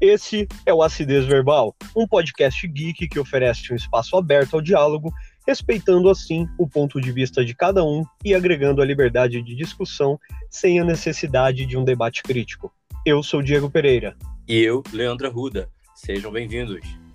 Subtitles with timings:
[0.00, 5.12] Esse é o Acidez Verbal, um podcast geek que oferece um espaço aberto ao diálogo,
[5.44, 10.16] respeitando assim o ponto de vista de cada um e agregando a liberdade de discussão
[10.48, 12.72] sem a necessidade de um debate crítico.
[13.04, 14.16] Eu sou Diego Pereira.
[14.46, 15.68] E eu, Leandro Ruda.
[15.96, 17.07] Sejam bem-vindos.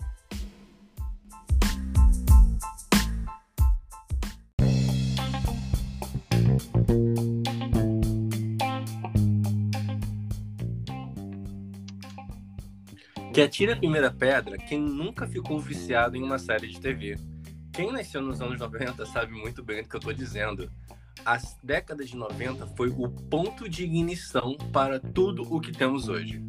[13.33, 17.18] Que atire a primeira pedra quem nunca ficou viciado em uma série de TV.
[17.73, 20.69] Quem nasceu nos anos 90 sabe muito bem do que eu estou dizendo.
[21.25, 26.43] A década de 90 foi o ponto de ignição para tudo o que temos hoje.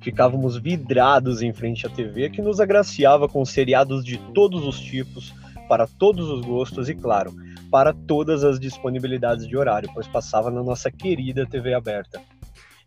[0.00, 5.32] Ficávamos vidrados em frente à TV que nos agraciava com seriados de todos os tipos,
[5.68, 7.32] para todos os gostos e, claro,
[7.70, 12.20] para todas as disponibilidades de horário, pois passava na nossa querida TV aberta.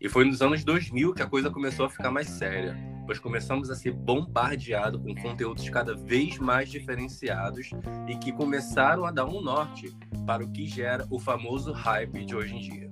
[0.00, 3.70] E foi nos anos 2000 que a coisa começou a ficar mais séria, pois começamos
[3.70, 7.70] a ser bombardeado com conteúdos cada vez mais diferenciados
[8.06, 12.36] e que começaram a dar um norte para o que gera o famoso hype de
[12.36, 12.90] hoje em dia.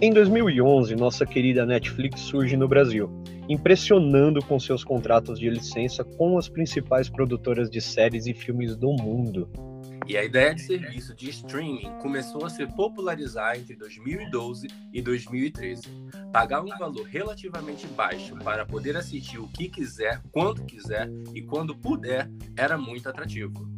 [0.00, 3.10] Em 2011, nossa querida Netflix surge no Brasil,
[3.48, 8.92] impressionando com seus contratos de licença com as principais produtoras de séries e filmes do
[8.92, 9.48] mundo.
[10.08, 15.82] E a ideia de serviço de streaming começou a se popularizar entre 2012 e 2013.
[16.32, 21.76] Pagar um valor relativamente baixo para poder assistir o que quiser, quando quiser e quando
[21.76, 23.68] puder era muito atrativo.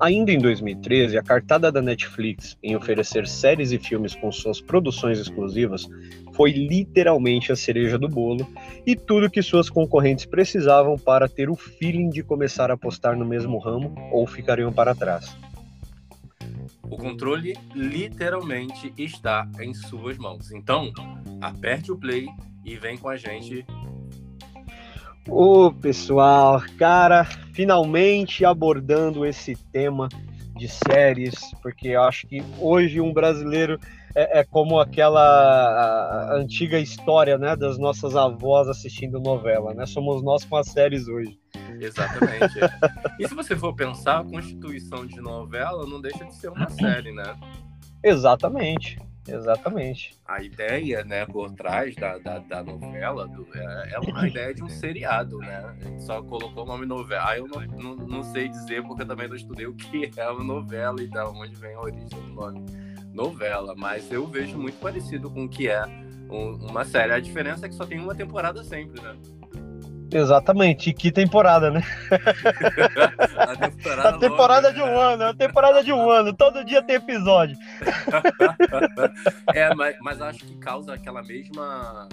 [0.00, 5.18] Ainda em 2013, a cartada da Netflix em oferecer séries e filmes com suas produções
[5.18, 5.88] exclusivas
[6.34, 8.46] foi literalmente a cereja do bolo
[8.86, 13.24] e tudo que suas concorrentes precisavam para ter o feeling de começar a apostar no
[13.24, 15.36] mesmo ramo ou ficariam para trás.
[16.84, 20.52] O controle literalmente está em suas mãos.
[20.52, 20.92] Então,
[21.40, 22.28] aperte o play
[22.64, 23.66] e vem com a gente.
[25.28, 30.08] Ô, pessoal, cara, finalmente abordando esse tema
[30.56, 33.78] de séries, porque eu acho que hoje um brasileiro
[34.14, 39.86] é, é como aquela antiga história, né, das nossas avós assistindo novela, né?
[39.86, 41.38] Somos nós com as séries hoje.
[41.78, 42.58] Exatamente.
[43.20, 47.12] e se você for pensar, a constituição de novela não deixa de ser uma série,
[47.12, 47.36] né?
[48.02, 48.98] Exatamente.
[49.28, 50.18] Exatamente.
[50.26, 54.62] A ideia, né, por trás da, da, da novela do, é, é, uma ideia de
[54.62, 55.76] um seriado, né?
[55.98, 57.24] Só colocou o nome novela.
[57.28, 60.30] Ah, eu não, não, não, sei dizer porque eu também não estudei o que é
[60.30, 62.64] uma novela e da onde vem a origem do nome
[63.12, 65.84] novela, mas eu vejo muito parecido com o que é
[66.30, 67.12] um, uma série.
[67.12, 69.16] A diferença é que só tem uma temporada sempre, né?
[70.10, 71.82] Exatamente, e que temporada, né?
[73.36, 76.96] a temporada, a temporada de um ano, a temporada de um ano, todo dia tem
[76.96, 77.56] episódio.
[79.54, 82.08] é, mas, mas acho que causa aquela mesma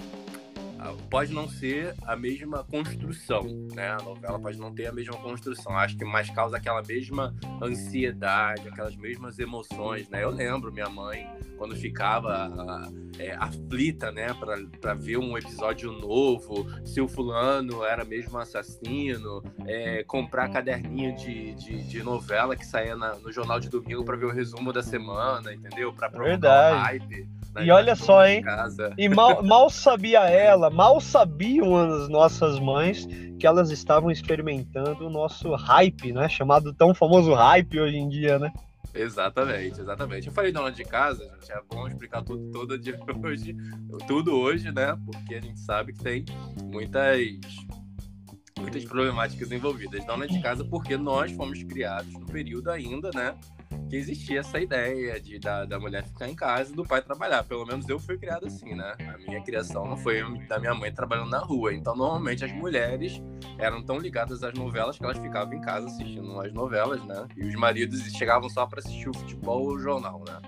[1.10, 3.42] pode não ser a mesma construção,
[3.74, 3.90] né?
[3.90, 5.76] A novela pode não ter a mesma construção.
[5.76, 10.22] Acho que mais causa aquela mesma ansiedade, aquelas mesmas emoções, né?
[10.22, 11.26] Eu lembro minha mãe
[11.56, 12.50] quando ficava
[13.18, 14.28] é, aflita, né,
[14.80, 21.54] para ver um episódio novo, se o fulano era mesmo assassino, é, comprar caderninho de,
[21.54, 24.82] de, de, novela que saía na, no jornal de domingo para ver o resumo da
[24.82, 25.92] semana, entendeu?
[25.92, 26.80] Para provocar Verdade.
[26.80, 27.28] hype.
[27.64, 28.42] E olha só, hein?
[28.98, 33.06] E mal, mal sabia ela, mal sabiam as nossas mães
[33.38, 36.28] que elas estavam experimentando o nosso hype, né?
[36.28, 38.52] Chamado tão famoso hype hoje em dia, né?
[38.94, 40.26] Exatamente, exatamente.
[40.26, 43.54] Eu falei dona de casa, gente, é bom explicar tudo todo dia hoje,
[44.06, 44.96] tudo hoje, né?
[45.04, 46.24] Porque a gente sabe que tem
[46.62, 47.20] muitas
[48.58, 50.04] muitas problemáticas envolvidas.
[50.04, 53.34] Dona de casa, porque nós fomos criados no período ainda, né?
[53.88, 57.44] Que existia essa ideia de da, da mulher ficar em casa e do pai trabalhar.
[57.44, 58.94] Pelo menos eu fui criado assim, né?
[58.98, 61.72] A minha criação não foi da minha mãe trabalhando na rua.
[61.72, 63.22] Então, normalmente as mulheres
[63.58, 67.26] eram tão ligadas às novelas que elas ficavam em casa assistindo as novelas, né?
[67.36, 70.38] E os maridos chegavam só para assistir o futebol ou o jornal, né?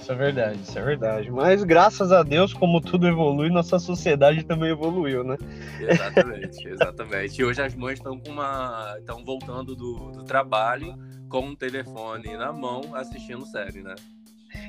[0.00, 1.30] Isso é verdade, isso é verdade.
[1.30, 5.36] Mas graças a Deus, como tudo evolui, nossa sociedade também evoluiu, né?
[5.78, 7.40] Exatamente, exatamente.
[7.40, 8.96] E hoje as mães estão com uma.
[8.98, 10.96] estão voltando do, do trabalho
[11.30, 13.94] com um telefone na mão assistindo série, né?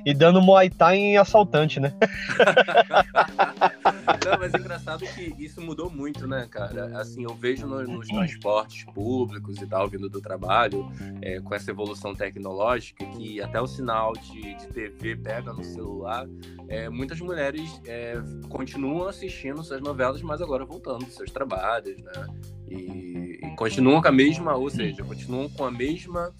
[0.06, 1.92] E dando Muay Thai em assaltante, né?
[4.24, 7.00] Não, mas é engraçado que isso mudou muito, né, cara?
[7.00, 10.92] Assim, eu vejo no, nos transportes públicos e tal, vindo do trabalho,
[11.22, 16.28] é, com essa evolução tecnológica, que até o sinal de, de TV pega no celular,
[16.68, 18.16] é, muitas mulheres é,
[18.50, 22.28] continuam assistindo suas novelas, mas agora voltando dos seus trabalhos, né?
[22.69, 26.31] E, e continuam com a mesma, ou seja, continuam com a mesma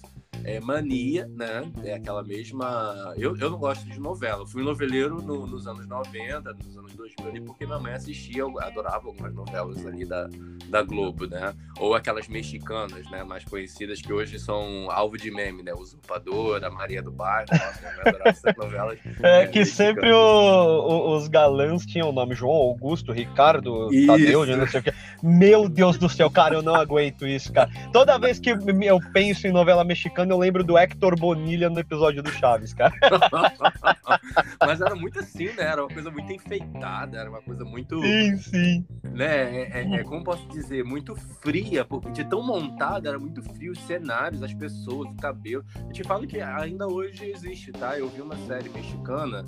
[0.44, 1.70] é, mania, né?
[1.84, 3.14] É aquela mesma.
[3.16, 4.42] Eu, eu não gosto de novela.
[4.42, 8.40] Eu fui noveleiro no, nos anos 90, nos anos 2000 ali, porque minha mãe assistia,
[8.40, 10.28] eu adorava algumas novelas ali da,
[10.68, 11.54] da Globo, né?
[11.78, 13.24] Ou aquelas mexicanas, né?
[13.24, 15.72] Mais conhecidas que hoje são alvo de meme, né?
[15.74, 17.46] Usurpadora, Maria do Bairro.
[17.50, 18.98] Nossa, eu adorava essas novelas.
[19.22, 24.06] É, que sempre o, o, os galãs tinham o nome João Augusto, Ricardo, isso.
[24.06, 24.92] Tadeu, não sei o quê.
[25.22, 27.70] Meu Deus do céu, cara, eu não aguento isso, cara.
[27.92, 32.22] Toda vez que eu penso em novela mexicana, eu lembro do Hector Bonilha no episódio
[32.22, 32.94] do Chaves, cara.
[34.60, 35.64] Mas era muito assim, né?
[35.64, 38.00] Era uma coisa muito enfeitada, era uma coisa muito.
[38.00, 38.86] Sim, sim.
[39.02, 39.62] Né?
[39.62, 43.72] É, é, é como posso dizer, muito fria, porque de tão montada, era muito frio
[43.72, 45.64] os cenários, as pessoas, o cabelo.
[45.86, 47.98] Eu te falo que ainda hoje existe, tá?
[47.98, 49.44] Eu vi uma série mexicana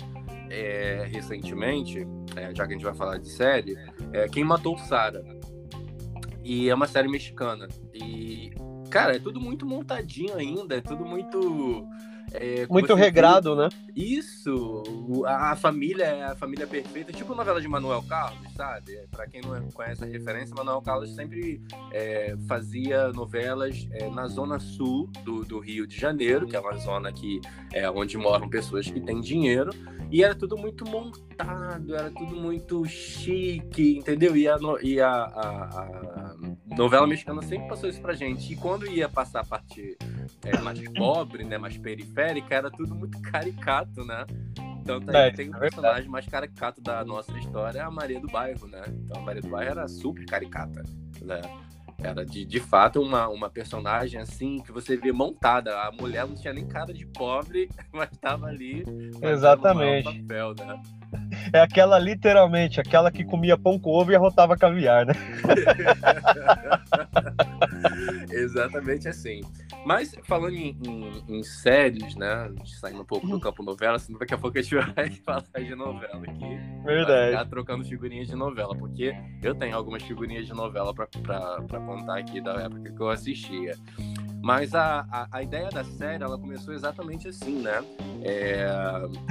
[0.49, 2.05] é, recentemente,
[2.35, 3.75] é, já que a gente vai falar de série,
[4.13, 5.23] é Quem Matou Sara.
[6.43, 7.67] E é uma série mexicana.
[7.91, 8.51] E,
[8.95, 11.85] cara, é tudo muito montadinho ainda, é tudo muito
[12.31, 13.69] é, Muito regrado, né?
[13.95, 14.83] Isso,
[15.25, 18.97] a família é a família perfeita, tipo a novela de Manuel Carlos, sabe?
[19.11, 21.61] Para quem não conhece a referência, Manuel Carlos sempre
[21.91, 26.77] é, fazia novelas é, na zona sul do, do, Rio de Janeiro, que é uma
[26.77, 27.41] zona que
[27.73, 29.71] é onde moram pessoas que têm dinheiro,
[30.11, 34.35] e era tudo muito montado, era tudo muito chique, entendeu?
[34.35, 38.51] E a, e a, a, a novela mexicana sempre passou isso pra gente.
[38.51, 39.97] E quando ia passar a parte
[40.43, 44.25] é, mais pobre, né, mais periférica, era tudo muito caricato, né?
[44.85, 48.27] Tanto aí é, tem o um personagem mais caricato da nossa história, a Maria do
[48.27, 48.83] Bairro, né?
[48.87, 50.83] Então a Maria do Bairro era super caricata,
[51.21, 51.41] né?
[51.97, 55.79] Era de, de fato uma, uma personagem assim que você vê montada.
[55.81, 58.83] A mulher não tinha nem cara de pobre, mas estava ali.
[59.21, 60.21] Exatamente.
[60.21, 60.81] Papel, né?
[61.53, 65.13] É aquela, literalmente, aquela que comia pão com ovo e arrotava caviar, né?
[68.29, 69.41] Exatamente assim.
[69.85, 72.51] Mas falando em, em, em, séries, né?
[72.65, 75.75] Saindo um pouco do campo novela, senão daqui a pouco a gente vai falar de
[75.75, 76.59] novela aqui.
[76.83, 77.35] Verdade.
[77.35, 82.41] Vai trocando figurinhas de novela, porque eu tenho algumas figurinhas de novela para contar aqui
[82.41, 83.75] da época que eu assistia.
[84.45, 87.83] Mas a, a, a, ideia da série, ela começou exatamente assim, né?
[88.21, 88.67] É,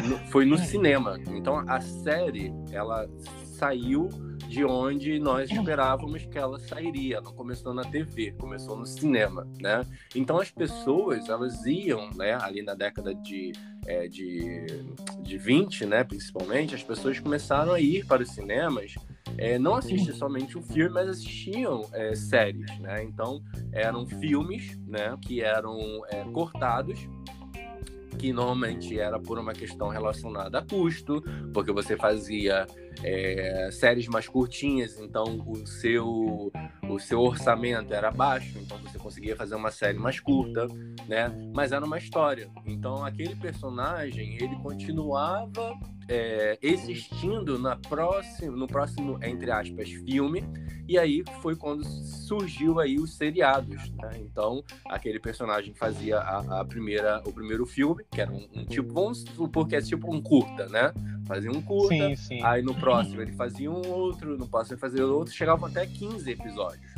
[0.08, 1.20] no, foi no cinema.
[1.28, 3.08] Então a série, ela
[3.56, 4.08] saiu
[4.48, 7.20] de onde nós esperávamos que ela sairia.
[7.20, 9.86] Não começou na TV, começou no cinema, né?
[10.16, 13.52] Então as pessoas, elas iam, né, ali na década de,
[13.86, 14.66] é, de,
[15.20, 18.96] de 20, né, principalmente, as pessoas começaram a ir para os cinemas
[19.38, 23.02] é, não assistir somente o filme, mas assistiam é, séries, né?
[23.02, 23.42] Então
[23.72, 25.78] eram filmes, né, que eram
[26.08, 26.98] é, cortados
[28.14, 31.22] que normalmente era por uma questão relacionada a custo,
[31.52, 32.66] porque você fazia
[33.02, 36.50] é, séries mais curtinhas, então o seu,
[36.88, 40.66] o seu orçamento era baixo, então você conseguia fazer uma série mais curta,
[41.08, 41.30] né?
[41.54, 42.48] Mas era uma história.
[42.64, 45.74] Então aquele personagem ele continuava
[46.08, 50.44] é, existindo na próxima, no próximo, entre aspas, filme,
[50.86, 54.10] e aí foi quando surgiu aí os seriados, né?
[54.18, 58.92] Então, aquele personagem fazia a, a, primeira, o primeiro filme, que era um, um, tipo,
[58.92, 60.92] vamos supor que é tipo um curta, né?
[61.26, 62.42] Fazia um curta, sim, sim.
[62.42, 66.30] aí no próximo ele fazia um outro, no próximo ele fazia outro, chegavam até 15
[66.30, 66.94] episódios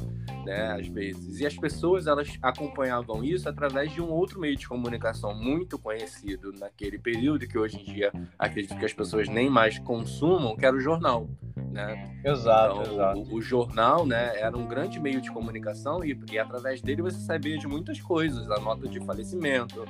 [0.47, 1.41] né, às vezes.
[1.41, 6.53] E as pessoas elas acompanhavam isso através de um outro meio de comunicação muito conhecido
[6.53, 10.77] naquele período que hoje em dia acredito que as pessoas nem mais consumam, que era
[10.77, 11.29] o jornal,
[11.73, 12.17] né?
[12.25, 13.19] Exato, então, exato.
[13.19, 17.19] O, o, jornal, né, era um grande meio de comunicação e, e através dele você
[17.19, 19.85] sabia de muitas coisas, a nota de falecimento,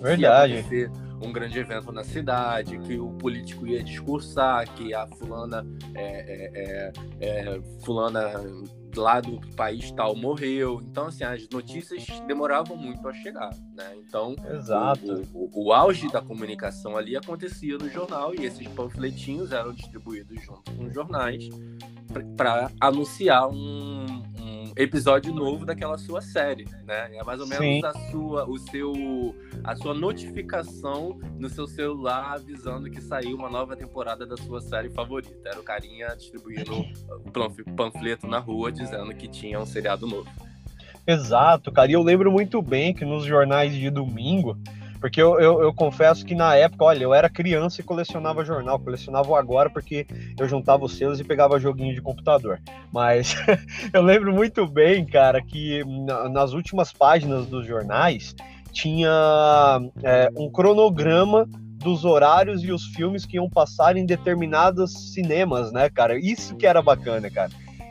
[0.00, 0.64] Verdade.
[1.22, 6.02] um grande evento na cidade, que o político ia discursar, que a fulana é,
[6.54, 8.32] é, é, é fulana
[8.96, 10.80] lá do país tal morreu.
[10.82, 13.96] Então, assim, as notícias demoravam muito a chegar, né?
[13.96, 15.26] Então, Exato.
[15.32, 20.42] O, o, o auge da comunicação ali acontecia no jornal e esses panfletinhos eram distribuídos
[20.42, 21.48] junto com os jornais
[22.36, 24.06] para anunciar um,
[24.40, 27.16] um, episódio novo daquela sua série, né?
[27.16, 27.84] É mais ou menos Sim.
[27.84, 33.76] a sua, o seu, a sua notificação no seu celular avisando que saiu uma nova
[33.76, 35.48] temporada da sua série favorita.
[35.48, 36.72] Era o carinha distribuindo
[37.24, 40.28] o panfleto na rua dizendo que tinha um seriado novo.
[41.06, 41.90] Exato, cara.
[41.90, 44.56] E eu lembro muito bem que nos jornais de domingo
[45.00, 48.78] porque eu, eu, eu, confesso que na época, olha, eu era criança e colecionava jornal,
[48.78, 50.06] colecionava agora porque
[50.38, 52.60] eu juntava os selos e pegava joguinho de computador.
[52.92, 53.34] Mas
[53.94, 58.34] eu lembro muito bem, cara, que na, nas últimas páginas dos jornais
[58.72, 65.72] tinha é, um cronograma dos horários e os filmes que iam passar em determinados cinemas,
[65.72, 66.18] né, cara?
[66.18, 67.50] Isso que era bacana, cara.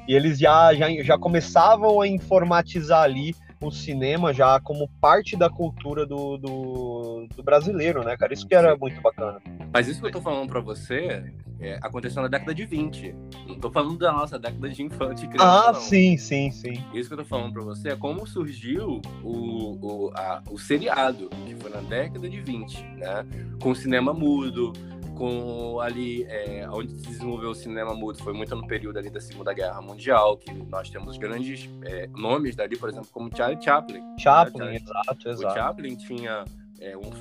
[0.10, 5.52] E eles já, já, já começavam a informatizar ali o cinema já como parte da
[5.52, 8.34] cultura do, do, do brasileiro, né, cara?
[8.34, 9.40] Isso que era muito bacana.
[9.72, 13.14] Mas isso que eu tô falando para você é, aconteceu na década de 20.
[13.48, 15.70] Não tô falando da nossa década de infância criança.
[15.70, 15.80] Ah, não.
[15.80, 16.84] sim, sim, sim.
[16.92, 21.30] Isso que eu tô falando para você é como surgiu o, o, a, o seriado,
[21.46, 23.28] que foi na década de 20, né?
[23.62, 24.74] Com o cinema mudo,
[25.20, 29.20] com ali é, onde se desenvolveu o cinema mudo foi muito no período ali da
[29.20, 34.02] Segunda Guerra Mundial, que nós temos grandes é, nomes dali, por exemplo, como Charlie Chaplin.
[34.18, 34.76] Chaplin, né?
[34.78, 35.54] exato, exato.
[35.54, 36.46] O Chaplin tinha
[36.82, 37.12] é, um,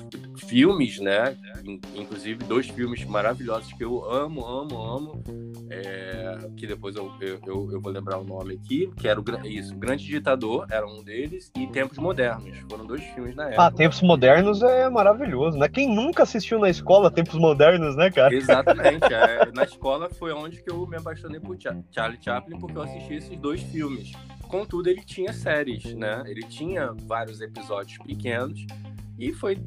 [0.47, 1.37] filmes, né?
[1.95, 5.23] Inclusive dois filmes maravilhosos que eu amo, amo, amo.
[5.69, 9.75] É, que depois eu, eu, eu, vou lembrar o nome aqui, que era o isso,
[9.75, 12.57] o Grande Ditador era um deles e Tempos Modernos.
[12.69, 13.63] Foram dois filmes na época.
[13.63, 15.67] Ah, Tempos Modernos é maravilhoso, né?
[15.67, 18.33] Quem nunca assistiu na escola Tempos Modernos, né, cara?
[18.33, 18.99] Exatamente.
[19.19, 23.15] É, na escola foi onde que eu me apaixonei por Charlie Chaplin, porque eu assisti
[23.15, 24.11] esses dois filmes.
[24.47, 26.23] Contudo, ele tinha séries, né?
[26.25, 28.65] Ele tinha vários episódios pequenos
[29.19, 29.57] e foi,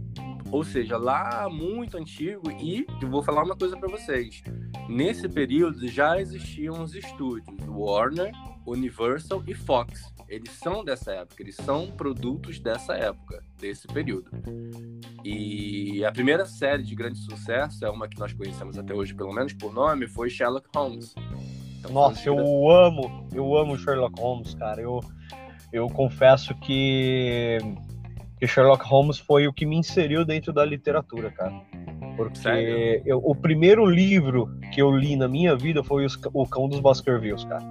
[0.51, 2.51] ou seja, lá muito antigo.
[2.51, 4.43] E eu vou falar uma coisa para vocês:
[4.89, 8.33] nesse período já existiam os estúdios Warner,
[8.67, 10.11] Universal e Fox.
[10.29, 14.31] Eles são dessa época, eles são produtos dessa época, desse período.
[15.23, 19.33] E a primeira série de grande sucesso, é uma que nós conhecemos até hoje, pelo
[19.35, 21.15] menos por nome, foi Sherlock Holmes.
[21.79, 22.39] Então, Nossa, eu
[22.71, 24.81] amo, eu amo Sherlock Holmes, cara.
[24.81, 25.01] Eu,
[25.71, 27.59] eu confesso que
[28.43, 31.53] que Sherlock Holmes foi o que me inseriu dentro da literatura, cara.
[32.17, 36.69] Porque eu, o primeiro livro que eu li na minha vida foi os, O Cão
[36.69, 37.63] dos Baskervilles, cara.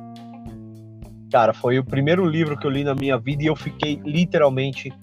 [1.29, 4.93] Cara, foi o primeiro livro que eu li na minha vida e eu fiquei literalmente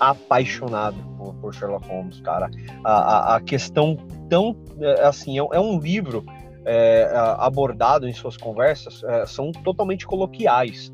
[0.00, 2.50] apaixonado por, por Sherlock Holmes, cara.
[2.82, 3.96] A, a, a, questão
[4.28, 4.56] tão.
[4.80, 6.24] É, assim, é, é um livro
[6.64, 10.92] é, abordado em suas conversas, é, são totalmente coloquiais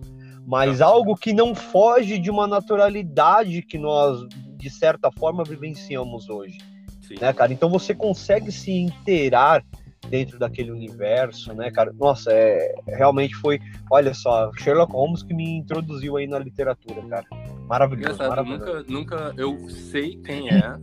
[0.48, 4.26] mas algo que não foge de uma naturalidade que nós,
[4.56, 6.56] de certa forma, vivenciamos hoje.
[7.02, 7.16] Sim.
[7.20, 7.52] Né, cara?
[7.52, 9.62] Então você consegue se inteirar
[10.08, 11.92] dentro daquele universo, né, cara?
[11.92, 17.26] Nossa, é, realmente foi, olha só, Sherlock Holmes que me introduziu aí na literatura, cara.
[17.66, 18.86] Maravilhoso, maravilhoso.
[18.88, 20.78] Nunca, nunca, eu sei quem é,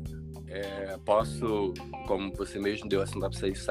[0.48, 1.74] é posso,
[2.05, 3.65] como você mesmo deu essa pra vocês,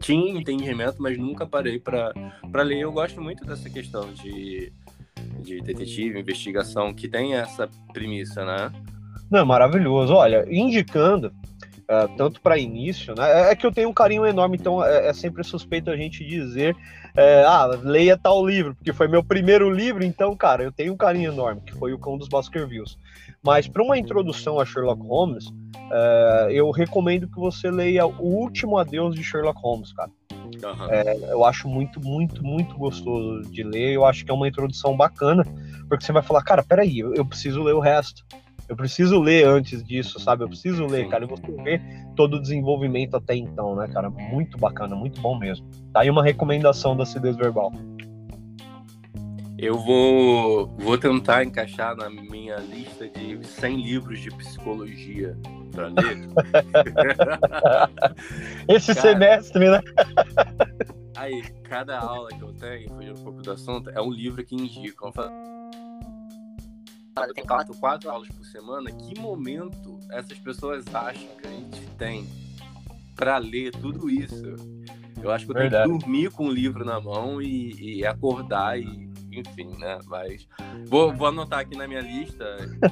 [0.00, 2.14] tinha entendimento, mas nunca parei para
[2.62, 2.78] ler.
[2.80, 4.72] Eu gosto muito dessa questão de
[5.40, 8.72] de detetive, investigação, que tem essa premissa, né?
[9.30, 10.14] Não, é maravilhoso.
[10.14, 11.32] Olha, indicando,
[11.82, 13.48] uh, tanto para início, né?
[13.48, 16.24] É, é que eu tenho um carinho enorme, então é, é sempre suspeito a gente
[16.24, 16.76] dizer,
[17.16, 20.96] é, ah, leia tal livro, porque foi meu primeiro livro, então, cara, eu tenho um
[20.96, 22.98] carinho enorme, que foi o Cão dos Baskervilles.
[23.42, 28.78] Mas para uma introdução a Sherlock Holmes, uh, eu recomendo que você leia O Último
[28.78, 30.10] Adeus de Sherlock Holmes, cara.
[30.62, 30.90] Uhum.
[30.90, 33.92] É, eu acho muito, muito, muito gostoso de ler.
[33.92, 35.44] Eu acho que é uma introdução bacana,
[35.88, 38.24] porque você vai falar, cara, peraí, eu, eu preciso ler o resto.
[38.66, 40.42] Eu preciso ler antes disso, sabe?
[40.42, 41.24] Eu preciso ler, cara.
[41.24, 41.80] E você vê
[42.16, 44.08] todo o desenvolvimento até então, né, cara?
[44.08, 45.66] Muito bacana, muito bom mesmo.
[45.92, 47.70] Tá aí uma recomendação da acidez verbal.
[49.58, 55.36] Eu vou, vou tentar encaixar na minha lista de 100 livros de psicologia
[55.74, 56.28] para ler.
[58.68, 59.80] Esse Cara, semestre, né?
[61.16, 64.54] aí, cada aula que eu tenho, fugindo um pouco do assunto, é um livro que
[64.54, 65.06] indica.
[67.16, 68.90] Eu tenho quatro, quatro aulas por semana.
[68.90, 72.26] Que momento essas pessoas acham que a gente tem
[73.14, 74.54] para ler tudo isso?
[75.22, 75.88] Eu acho que eu Verdade.
[75.88, 79.98] tenho que dormir com o livro na mão e, e acordar e enfim, né?
[80.06, 80.48] Mas
[80.86, 82.44] vou, vou anotar aqui na minha lista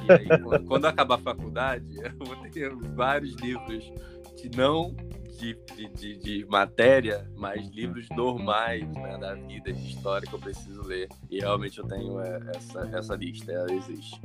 [0.09, 3.91] aí, quando, quando acabar a faculdade, eu vou ter vários livros
[4.35, 4.95] de não
[5.37, 5.57] de,
[5.95, 11.09] de, de, matéria, mas livros normais né, da vida, de história que eu preciso ler.
[11.29, 14.21] E realmente eu tenho é, essa, essa lista, ela existe.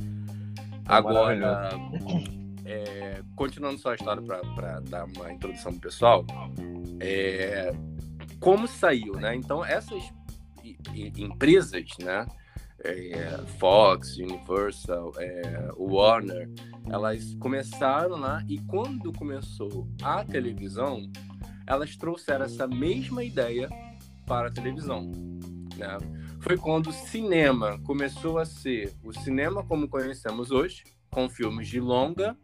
[0.86, 1.70] Agora,
[2.64, 6.24] é, continuando só a história para dar uma introdução pro pessoal,
[7.00, 7.72] é,
[8.38, 9.34] como saiu, né?
[9.34, 10.12] Então, essas
[10.94, 12.26] empresas, né?
[12.84, 16.48] É, Fox, Universal, é, Warner,
[16.88, 21.10] elas começaram lá e quando começou a televisão,
[21.66, 23.68] elas trouxeram essa mesma ideia
[24.24, 25.10] para a televisão.
[25.76, 25.98] Né?
[26.40, 31.80] Foi quando o cinema começou a ser o cinema como conhecemos hoje, com filmes de
[31.80, 32.36] longa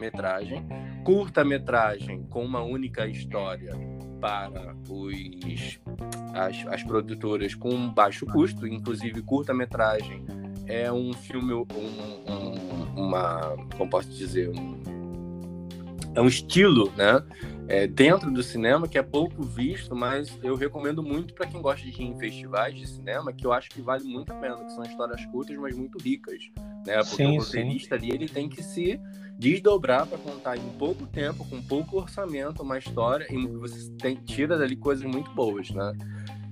[0.00, 0.66] metragem,
[1.04, 3.72] curta metragem com uma única história
[4.22, 5.80] para os,
[6.32, 10.24] as, as produtoras com baixo custo, inclusive curta-metragem
[10.68, 14.80] é um filme, um, um, uma, como posso dizer, um,
[16.14, 17.20] é um estilo, né?
[17.72, 21.84] é, dentro do cinema que é pouco visto, mas eu recomendo muito para quem gosta
[21.84, 24.72] de ir em festivais de cinema, que eu acho que vale muito a pena, que
[24.72, 26.50] são histórias curtas, mas muito ricas,
[26.86, 26.96] né?
[26.96, 29.00] Porque sim, o roteirista ali ele tem que se
[29.42, 34.56] desdobrar para contar em pouco tempo, com pouco orçamento, uma história e você tem, tira
[34.56, 35.92] dali coisas muito boas, né?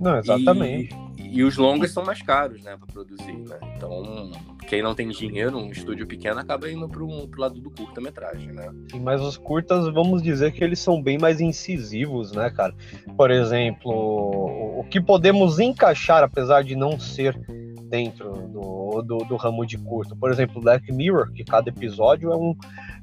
[0.01, 0.93] Não, exatamente.
[1.17, 3.59] E, e os longas são mais caros, né, para produzir, né?
[3.77, 4.33] Então,
[4.67, 8.73] quem não tem dinheiro, um estúdio pequeno, acaba indo para o lado do curta-metragem, né?
[8.91, 12.75] Sim, mas os curtas, vamos dizer que eles são bem mais incisivos, né, cara?
[13.17, 17.39] Por exemplo, o, o que podemos encaixar, apesar de não ser
[17.91, 20.17] dentro do, do, do, ramo de curto.
[20.17, 22.55] Por exemplo, Black Mirror, que cada episódio é um,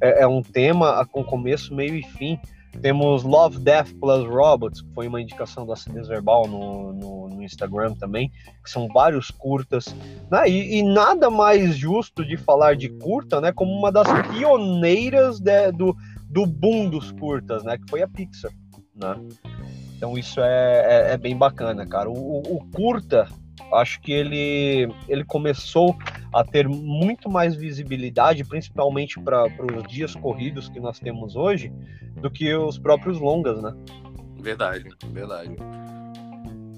[0.01, 2.39] é, é um tema com começo, meio e fim.
[2.81, 7.43] Temos Love, Death Plus Robots, que foi uma indicação do Acidez Verbal no, no, no,
[7.43, 8.31] Instagram também,
[8.63, 9.93] que são vários curtas.
[10.29, 10.49] Né?
[10.49, 13.51] E, e, nada mais justo de falar de curta, né?
[13.51, 15.95] Como uma das pioneiras de, do,
[16.29, 17.77] do boom dos curtas, né?
[17.77, 18.51] Que foi a Pixar,
[18.95, 19.15] né?
[19.97, 22.09] Então isso é, é, é bem bacana, cara.
[22.09, 23.27] O, o, curta,
[23.73, 25.95] acho que ele, ele começou
[26.33, 31.71] a ter muito mais visibilidade, principalmente para os dias corridos que nós temos hoje,
[32.21, 33.73] do que os próprios longas, né?
[34.39, 35.55] Verdade, verdade.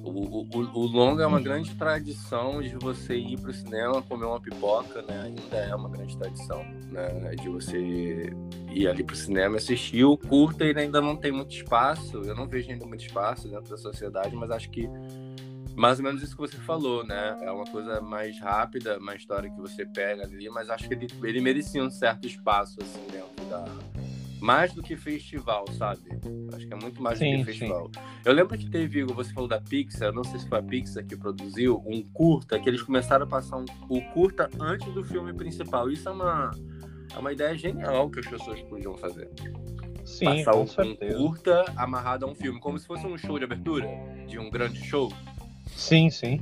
[0.03, 4.25] O, o, o, longa é uma grande tradição de você ir para o cinema comer
[4.25, 5.21] uma pipoca, né?
[5.25, 7.36] Ainda é uma grande tradição, né?
[7.36, 8.33] De você
[8.71, 10.03] ir ali para o cinema assistir.
[10.03, 13.77] O curta ainda não tem muito espaço, eu não vejo ainda muito espaço dentro da
[13.77, 14.89] sociedade, mas acho que
[15.79, 17.38] mais ou menos isso que você falou, né?
[17.41, 21.07] É uma coisa mais rápida, uma história que você pega ali, mas acho que ele,
[21.24, 23.65] ele merecia um certo espaço, assim, dentro da,
[24.41, 26.01] mais do que festival, sabe?
[26.53, 27.89] Acho que é muito mais sim, do que festival.
[27.95, 28.01] Sim.
[28.25, 31.15] Eu lembro que teve, você falou da Pixar, não sei se foi a Pixar que
[31.15, 35.89] produziu, um curta, que eles começaram a passar um, o curta antes do filme principal.
[35.89, 36.51] Isso é uma,
[37.15, 39.29] é uma ideia genial que as pessoas podiam fazer.
[40.05, 43.45] Sim, Passar um, um curta amarrado a um filme, como se fosse um show de
[43.45, 43.88] abertura
[44.27, 45.09] de um grande show.
[45.79, 46.41] Sim, sim.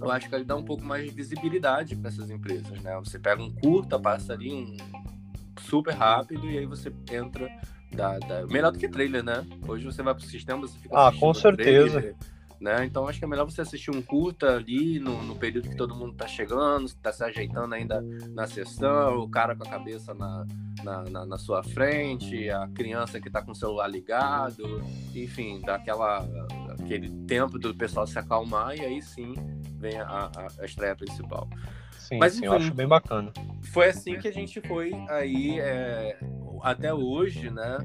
[0.00, 2.96] Eu acho que ele dá um pouco mais de visibilidade para essas empresas, né?
[3.00, 4.76] Você pega um curta, passa ali um
[5.60, 7.50] super rápido e aí você entra
[7.92, 8.46] da, da...
[8.46, 9.44] melhor do que trailer, né?
[9.66, 12.00] Hoje você vai pro sistema, você fica Ah, com certeza.
[12.00, 12.16] Trailer,
[12.62, 12.84] né?
[12.84, 15.96] Então acho que é melhor você assistir um curta ali no, no período que todo
[15.96, 20.46] mundo tá chegando, tá se ajeitando ainda na sessão, o cara com a cabeça na,
[20.84, 24.80] na, na, na sua frente, a criança que tá com o celular ligado,
[25.12, 26.24] enfim, dá aquela,
[26.80, 29.34] aquele tempo do pessoal se acalmar e aí sim
[29.80, 31.48] vem a, a, estreia principal.
[31.98, 33.32] Sim, Mas, sim, enfim, eu acho bem bacana.
[33.72, 36.16] Foi assim que a gente foi aí é,
[36.62, 37.78] até hoje, né?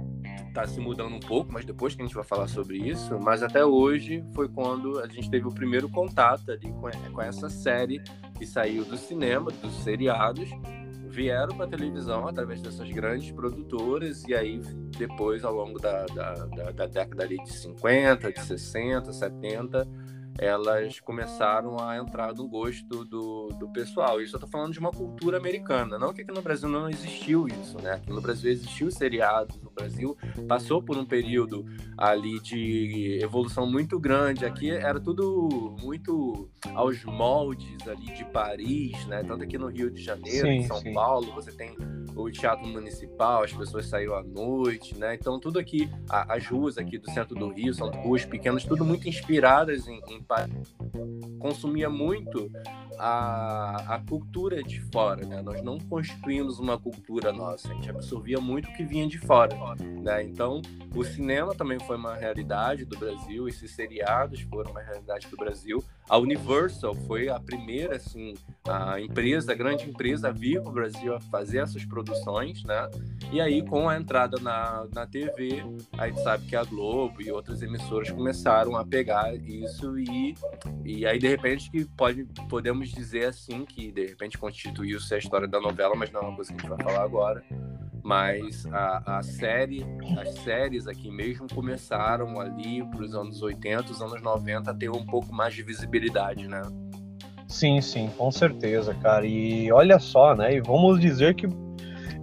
[0.53, 3.19] Tá se mudando um pouco, mas depois que a gente vai falar sobre isso.
[3.19, 7.49] Mas até hoje foi quando a gente teve o primeiro contato ali com, com essa
[7.49, 8.01] série
[8.37, 10.49] que saiu do cinema, dos seriados,
[11.09, 14.59] vieram para televisão através dessas grandes produtoras e aí
[14.97, 19.87] depois ao longo da, da, da, da década de 50, de 60, 70
[20.37, 24.21] elas começaram a entrar no gosto do, do pessoal.
[24.21, 27.47] Isso eu tô falando de uma cultura americana, não que aqui no Brasil não existiu
[27.47, 27.93] isso, né?
[27.93, 31.65] Aqui no Brasil existiu seriados, no Brasil passou por um período
[31.97, 34.45] ali de evolução muito grande.
[34.45, 39.23] Aqui era tudo muito aos moldes ali de Paris, né?
[39.23, 40.93] Tanto aqui no Rio de Janeiro, sim, em São sim.
[40.93, 41.75] Paulo, você tem
[42.15, 45.15] o teatro municipal, as pessoas saíram à noite, né?
[45.15, 49.07] Então tudo aqui, as ruas aqui do centro do Rio são ruas pequenas, tudo muito
[49.07, 50.21] inspiradas em, em
[51.39, 52.49] consumia muito
[52.99, 55.41] a, a cultura de fora, né?
[55.41, 59.55] Nós não constituímos uma cultura nossa, a gente absorvia muito o que vinha de fora,
[59.79, 60.23] né?
[60.23, 60.61] Então,
[60.95, 65.83] o cinema também foi uma realidade do Brasil, esses seriados foram uma realidade do Brasil.
[66.09, 68.33] A Universal foi a primeira, assim,
[68.67, 72.89] a empresa, a grande empresa a vir para o Brasil a fazer essas produções, né?
[73.31, 75.63] E aí, com a entrada na, na TV,
[75.97, 80.07] a gente sabe que a Globo e outras emissoras começaram a pegar isso e,
[80.85, 85.17] e aí, de repente, que pode, podemos podemos dizer assim que de repente constituiu-se a
[85.17, 87.43] história da novela, mas não é uma coisa que a gente vai falar agora.
[88.03, 89.85] Mas a, a série,
[90.17, 94.89] as séries aqui mesmo começaram ali para os anos 80, os anos 90 a ter
[94.89, 96.61] um pouco mais de visibilidade, né?
[97.47, 99.25] Sim, sim, com certeza, cara.
[99.25, 100.55] E olha só, né?
[100.55, 101.47] E vamos dizer que,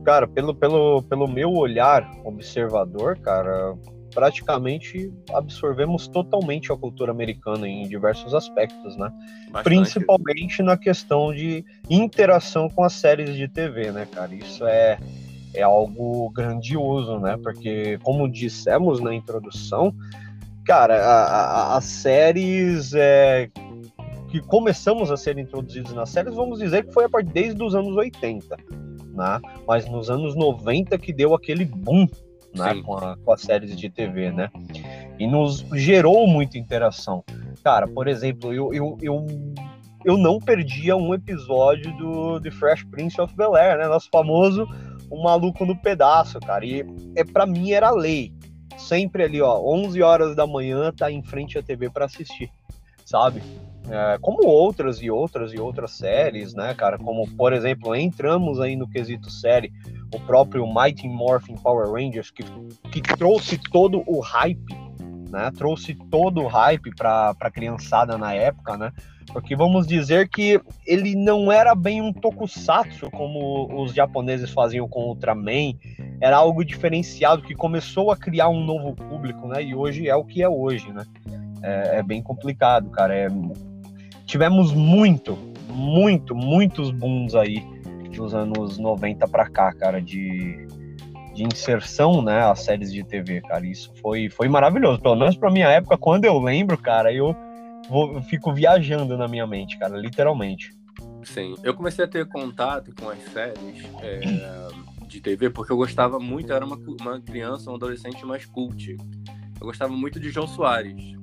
[0.05, 3.75] cara, pelo, pelo, pelo meu olhar observador, cara,
[4.15, 9.11] praticamente absorvemos totalmente a cultura americana em diversos aspectos, né?
[9.51, 9.65] Bastante.
[9.65, 14.33] Principalmente na questão de interação com as séries de TV, né, cara?
[14.35, 14.99] Isso é,
[15.53, 17.37] é algo grandioso, né?
[17.43, 19.93] Porque, como dissemos na introdução,
[20.65, 23.51] cara, a, a, as séries é,
[24.31, 27.75] que começamos a ser introduzidos nas séries, vamos dizer que foi a partir desde os
[27.75, 28.57] anos 80,
[29.15, 29.41] né?
[29.67, 32.07] Mas nos anos 90 que deu aquele boom
[32.55, 34.51] né, com, a, com as séries de TV, né?
[35.19, 37.25] E nos gerou muita interação.
[37.63, 39.27] Cara, por exemplo, eu, eu, eu,
[40.05, 43.89] eu não perdia um episódio do The Fresh Prince of Bel-Air, né?
[43.89, 44.67] Nosso famoso
[45.11, 46.65] O Maluco no Pedaço, cara.
[46.65, 46.85] E
[47.17, 48.33] é, para mim era lei.
[48.77, 52.51] Sempre ali, ó, 11 horas da manhã, tá em frente à TV para assistir,
[53.05, 53.41] sabe?
[53.91, 56.99] É, como outras e outras e outras séries, né, cara?
[56.99, 59.73] Como, por exemplo, entramos aí no quesito série,
[60.15, 62.45] o próprio Mighty Morphin Power Rangers, que,
[62.91, 64.75] que trouxe todo o hype,
[65.31, 65.51] né?
[65.57, 68.93] Trouxe todo o hype para a criançada na época, né?
[69.33, 75.09] Porque vamos dizer que ele não era bem um tokusatsu como os japoneses faziam com
[75.09, 75.75] Ultraman,
[76.21, 79.63] era algo diferenciado que começou a criar um novo público, né?
[79.63, 81.05] E hoje é o que é hoje, né?
[81.63, 83.15] É, é bem complicado, cara.
[83.15, 83.29] É,
[84.27, 85.37] tivemos muito,
[85.69, 87.63] muito, muitos booms aí
[88.15, 90.67] dos anos 90 para cá, cara, de,
[91.35, 93.67] de inserção, né, as séries de TV, cara.
[93.67, 95.01] Isso foi, foi maravilhoso.
[95.01, 97.37] Pelo menos pra minha época, quando eu lembro, cara, eu,
[97.89, 100.71] vou, eu fico viajando na minha mente, cara, literalmente.
[101.25, 104.21] Sim, eu comecei a ter contato com as séries é,
[105.07, 108.97] de TV porque eu gostava muito, eu era uma, uma criança, um adolescente mais cult.
[109.61, 111.15] Eu gostava muito de João Soares.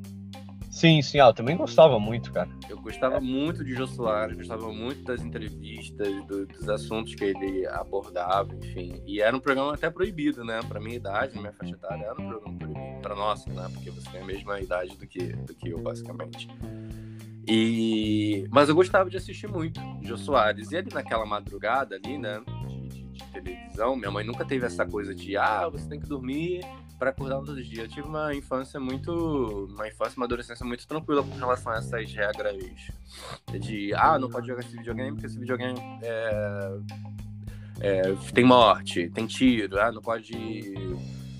[0.81, 2.49] Sim, sim, ah, eu também gostava muito, cara.
[2.67, 7.67] Eu gostava muito de Jô Soares, gostava muito das entrevistas, do, dos assuntos que ele
[7.67, 8.99] abordava, enfim.
[9.05, 10.59] E era um programa até proibido, né?
[10.67, 12.99] Pra minha idade, minha faixa etária, era um programa proibido.
[12.99, 13.69] Pra nossa, né?
[13.71, 16.47] Porque você tem a mesma idade do que, do que eu, basicamente.
[17.47, 18.47] E...
[18.49, 20.71] Mas eu gostava de assistir muito Jô Soares.
[20.71, 22.41] E ali naquela madrugada ali, né?
[22.67, 26.07] De, de, de televisão, minha mãe nunca teve essa coisa de, ah, você tem que
[26.07, 26.61] dormir
[27.01, 27.85] para acordar todos os dias.
[27.85, 29.11] Eu tive uma infância muito.
[29.71, 32.55] Uma infância, uma adolescência muito tranquila com relação a essas regras
[33.59, 36.77] de ah, não pode jogar esse videogame porque esse videogame é,
[37.79, 38.01] é,
[38.35, 40.31] tem morte, tem tiro, ah, não pode.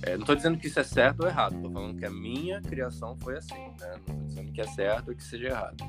[0.02, 2.60] É, não tô dizendo que isso é certo ou errado, tô falando que a minha
[2.60, 4.00] criação foi assim, né?
[4.08, 5.84] Não tô dizendo que é certo ou que seja errado.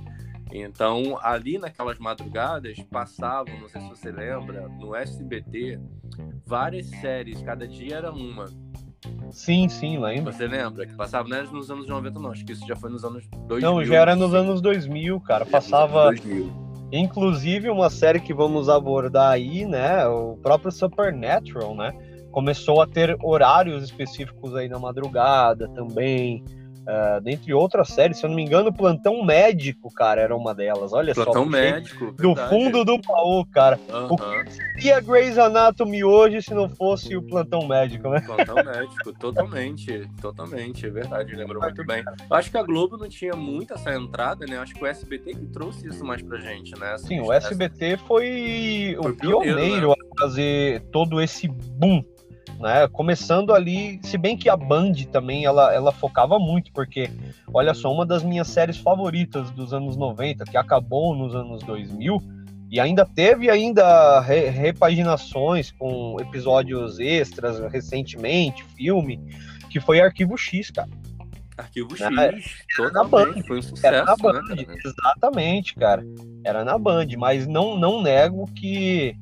[0.52, 5.80] Então, ali naquelas madrugadas, passavam, não sei se você lembra, no SBT,
[6.44, 8.44] várias séries, cada dia era uma.
[9.30, 10.32] Sim, sim, lembro.
[10.32, 10.86] Você lembra?
[10.86, 12.30] Que passava, não era nos anos 90, não.
[12.30, 13.60] Acho que isso já foi nos anos 2000.
[13.60, 15.44] Não, já era nos anos 2000, cara.
[15.46, 16.06] Passava.
[16.06, 16.52] 2000.
[16.92, 20.06] Inclusive, uma série que vamos abordar aí, né?
[20.06, 21.92] O próprio Supernatural, né?
[22.30, 26.44] Começou a ter horários específicos aí na madrugada também.
[26.82, 30.92] Uh, dentre outras séries, se eu não me engano, Plantão Médico, cara, era uma delas.
[30.92, 31.40] Olha Plantão só.
[31.40, 32.12] Plantão Médico.
[32.12, 33.78] Do fundo do baú, cara.
[33.88, 34.08] Uhum.
[34.10, 38.20] O que seria Grey's Anatomy hoje se não fosse o Plantão Médico, né?
[38.20, 40.10] Plantão Médico, totalmente.
[40.20, 42.02] Totalmente, é verdade, lembrou muito bem.
[42.30, 44.58] Acho que a Globo não tinha muito essa entrada, né?
[44.58, 46.94] Acho que o SBT que trouxe isso mais pra gente, né?
[46.94, 49.94] Essa, Sim, o SBT foi, foi o pioneiro, pioneiro né?
[49.94, 52.04] a fazer todo esse boom
[52.62, 52.86] né?
[52.88, 57.10] Começando ali, se bem que a Band também ela, ela focava muito, porque
[57.52, 62.22] olha só, uma das minhas séries favoritas dos anos 90, que acabou nos anos 2000,
[62.70, 69.20] e ainda teve ainda re, repaginações com episódios extras recentemente, filme,
[69.68, 70.88] que foi Arquivo X, cara.
[71.58, 72.40] Arquivo né?
[72.40, 76.02] X, era na Band, foi um sucesso, era na Band, né, exatamente, cara.
[76.44, 79.14] Era na Band, mas não não nego que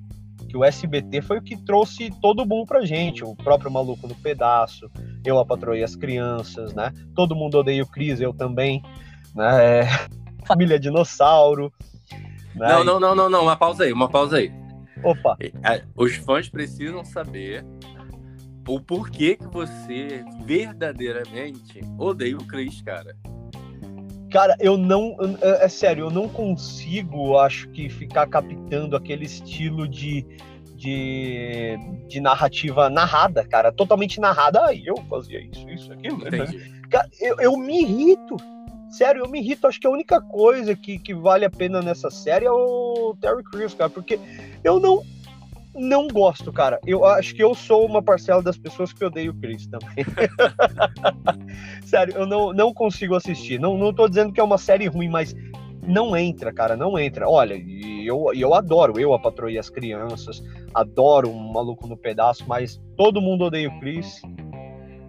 [0.50, 4.08] que o SBT foi o que trouxe todo o boom pra gente, o próprio Maluco
[4.08, 4.90] no Pedaço,
[5.24, 6.92] Eu a Patroei as Crianças, né?
[7.14, 8.82] Todo mundo odeia o Cris, eu também,
[9.32, 9.82] né?
[10.44, 11.72] Família Dinossauro.
[12.56, 12.66] Né?
[12.68, 14.52] Não, não, não, não, não, uma pausa aí, uma pausa aí.
[15.04, 15.36] Opa!
[15.40, 17.64] É, os fãs precisam saber
[18.66, 23.16] o porquê que você verdadeiramente odeia o Chris, cara.
[24.30, 25.16] Cara, eu não.
[25.40, 30.24] É, é sério, eu não consigo, acho que, ficar captando aquele estilo de,
[30.76, 31.76] de,
[32.08, 33.72] de narrativa narrada, cara.
[33.72, 34.64] Totalmente narrada.
[34.66, 36.18] Aí eu fazia isso, isso, aquilo.
[36.18, 36.46] Né?
[36.88, 38.36] Cara, eu, eu me irrito.
[38.88, 39.66] Sério, eu me irrito.
[39.66, 43.42] Acho que a única coisa que, que vale a pena nessa série é o Terry
[43.44, 43.90] Crews, cara.
[43.90, 44.18] Porque
[44.62, 45.02] eu não
[45.74, 46.80] não gosto, cara.
[46.86, 50.04] Eu acho que eu sou uma parcela das pessoas que odeio o Chris também.
[51.84, 53.58] Sério, eu não, não consigo assistir.
[53.58, 55.34] Não, não tô dizendo que é uma série ruim, mas
[55.86, 57.28] não entra, cara, não entra.
[57.28, 57.54] Olha,
[58.04, 60.42] eu, eu adoro, eu a patroa e as crianças,
[60.74, 64.20] adoro um maluco no pedaço, mas todo mundo odeia o Chris.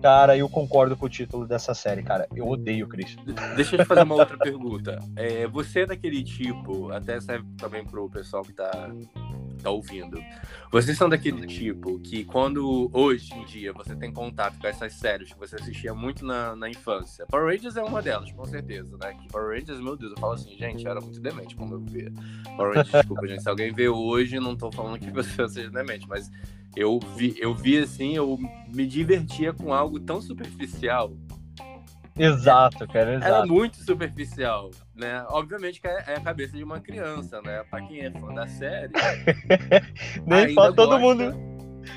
[0.02, 2.28] Cara, eu concordo com o título dessa série, cara.
[2.36, 3.16] Eu odeio o Chris.
[3.56, 4.98] Deixa eu te fazer uma outra pergunta.
[5.16, 8.90] É, você é daquele tipo, até serve também pro pessoal que tá
[9.62, 10.22] tá ouvindo.
[10.72, 15.32] Vocês são daquele tipo que quando hoje em dia você tem contato com essas séries
[15.32, 17.26] que você assistia muito na, na infância.
[17.28, 19.14] Power Rangers é uma delas, com certeza, né?
[19.14, 22.12] Que Power Rangers, meu Deus, eu falo assim, gente, era muito demente quando eu via.
[22.58, 26.08] Power Rangers, desculpa, gente, se alguém vê hoje, não tô falando que você seja demente,
[26.08, 26.32] mas
[26.76, 31.14] eu vi, eu vi assim, eu me divertia com algo tão superficial
[32.18, 33.26] Exato, cara, exato.
[33.34, 35.26] Ela é muito superficial, né?
[35.30, 37.64] Obviamente que é, é a cabeça de uma criança, né?
[37.70, 38.92] Pra quem é fã da série.
[40.26, 41.34] Nem fã todo mundo.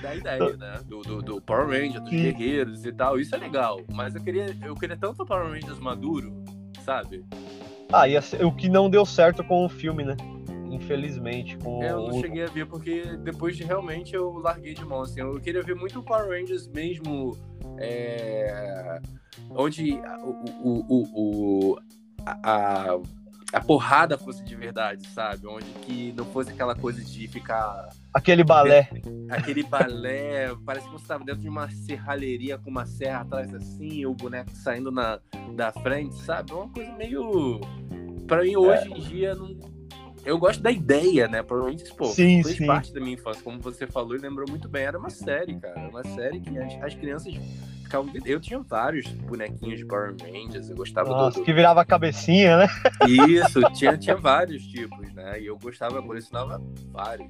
[0.01, 0.81] Da ideia, né?
[0.87, 2.23] Do, do, do Power Rangers, dos Sim.
[2.23, 3.19] guerreiros e tal.
[3.19, 3.81] Isso é legal.
[3.93, 6.33] Mas eu queria, eu queria tanto o Power Rangers maduro,
[6.85, 7.25] sabe?
[7.93, 10.17] Ah, e o que não deu certo com o filme, né?
[10.75, 11.57] Infelizmente.
[11.59, 15.03] Com é, eu não cheguei a ver porque depois de realmente eu larguei de mão.
[15.03, 17.37] Assim, eu queria ver muito o Power Rangers mesmo.
[17.79, 19.01] É
[19.51, 19.95] onde
[20.63, 21.79] o, o, o,
[22.27, 22.99] a,
[23.53, 25.47] a porrada fosse de verdade, sabe?
[25.47, 27.89] Onde que não fosse aquela coisa de ficar.
[28.13, 28.89] Aquele balé.
[29.31, 30.55] Aquele balé.
[30.65, 34.15] Parece que você estava dentro de uma serralheria com uma serra atrás assim, e o
[34.15, 35.21] boneco saindo na,
[35.55, 36.53] da frente, sabe?
[36.53, 37.61] É uma coisa meio.
[38.27, 38.97] Pra mim, hoje é.
[38.97, 39.74] em dia, não.
[40.25, 41.43] Eu gosto da ideia, né?
[41.43, 42.67] Provavelmente, pô, sim, fez sim.
[42.67, 44.85] parte da minha infância, como você falou e lembrou muito bem.
[44.85, 45.89] Era uma série, cara.
[45.89, 47.35] Uma série que as, as crianças
[47.83, 48.11] ficavam.
[48.25, 51.45] Eu tinha vários bonequinhos de Power Rangers, eu gostava Nossa, do.
[51.45, 52.69] que virava a cabecinha, né?
[53.29, 55.41] Isso, tinha, tinha vários tipos, né?
[55.41, 56.61] E eu gostava, colecionava
[56.91, 57.29] vários.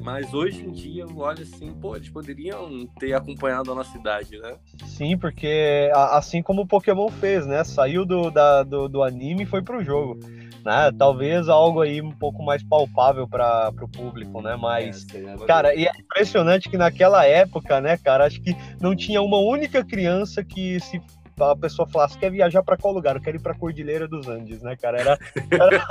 [0.00, 4.38] Mas hoje em dia eu olho assim, pô, eles poderiam ter acompanhado a nossa cidade,
[4.38, 4.56] né?
[4.86, 7.64] Sim, porque assim como o Pokémon fez, né?
[7.64, 10.18] Saiu do, da, do, do anime e foi pro jogo
[10.64, 10.92] né?
[10.98, 14.56] Talvez algo aí um pouco mais palpável para o público, né?
[14.56, 19.22] Mas, é, cara, e é impressionante que naquela época, né, cara, acho que não tinha
[19.22, 21.00] uma única criança que se
[21.40, 23.16] a pessoa falasse quer viajar para qual lugar?
[23.16, 25.00] Eu quero ir para Cordilheira dos Andes, né, cara?
[25.00, 25.18] Era,
[25.50, 25.84] era,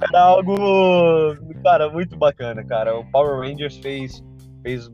[0.00, 0.56] era, algo,
[1.62, 2.98] cara, muito bacana, cara.
[2.98, 4.22] O Power Rangers fez
[4.62, 4.90] fez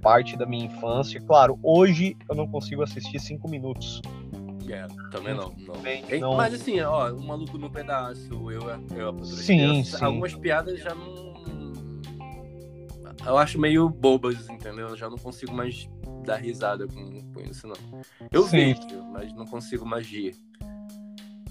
[0.00, 1.20] parte da minha infância.
[1.20, 4.00] Claro, hoje eu não consigo assistir cinco minutos
[4.72, 5.52] é, também não.
[5.58, 6.20] não.
[6.20, 6.36] não.
[6.36, 8.62] Mas assim, ó, o maluco no pedaço, eu,
[8.96, 10.04] eu sim, sim.
[10.04, 11.31] Algumas piadas já não.
[13.26, 14.88] Eu acho meio bobas, entendeu?
[14.88, 15.88] Eu já não consigo mais
[16.24, 17.76] dar risada com, com isso, não.
[18.30, 18.74] Eu sim.
[18.74, 20.34] vejo, mas não consigo mais rir.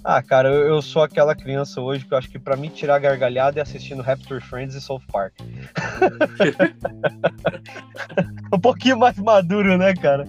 [0.04, 2.98] Ah, cara, eu, eu, sou aquela criança hoje que eu acho que para me tirar
[2.98, 5.34] gargalhada é assistindo Raptor Friends e South Park.
[8.52, 10.26] um pouquinho mais maduro, né, cara?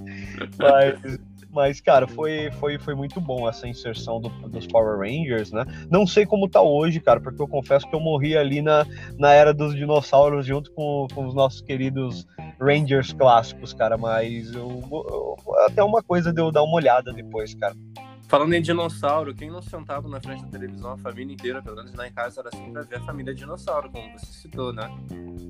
[0.59, 1.19] Mas
[1.53, 5.65] mas, cara, foi, foi, foi muito bom essa inserção do, dos Power Rangers, né?
[5.91, 8.87] Não sei como tá hoje, cara, porque eu confesso que eu morri ali na,
[9.19, 12.27] na era dos dinossauros junto com, com os nossos queridos
[12.61, 13.99] Rangers clássicos, cara.
[13.99, 15.37] Mas eu, eu,
[15.67, 17.77] até uma coisa de eu dar uma olhada depois, cara.
[18.33, 21.93] Falando em dinossauro, quem não sentava na frente da televisão, a família inteira, pelo menos
[21.93, 24.91] lá em casa, era assim pra ver a família dinossauro, como você citou, né?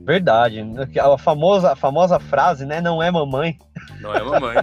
[0.04, 0.64] Verdade.
[1.00, 2.80] A famosa, a famosa frase, né?
[2.80, 3.56] Não é mamãe.
[4.00, 4.56] Não é mamãe.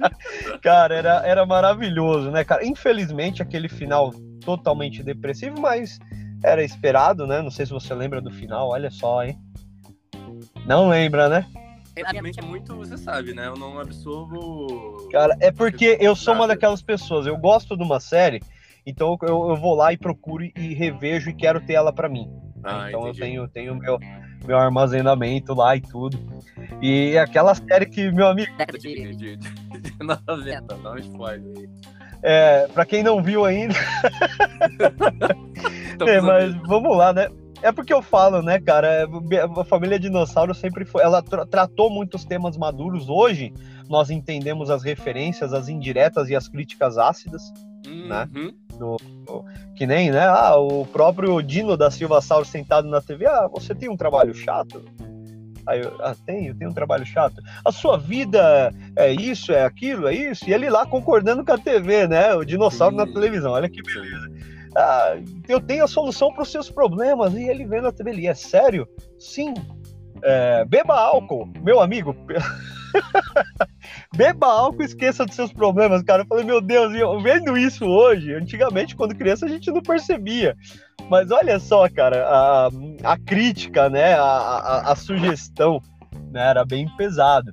[0.62, 2.64] cara, era, era maravilhoso, né, cara?
[2.64, 4.12] Infelizmente, aquele final
[4.44, 5.98] totalmente depressivo, mas
[6.42, 7.40] era esperado, né?
[7.40, 9.38] Não sei se você lembra do final, olha só, hein?
[10.66, 11.46] Não lembra, né?
[11.96, 13.46] Infelizmente é muito, você sabe, né?
[13.46, 15.08] Eu não absorvo.
[15.10, 18.40] Cara, é porque eu sou uma daquelas pessoas, eu gosto de uma série,
[18.84, 22.28] então eu, eu vou lá e procuro e revejo e quero ter ela para mim.
[22.64, 23.36] Ah, então entendi.
[23.36, 23.98] eu tenho, tenho meu,
[24.46, 26.18] meu armazenamento lá e tudo.
[26.82, 28.52] E aquela série que, meu amigo.
[28.78, 29.54] De, de, de,
[30.82, 31.68] não spoiler
[32.22, 33.74] É, pra quem não viu ainda.
[36.06, 37.28] é, mas vamos lá, né?
[37.62, 39.08] É porque eu falo, né, cara?
[39.58, 41.02] A família dinossauro sempre foi.
[41.02, 43.08] Ela tra tratou muitos temas maduros.
[43.08, 43.54] Hoje,
[43.88, 47.42] nós entendemos as referências, as indiretas e as críticas ácidas?
[47.86, 48.08] Uhum.
[48.08, 48.28] né?
[48.78, 49.44] No, no,
[49.76, 50.26] que nem, né?
[50.26, 53.26] Ah, o próprio Dino da Silva Sauro sentado na TV.
[53.26, 54.84] Ah, você tem um trabalho chato?
[55.66, 57.40] Aí eu, ah, tenho, tenho um trabalho chato.
[57.64, 60.48] A sua vida é isso, é aquilo, é isso.
[60.48, 62.34] E ele lá concordando com a TV, né?
[62.34, 63.04] O dinossauro Sim.
[63.04, 63.52] na televisão.
[63.52, 64.28] Olha que beleza
[64.74, 65.16] ah,
[65.48, 67.34] eu tenho a solução para os seus problemas.
[67.34, 68.88] E ele vendo a TV, ele é sério?
[69.18, 69.54] Sim.
[70.22, 72.14] É, beba álcool, meu amigo.
[74.16, 76.22] beba álcool e esqueça dos seus problemas, cara.
[76.22, 80.56] Eu falei, meu Deus, eu vendo isso hoje, antigamente, quando criança, a gente não percebia.
[81.10, 82.68] Mas olha só, cara, a,
[83.02, 85.80] a crítica, né, a, a, a sugestão,
[86.30, 87.52] né, era bem pesado.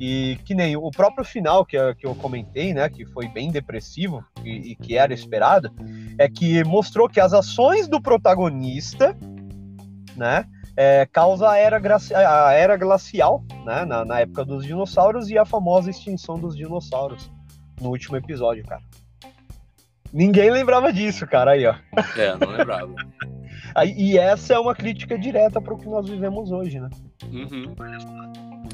[0.00, 4.24] E que nem o próprio final que, que eu comentei, né, que foi bem depressivo
[4.44, 5.70] e, e que era esperado,
[6.16, 9.16] é que mostrou que as ações do protagonista,
[10.16, 10.44] né,
[10.80, 11.80] é, causa a era,
[12.14, 17.28] a era glacial, né, na, na época dos dinossauros e a famosa extinção dos dinossauros
[17.80, 18.80] no último episódio, cara.
[20.12, 21.74] Ninguém lembrava disso, cara, aí, ó.
[22.16, 22.94] É, não lembrava.
[23.74, 26.88] Aí, e essa é uma crítica direta para o que nós vivemos hoje, né?
[27.24, 27.74] Uhum.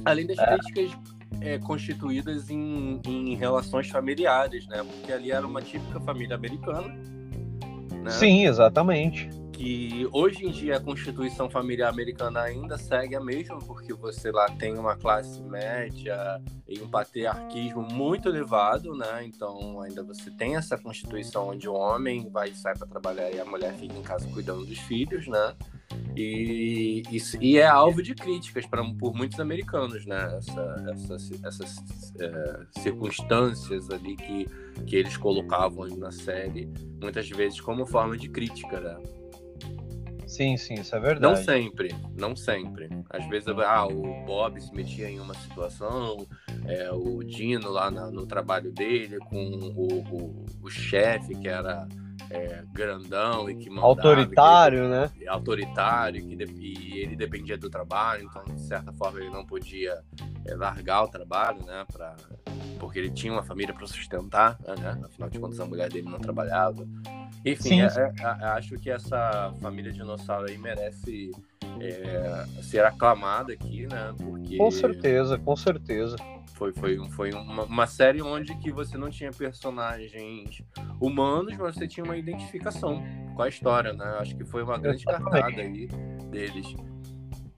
[0.04, 0.56] Além das é.
[0.56, 0.98] críticas
[1.40, 4.84] é, constituídas em, em relações familiares, né?
[4.84, 6.88] Porque ali era uma típica família americana.
[8.02, 8.10] Né?
[8.10, 13.94] Sim, exatamente que hoje em dia a constituição familiar americana ainda segue a mesma, porque
[13.94, 19.24] você lá tem uma classe média e um patriarquismo muito elevado, né?
[19.24, 23.44] Então ainda você tem essa constituição onde o homem vai sair para trabalhar e a
[23.44, 25.54] mulher fica em casa cuidando dos filhos, né?
[26.16, 30.36] E, e, e é alvo de críticas pra, por muitos americanos, né?
[30.36, 31.76] Essa, essas, essas
[32.18, 34.48] é, circunstâncias ali que,
[34.84, 36.68] que eles colocavam na série,
[37.00, 38.96] muitas vezes como forma de crítica, né?
[40.34, 41.22] Sim, sim, isso é verdade.
[41.22, 42.88] Não sempre, não sempre.
[43.08, 46.26] Às vezes, ah, o Bob se metia em uma situação,
[46.66, 51.86] é, o Dino lá na, no trabalho dele, com o, o, o chefe que era
[52.30, 55.10] é, grandão e que mandava, autoritário, né?
[55.28, 60.02] Autoritário, que de, e ele dependia do trabalho, então de certa forma ele não podia
[60.46, 61.84] é, largar o trabalho, né?
[61.92, 62.16] Pra,
[62.78, 65.00] porque ele tinha uma família para sustentar, né?
[65.04, 66.86] Afinal de contas a mulher dele não trabalhava.
[67.44, 71.30] Enfim, é, é, é, acho que essa família dinossauro aí merece
[71.80, 74.14] é, ser aclamada aqui, né?
[74.18, 76.16] Porque com certeza, com certeza.
[76.54, 80.62] Foi, foi, foi uma, uma, série onde que você não tinha personagens
[81.00, 83.02] humanos, mas você tinha uma identificação
[83.34, 84.04] com a história, né?
[84.20, 85.88] Acho que foi uma grande cartada aí
[86.30, 86.76] deles.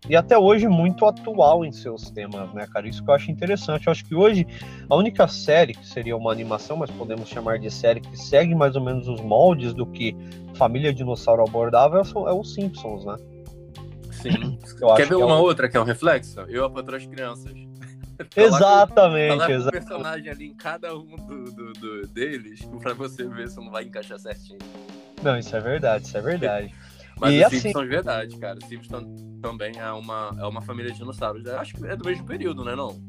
[0.09, 2.89] E até hoje muito atual em seus temas, né, cara?
[2.89, 3.87] Isso que eu acho interessante.
[3.87, 4.47] Eu acho que hoje
[4.89, 8.77] a única série que seria uma animação, mas podemos chamar de série que segue mais
[8.77, 10.17] ou menos os moldes do que
[10.55, 13.17] Família Dinossauro abordava é o Simpsons, né?
[14.13, 14.59] Sim.
[14.97, 15.43] Quer ver é uma é um...
[15.43, 16.41] outra que é um reflexo?
[16.49, 17.53] Eu, a Patroa as Crianças.
[18.37, 19.87] exatamente, coloca exatamente.
[19.87, 23.85] personagem ali em cada um do, do, do, deles pra você ver se não vai
[23.85, 24.59] encaixar certinho.
[25.23, 26.75] Não, isso é verdade, isso é verdade.
[27.19, 27.61] Mas e os assim...
[27.61, 28.59] Simpsons, verdade, cara.
[28.59, 31.47] Os Simpsons também é uma, é uma família de dinossauros.
[31.47, 33.01] Acho que é do mesmo período, né, não?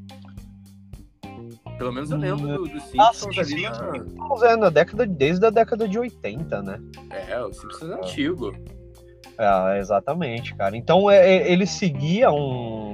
[1.77, 4.49] Pelo menos eu lembro do, do Simpsons ah, sim, ali Simpsons na...
[4.49, 6.79] é na década, desde a década de 80, né?
[7.09, 8.55] É, o Simpsons é antigo.
[9.37, 10.75] É, exatamente, cara.
[10.75, 12.86] Então é, é, ele seguia um,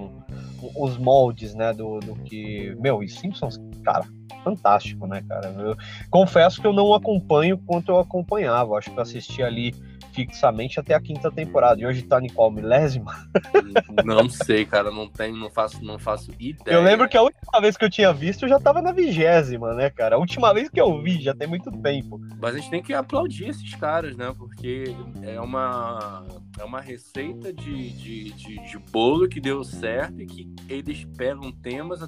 [0.76, 2.76] os moldes, né, do, do que...
[2.80, 4.06] Meu, e Simpsons, cara,
[4.44, 5.50] fantástico, né, cara?
[5.50, 5.76] Eu
[6.10, 8.78] confesso que eu não acompanho quanto eu acompanhava.
[8.78, 9.74] Acho que eu assisti ali
[10.14, 11.82] fixamente até a quinta temporada.
[11.82, 13.28] E hoje tá em qual milésima?
[14.06, 16.76] Não sei, cara, não tenho, não faço, não faço ideia.
[16.76, 19.74] Eu lembro que a última vez que eu tinha visto eu já tava na vigésima,
[19.74, 20.16] né, cara?
[20.16, 22.20] A última vez que eu vi já tem muito tempo.
[22.40, 24.34] Mas a gente tem que aplaudir esses caras, né?
[24.38, 26.26] Porque é uma
[26.60, 31.52] é uma receita de, de, de, de bolo que deu certo e que eles pegam
[31.52, 32.00] temas.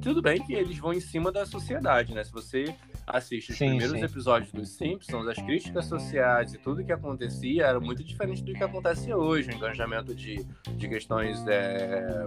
[0.00, 2.24] Tudo bem que eles vão em cima da sociedade, né?
[2.24, 2.74] Se você
[3.06, 4.04] assiste os sim, primeiros sim.
[4.04, 8.62] episódios dos Simpsons, as críticas sociais e tudo que acontecia era muito diferente do que
[8.62, 12.26] acontece hoje, o engajamento de, de questões é,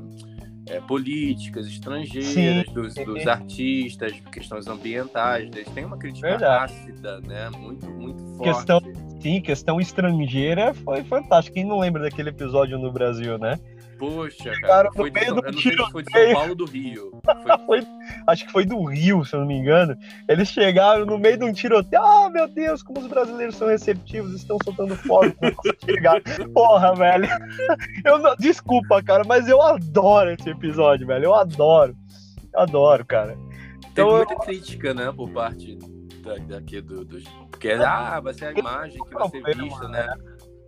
[0.70, 6.74] é, políticas, estrangeiras, dos, dos, artistas, questões ambientais, eles têm uma crítica Verdade.
[6.74, 7.50] ácida, né?
[7.50, 8.44] Muito, muito forte.
[8.44, 8.82] Questão,
[9.22, 11.56] sim, questão estrangeira foi fantástico.
[11.56, 13.60] Quem não lembra daquele episódio no Brasil, né?
[13.98, 14.92] Poxa, cara.
[14.94, 17.12] Foi eu não sei se foi de São Paulo do Rio.
[17.66, 17.82] Foi...
[17.82, 17.88] foi...
[18.28, 19.98] acho que foi do Rio, se eu não me engano.
[20.28, 22.02] Eles chegaram no meio de um tiroteio.
[22.02, 25.34] Ah, meu Deus, como os brasileiros são receptivos, estão soltando fogo.
[26.54, 27.28] Porra, velho.
[28.06, 28.36] Eu não...
[28.38, 31.26] Desculpa, cara, mas eu adoro esse episódio, velho.
[31.26, 31.96] Eu adoro.
[32.54, 33.38] Eu adoro, cara.
[33.92, 34.40] Então, Tem muita eu...
[34.40, 35.78] crítica, né, por parte
[36.48, 37.24] daqui do, dos.
[37.50, 40.08] Porque, ah, vai ser a imagem que vai ser vista, né?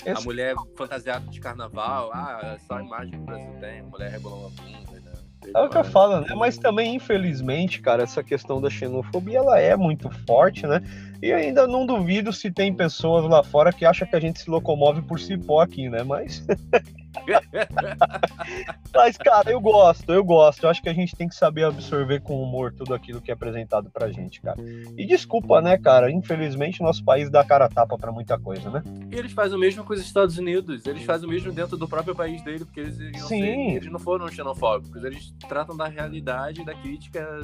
[0.06, 0.22] Esse...
[0.22, 3.84] A mulher fantasiada de carnaval, ah, é só a imagem que o Brasil tem, a
[3.84, 5.14] mulher rebolando a bunda, né?
[5.54, 6.36] É o que eu falo, né?
[6.36, 10.82] Mas também, infelizmente, cara, essa questão da xenofobia, ela é muito forte, né?
[11.22, 14.50] E ainda não duvido se tem pessoas lá fora que acham que a gente se
[14.50, 16.04] locomove por cipó aqui, né?
[16.04, 16.46] Mas
[18.94, 20.64] Mas, cara, eu gosto, eu gosto.
[20.64, 23.34] Eu acho que a gente tem que saber absorver com humor tudo aquilo que é
[23.34, 24.58] apresentado pra gente, cara.
[24.98, 26.12] E desculpa, né, cara?
[26.12, 28.84] Infelizmente, nosso país dá cara tapa pra muita coisa, né?
[29.12, 30.86] E eles fazem o mesmo com os Estados Unidos.
[30.86, 33.42] Eles fazem o mesmo dentro do próprio país dele, porque eles, Sim.
[33.42, 35.04] Ser, eles não foram xenofóbicos.
[35.04, 37.40] Eles tratam da realidade, da crítica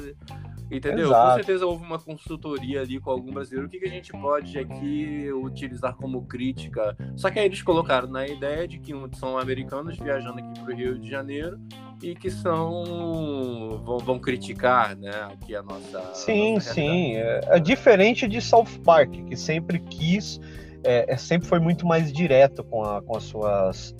[0.70, 1.06] Entendeu?
[1.06, 1.28] Exato.
[1.28, 3.66] Com certeza houve uma consultoria ali com algum brasileiro.
[3.66, 6.96] O que, que a gente pode aqui utilizar como crítica?
[7.16, 9.55] Só que aí eles colocaram na ideia de que são americanos
[9.98, 11.58] viajando aqui para o Rio de Janeiro
[12.02, 16.14] e que são vão, vão criticar, né, aqui a nossa.
[16.14, 17.16] Sim, a nossa sim.
[17.16, 20.40] É, é, diferente de South Park, que sempre quis,
[20.84, 23.94] é, é, sempre foi muito mais direto com, a, com as suas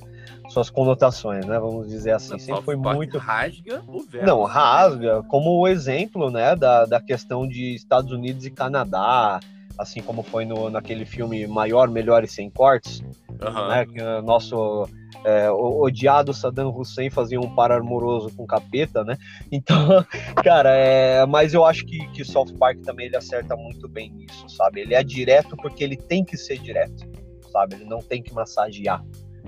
[0.49, 1.59] suas conotações, né?
[1.59, 2.39] Vamos dizer assim.
[2.39, 3.19] Sempre foi muito.
[3.19, 4.27] Rasga o verbo.
[4.27, 9.41] Não, rasga, como o exemplo, né, da, da questão de Estados Unidos e Canadá,
[9.79, 13.03] assim como foi no, naquele filme Maior, Melhor e Sem Cortes,
[13.41, 13.69] Aham.
[13.69, 13.87] né?
[13.87, 14.89] Que nosso
[15.27, 19.17] é, o- odiado Saddam Hussein fazia um par amoroso com capeta, né?
[19.51, 19.67] Então,
[20.45, 24.49] cara, é, mas eu acho que, que South Park também ele acerta muito bem nisso,
[24.49, 24.81] sabe?
[24.83, 27.05] Ele é direto porque ele tem que ser direto,
[27.51, 27.75] sabe?
[27.75, 29.03] Ele não tem que massagear.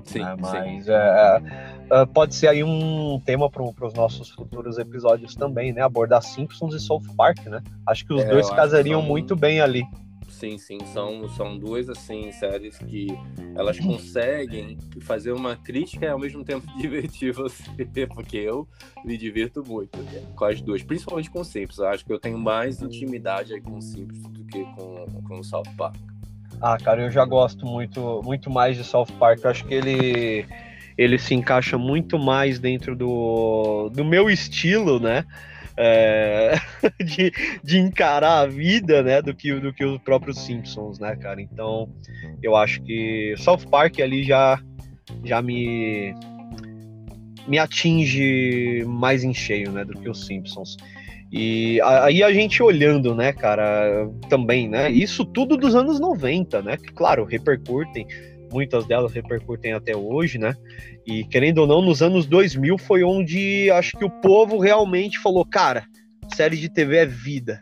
[0.05, 0.35] Sim, né?
[0.37, 0.43] sim.
[0.43, 1.43] Mas é,
[1.91, 5.83] é, pode ser aí um tema para os nossos futuros episódios também, né?
[5.83, 7.61] Abordar Simpsons e South Park, né?
[7.87, 9.83] Acho que os É, dois casariam são- muito bem ali.
[10.39, 13.09] Sim, sim, são, são duas assim séries que
[13.57, 18.68] elas conseguem fazer uma crítica e ao mesmo tempo divertir você, porque eu
[19.05, 19.99] me divirto muito
[20.36, 21.80] com as duas, principalmente com Simpsons.
[21.80, 25.64] Acho que eu tenho mais intimidade aí com Simpsons do que com, com o South
[25.76, 25.97] Park.
[26.61, 29.41] Ah, cara, eu já gosto muito, muito mais de South Park.
[29.43, 30.47] Eu acho que ele,
[30.97, 35.24] ele se encaixa muito mais dentro do, do meu estilo, né?
[35.76, 36.48] É,
[37.05, 37.32] de,
[37.62, 39.22] de encarar a vida, né?
[39.22, 41.41] Do que, do que os próprios Simpsons, né, cara?
[41.41, 41.89] Então,
[42.43, 44.61] eu acho que South Park ali já,
[45.24, 46.14] já me,
[47.47, 49.84] me atinge mais em cheio, né?
[49.84, 50.76] Do que os Simpsons.
[51.30, 54.91] E aí a gente olhando, né, cara, também, né?
[54.91, 56.76] Isso tudo dos anos 90, né?
[56.78, 58.07] Que, claro, repercutem,
[58.51, 60.55] muitas delas repercutem até hoje, né?
[61.07, 65.45] E querendo ou não, nos anos 2000 foi onde acho que o povo realmente falou,
[65.45, 65.84] cara,
[66.39, 67.61] série de TV é vida,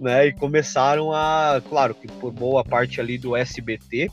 [0.00, 0.28] né?
[0.28, 4.10] E começaram a, claro, que por boa parte ali do SBT,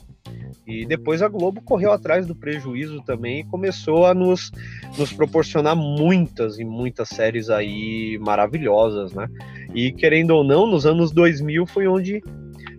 [0.66, 4.52] e depois a Globo correu atrás do prejuízo também e começou a nos,
[4.98, 9.26] nos proporcionar muitas e muitas séries aí maravilhosas, né?
[9.74, 12.22] E querendo ou não, nos anos 2000 foi onde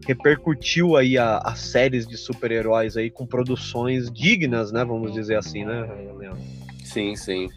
[0.06, 4.86] repercutiu aí as séries de super-heróis aí com produções dignas, né?
[4.86, 5.82] Vamos dizer assim, né,
[6.16, 6.44] Leandro?
[6.84, 7.50] Sim, sim.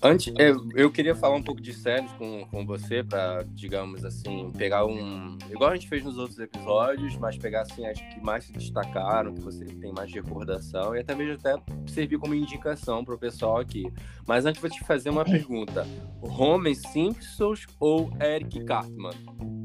[0.00, 4.52] Antes, eu, eu queria falar um pouco de séries com, com você, para, digamos assim,
[4.56, 5.36] pegar um.
[5.50, 9.34] Igual a gente fez nos outros episódios, mas pegar assim as que mais se destacaram,
[9.34, 13.58] que você tem mais recordação, e até mesmo até servir como indicação para o pessoal
[13.58, 13.92] aqui.
[14.24, 15.84] Mas antes vou te fazer uma pergunta:
[16.22, 19.57] Homer Simpsons ou Eric Cartman?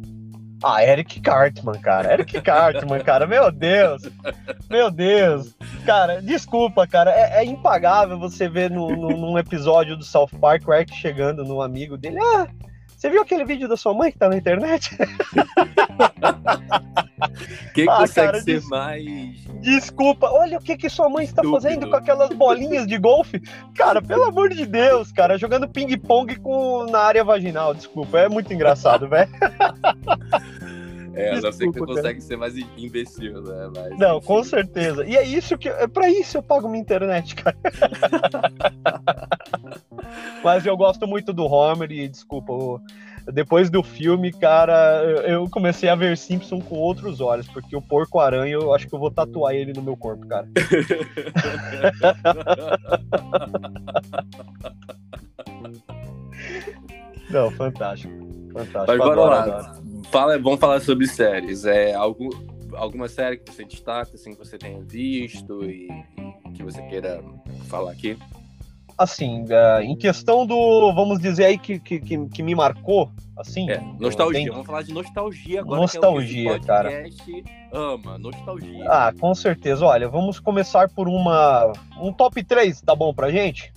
[0.63, 2.13] Ah, Eric Cartman, cara.
[2.13, 3.27] Eric Cartman, cara.
[3.27, 4.03] Meu Deus.
[4.69, 5.53] Meu Deus.
[5.85, 7.11] Cara, desculpa, cara.
[7.11, 11.43] É, é impagável você ver no, no- num episódio do South Park o Eric chegando
[11.43, 12.17] num amigo dele.
[12.21, 12.47] Ah,
[13.03, 14.95] você viu aquele vídeo da sua mãe que tá na internet?
[17.73, 19.43] Quem Ah, consegue cara, ser des- mais.
[19.59, 21.61] Desculpa, olha o que, que sua mãe está Estúpido.
[21.61, 23.41] fazendo com aquelas bolinhas de golfe.
[23.75, 27.73] Cara, pelo amor de Deus, cara, jogando ping-pong com na área vaginal.
[27.73, 29.29] Desculpa, é muito engraçado, velho.
[31.15, 31.95] É, eu não sei que você cara.
[31.95, 33.69] consegue ser mais imbecil, né?
[33.75, 34.27] Mas, Não, enfim.
[34.27, 35.05] com certeza.
[35.05, 37.55] E é isso que é para isso eu pago minha internet, cara.
[40.43, 42.79] Mas eu gosto muito do Homer e desculpa, o-
[43.31, 47.81] depois do filme, cara, eu- eu comecei a ver Simpson com outros olhos, porque o
[47.81, 50.47] porco aranha, eu acho que eu vou tatuar ele no meu corpo, cara.
[57.29, 58.13] Não, fantástico.
[58.51, 58.85] Fantástico.
[58.87, 59.82] Mas adoro.
[60.11, 61.65] Fala, vamos falar sobre séries.
[61.65, 62.29] É, algum,
[62.75, 65.87] alguma série que você destaca, assim, que você tenha visto e,
[66.47, 67.23] e que você queira
[67.67, 68.17] falar aqui?
[68.95, 73.69] Assim, eh, em questão do, vamos dizer aí, que, que, que, que me marcou, assim.
[73.69, 74.51] É, nostalgia.
[74.51, 75.81] Vamos falar de nostalgia agora.
[75.81, 77.03] Nostalgia, que é cara.
[77.71, 78.85] ama, nostalgia.
[78.87, 79.83] Ah, com certeza.
[79.83, 83.73] Olha, vamos começar por uma um top 3, tá bom pra gente?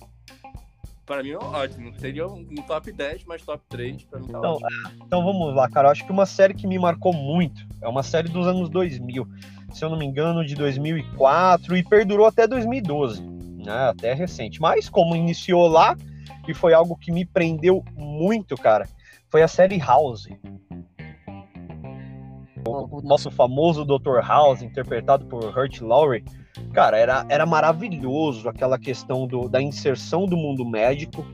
[1.07, 1.97] Pra mim é ótimo.
[1.99, 4.91] Seria um top 10, mas top 3 pra mim tá Não, ótimo.
[5.05, 5.87] Então vamos lá, cara.
[5.87, 9.25] Eu acho que uma série que me marcou muito é uma série dos anos 2000,
[9.71, 13.87] se eu não me engano, de 2004 e perdurou até 2012, né?
[13.89, 14.59] Até recente.
[14.59, 15.95] Mas como iniciou lá
[16.45, 18.85] e foi algo que me prendeu muito, cara,
[19.29, 20.27] foi a série House.
[22.65, 24.19] O nosso famoso Dr.
[24.21, 26.23] House, interpretado por Hurt Lowry,
[26.73, 31.25] cara, era, era maravilhoso aquela questão do, da inserção do mundo médico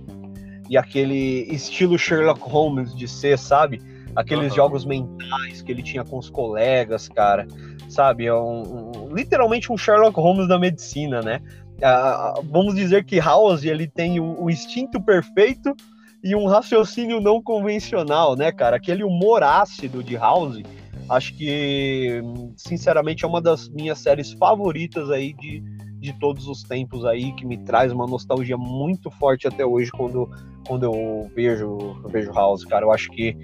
[0.70, 3.82] e aquele estilo Sherlock Holmes de ser, sabe?
[4.16, 4.56] Aqueles Aham.
[4.56, 7.48] jogos mentais que ele tinha com os colegas, cara,
[7.90, 8.28] sabe?
[8.28, 8.62] É um,
[9.08, 11.42] um- literalmente um Sherlock Holmes da medicina, né?
[11.82, 15.76] Ah, vamos dizer que House ele tem o, o instinto perfeito
[16.24, 18.78] e um raciocínio não convencional, né, cara?
[18.78, 20.62] Aquele humor ácido de House,
[21.10, 22.22] acho que,
[22.56, 25.62] sinceramente, é uma das minhas séries favoritas aí de,
[26.00, 30.30] de todos os tempos aí, que me traz uma nostalgia muito forte até hoje quando,
[30.68, 32.86] quando eu vejo, eu vejo House, cara.
[32.86, 33.36] Eu acho que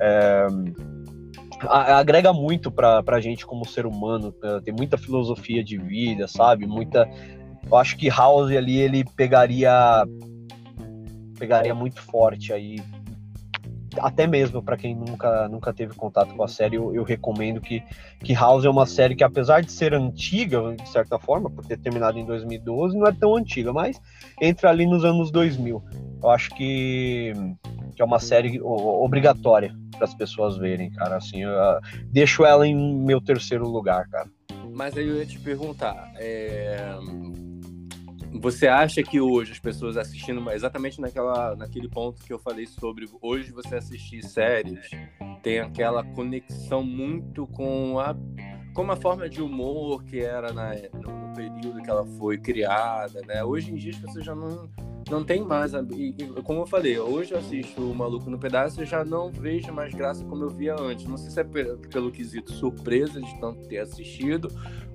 [0.00, 0.46] é,
[1.68, 4.60] agrega muito pra, pra gente como ser humano, tá?
[4.60, 6.66] tem muita filosofia de vida, sabe?
[6.66, 7.08] Muita.
[7.68, 10.04] Eu acho que House ali ele pegaria
[11.38, 12.78] pegaria muito forte aí
[14.00, 17.82] até mesmo para quem nunca, nunca teve contato com a série, eu, eu, recomendo que,
[18.20, 21.78] que House é uma série que, apesar de ser antiga, de certa forma, por ter
[21.78, 24.00] terminado em 2012, não é tão antiga, mas
[24.40, 25.82] entra ali nos anos 2000.
[26.22, 27.32] Eu acho que,
[27.94, 31.16] que é uma série obrigatória para as pessoas verem, cara.
[31.16, 34.28] Assim, eu, eu deixo ela em meu terceiro lugar, cara.
[34.74, 36.94] Mas aí eu ia te perguntar, é
[38.32, 43.08] você acha que hoje as pessoas assistindo exatamente naquela, naquele ponto que eu falei sobre
[43.20, 44.90] hoje você assistir séries
[45.42, 48.14] tem aquela conexão muito com a
[48.76, 53.42] com uma forma de humor que era na, no, período que ela foi criada, né?
[53.42, 54.68] Hoje em dia as pessoas já não
[55.08, 55.72] não tem mais.
[55.72, 59.30] E, e, como eu falei, hoje eu assisto o Maluco no Pedaço e já não
[59.30, 61.06] vejo mais graça como eu via antes.
[61.06, 64.48] Não sei se é pelo quesito surpresa de tanto ter assistido,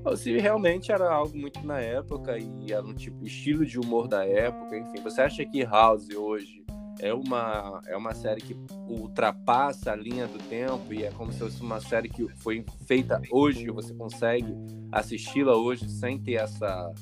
[0.03, 4.07] ou se realmente era algo muito na época e era um tipo estilo de humor
[4.07, 4.77] da época.
[4.77, 6.63] Enfim, você acha que House hoje
[6.99, 8.55] é uma, é uma série que
[8.87, 13.21] ultrapassa a linha do tempo e é como se fosse uma série que foi feita
[13.31, 14.53] hoje você consegue
[14.91, 16.93] assisti-la hoje sem ter essa,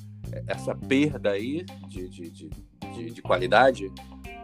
[0.46, 2.50] essa perda aí de, de, de
[2.92, 3.90] de, de qualidade?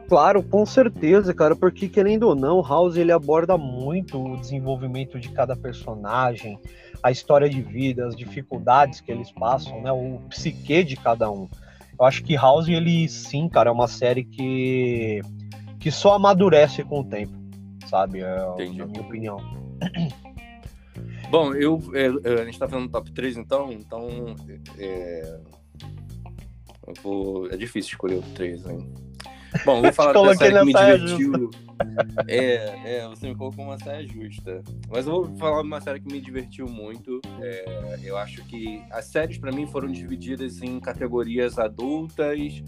[0.09, 5.30] Claro, com certeza, cara, porque querendo ou não, House ele aborda muito o desenvolvimento de
[5.30, 6.59] cada personagem,
[7.03, 11.49] a história de vida, as dificuldades que eles passam, né, o psique de cada um.
[11.99, 15.20] Eu acho que House ele sim, cara, é uma série que
[15.87, 17.32] que só amadurece com o tempo,
[17.87, 18.18] sabe?
[18.18, 18.39] É,
[18.74, 19.39] na minha opinião.
[21.30, 24.34] Bom, eu, é, é, a gente tá falando top 3 então, então
[24.80, 25.39] é,
[27.05, 27.49] vou...
[27.53, 28.93] É difícil escolher o 3, hein?
[29.64, 31.51] Bom, vou falar da série que me divertiu.
[32.26, 34.62] É, é, você me colocou uma série justa.
[34.89, 37.20] Mas eu vou falar de uma série que me divertiu muito.
[37.43, 42.62] É, eu acho que as séries, para mim, foram divididas em categorias adultas,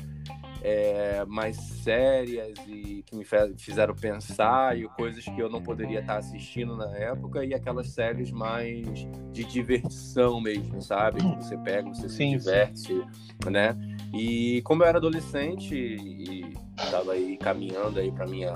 [0.63, 3.25] é, mais sérias e que me
[3.57, 8.31] fizeram pensar e coisas que eu não poderia estar assistindo na época e aquelas séries
[8.31, 11.19] mais de diversão mesmo, sabe?
[11.19, 13.51] Que você pega, você sim, se diverte, sim.
[13.51, 13.77] né?
[14.13, 18.55] E como eu era adolescente e estava aí caminhando aí para minha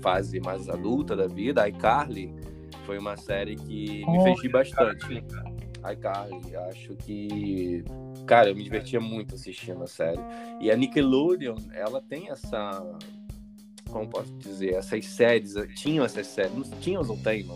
[0.00, 2.34] fase mais adulta da vida, iCarly
[2.84, 5.24] foi uma série que me oh, fez rir bastante.
[5.90, 7.84] iCarly, acho que
[8.26, 10.20] cara, eu me divertia muito assistindo a série.
[10.60, 12.82] E a Nickelodeon, ela tem essa
[13.92, 17.46] como posso dizer, essas séries, tinham essas séries, não tinham ou tem,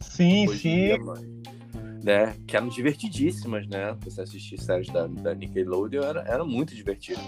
[0.00, 0.70] Sim, Hoje sim.
[0.70, 0.98] Dia,
[2.02, 2.36] né?
[2.46, 3.96] Que eram divertidíssimas, né?
[4.04, 7.20] Você assistir séries da, da Nickelodeon era, era muito divertido.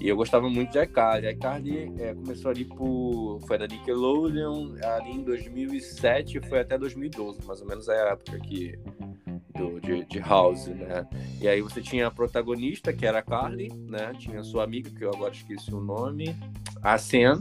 [0.00, 1.28] E eu gostava muito de iCarly.
[1.28, 3.40] iCarly é, começou ali por.
[3.46, 8.38] Foi da Nickelodeon, ali em 2007 foi até 2012, mais ou menos é a época
[8.40, 8.78] que.
[9.56, 11.06] Do, de, de House, né?
[11.40, 14.12] E aí você tinha a protagonista, que era a Carly, né?
[14.18, 16.36] Tinha sua amiga, que eu agora esqueci o nome,
[16.82, 17.38] a Sen.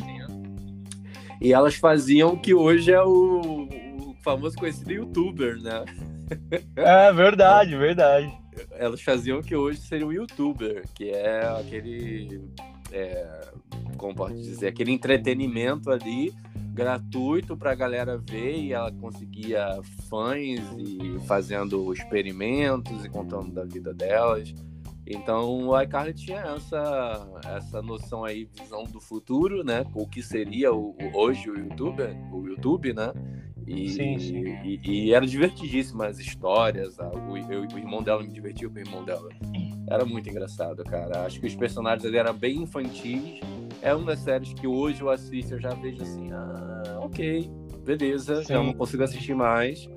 [1.41, 3.67] E elas faziam o que hoje é o,
[3.99, 5.83] o famoso conhecido youtuber, né?
[6.75, 8.35] É verdade, verdade.
[8.71, 12.41] Elas faziam o que hoje seria o youtuber, que é aquele.
[12.91, 13.51] É,
[13.95, 14.69] como pode dizer?
[14.69, 16.33] Aquele entretenimento ali
[16.75, 23.63] gratuito para a galera ver e ela conseguia fãs e fazendo experimentos e contando da
[23.63, 24.53] vida delas.
[25.07, 29.85] Então o iCarly tinha essa, essa noção aí, visão do futuro, né?
[29.93, 32.03] O que seria o, o hoje o YouTube,
[32.33, 33.13] o YouTube, né?
[33.67, 34.43] E, sim, sim.
[34.63, 36.97] E, e, era divertidíssimo as histórias.
[36.99, 39.29] O, eu, o irmão dela me divertia com o irmão dela.
[39.89, 41.25] Era muito engraçado, cara.
[41.25, 43.39] Acho que os personagens ali eram bem infantis.
[43.81, 47.49] É uma das séries que hoje eu assisto, eu já vejo assim, ah, ok,
[47.85, 48.53] beleza, sim.
[48.53, 49.87] já não consigo assistir mais.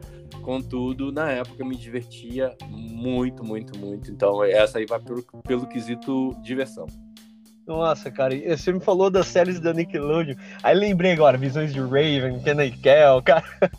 [0.42, 4.10] Contudo, na época me divertia muito, muito, muito.
[4.10, 6.86] Então, essa aí vai pelo, pelo quesito diversão.
[7.68, 10.34] Nossa, cara, você me falou das séries da Nickelodeon.
[10.62, 13.44] Aí lembrei agora, Visões de Raven, Kenan e Kel, cara.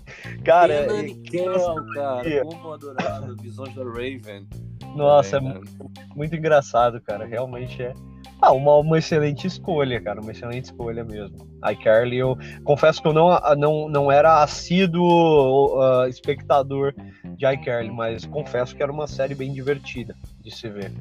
[0.46, 4.48] Cara, Kenan e Kel, cara, como adorado, Visões da Raven.
[4.96, 7.94] Nossa, é, é muito engraçado, cara, realmente é.
[8.42, 11.36] Ah, uma, uma excelente escolha, cara, uma excelente escolha mesmo.
[11.72, 16.94] iCarly, eu confesso que eu não, não, não era assíduo uh, espectador
[17.36, 20.92] de iCarly, mas confesso que era uma série bem divertida de se ver.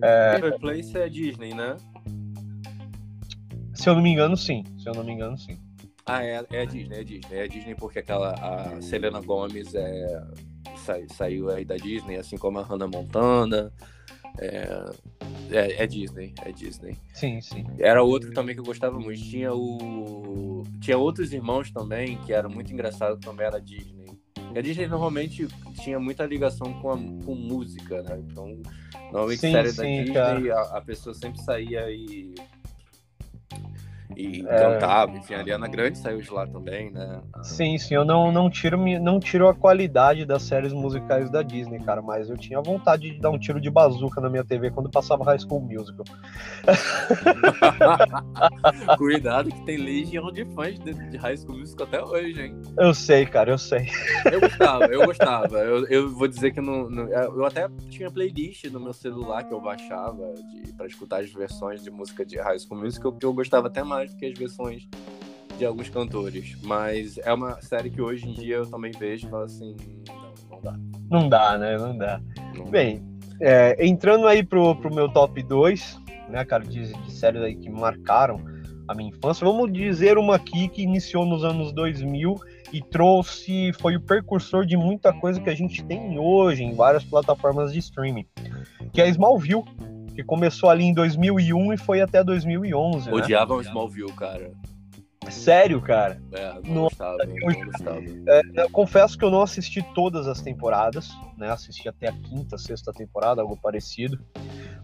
[0.00, 0.50] É...
[0.58, 1.76] Place é Disney, né?
[3.80, 4.62] Se eu não me engano, sim.
[4.78, 5.58] Se eu não me engano, sim.
[6.04, 7.38] Ah, é, é a Disney, é a Disney.
[7.38, 10.22] É a Disney porque aquela a Selena Gomez é,
[10.76, 13.72] sa, saiu aí da Disney, assim como a Hannah Montana.
[14.38, 14.84] É,
[15.50, 16.94] é, é, Disney, é Disney.
[17.14, 17.64] Sim, sim.
[17.78, 19.18] Era outro também que eu gostava muito.
[19.18, 20.62] Tinha o.
[20.82, 24.10] Tinha outros irmãos também, que era muito engraçado também, era Disney.
[24.54, 25.48] A Disney normalmente
[25.82, 28.22] tinha muita ligação com, a, com música, né?
[28.28, 28.60] Então,
[29.04, 32.34] normalmente sim, série sim, da Disney, a, a, pessoa sempre saía e
[34.16, 34.56] e é...
[34.56, 37.20] cantava, enfim, a Ariana Grande saiu de lá também, né?
[37.42, 41.78] Sim, sim, eu não, não, tiro, não tiro a qualidade das séries musicais da Disney,
[41.80, 44.90] cara, mas eu tinha vontade de dar um tiro de bazuca na minha TV quando
[44.90, 46.04] passava High School Musical.
[48.98, 52.60] Cuidado que tem legião de fãs de, High School Musical até hoje, hein?
[52.78, 53.88] Eu sei, cara, eu sei.
[54.30, 55.58] Eu gostava, eu gostava.
[55.58, 59.52] Eu, eu vou dizer que no, no, eu até tinha playlist no meu celular que
[59.52, 63.32] eu baixava de, pra escutar as versões de música de High School Musical, que eu
[63.32, 64.88] gostava até mais do que as versões
[65.58, 66.56] de alguns cantores.
[66.62, 69.76] Mas é uma série que hoje em dia eu também vejo e falo assim,
[70.08, 70.78] não, não dá.
[71.10, 71.76] Não dá, né?
[71.76, 72.20] Não dá.
[72.56, 73.02] Não Bem,
[73.40, 77.68] é, entrando aí pro, pro meu top 2, né, cara, de, de séries aí que
[77.68, 78.40] marcaram
[78.88, 82.34] a minha infância, vamos dizer uma aqui que iniciou nos anos 2000
[82.72, 87.04] e trouxe, foi o precursor de muita coisa que a gente tem hoje em várias
[87.04, 88.26] plataformas de streaming,
[88.92, 89.64] que é Smallville,
[90.20, 93.10] que começou ali em 2001 e foi até 2011.
[93.10, 93.58] Odiava né?
[93.58, 94.52] o Smallville, cara.
[95.28, 96.20] Sério, cara?
[96.32, 98.00] É, não gostava, eu, não gostava.
[98.26, 101.50] É, eu confesso que eu não assisti todas as temporadas, né?
[101.50, 104.18] Assisti até a quinta, sexta temporada, algo parecido.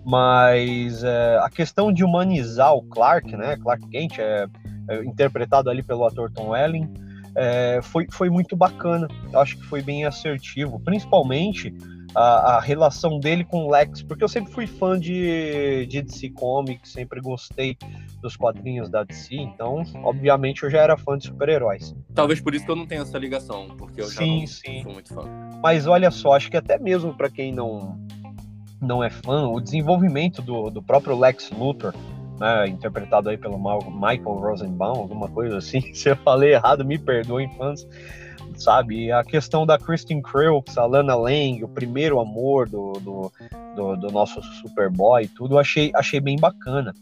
[0.05, 3.57] Mas é, a questão de humanizar o Clark, né?
[3.57, 4.47] Clark Kent, é,
[4.89, 6.93] é interpretado ali pelo ator Tom Welling,
[7.35, 9.09] é, foi, foi muito bacana.
[9.33, 11.75] Eu acho que foi bem assertivo, principalmente
[12.17, 16.31] a, a, relação dele com o Lex, porque eu sempre fui fã de, de DC
[16.31, 17.77] Comics, sempre gostei
[18.23, 21.95] dos quadrinhos da DC, então, obviamente, eu já era fã de super-heróis.
[22.15, 24.83] Talvez por isso que eu não tenho essa ligação, porque eu sim, já não sim.
[24.83, 25.25] sou muito fã.
[25.63, 28.01] Mas olha só, acho que até mesmo para quem não,
[28.81, 31.93] não é fã, o desenvolvimento do, do próprio Lex Luthor
[32.41, 35.81] né, interpretado aí pelo Michael Rosenbaum, alguma coisa assim.
[35.93, 37.87] Se eu falei errado, me perdoem, fãs.
[38.57, 43.33] Sabe, a questão da Kristen Crooks, a Lana Lang, o primeiro amor do, do,
[43.75, 46.95] do, do nosso Superboy tudo, achei, achei bem bacana.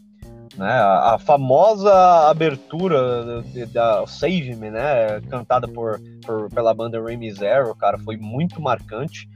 [0.57, 0.69] Né?
[0.69, 1.93] A, a famosa
[2.29, 3.43] abertura
[3.73, 5.21] da, Save Me, né?
[5.29, 9.29] cantada por, por, pela banda Remy Zero, cara, foi muito marcante.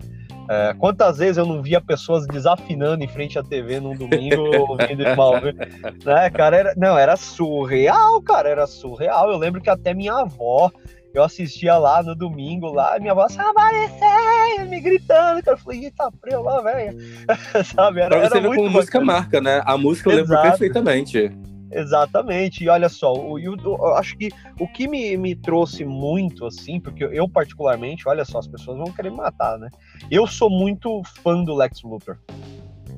[0.50, 5.08] É, quantas vezes eu não via pessoas desafinando em frente à TV num domingo ouvindo
[5.08, 5.60] Smallville,
[6.04, 6.58] né, cara?
[6.58, 9.30] Era, não, era surreal, cara, era surreal.
[9.30, 10.72] Eu lembro que até minha avó,
[11.14, 15.58] eu assistia lá no domingo, lá, minha avó, apareceu, me gritando, cara.
[15.58, 16.98] Eu falei, eita, preu lá, velho.
[17.76, 18.02] Sabe?
[18.02, 19.62] Era, pra você era ver como música marca, né?
[19.66, 21.32] A música eu lembro perfeitamente.
[21.72, 24.30] Exatamente, e olha só, o, eu, eu acho que
[24.60, 28.92] o que me, me trouxe muito, assim, porque eu, particularmente, olha só, as pessoas vão
[28.92, 29.70] querer me matar, né?
[30.10, 32.18] Eu sou muito fã do Lex Luthor,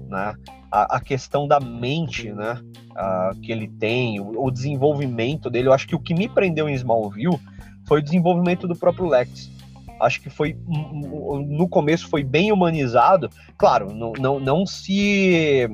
[0.07, 0.33] né?
[0.71, 2.61] A, a questão da mente, né?
[2.95, 6.69] A, que ele tem, o, o, desenvolvimento dele, eu acho que o que me prendeu
[6.69, 7.39] em Smallville
[7.91, 9.51] foi o desenvolvimento do próprio Lex.
[9.99, 15.67] Acho que foi, no começo foi bem humanizado, claro, não, não, não se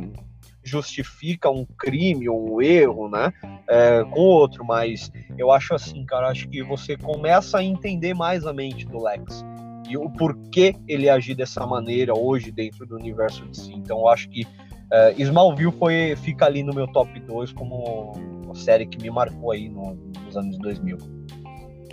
[0.64, 3.32] justifica um crime ou um erro, né,
[3.70, 8.48] é, com outro, mas eu acho assim, cara, acho que você começa a entender mais
[8.48, 9.46] a mente do Lex
[9.88, 13.74] e o porquê ele agir dessa maneira hoje dentro do universo de si.
[13.76, 14.44] Então, eu acho que
[14.92, 18.14] é, Smallville foi, fica ali no meu top 2 como
[18.56, 19.94] série que me marcou aí no,
[20.26, 21.17] nos anos 2000.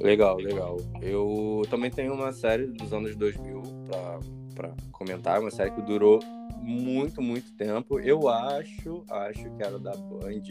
[0.00, 0.76] Legal, legal.
[1.00, 3.62] Eu também tenho uma série dos anos 2000
[4.54, 6.20] para comentar, uma série que durou
[6.60, 8.00] muito, muito tempo.
[8.00, 10.42] Eu acho, acho que era da Band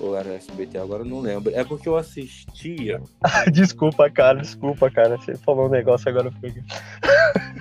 [0.00, 1.54] ou era SBT, agora eu não lembro.
[1.54, 3.00] É porque eu assistia.
[3.52, 5.16] desculpa, cara, desculpa, cara.
[5.18, 6.62] Você falou um negócio agora eu fiquei.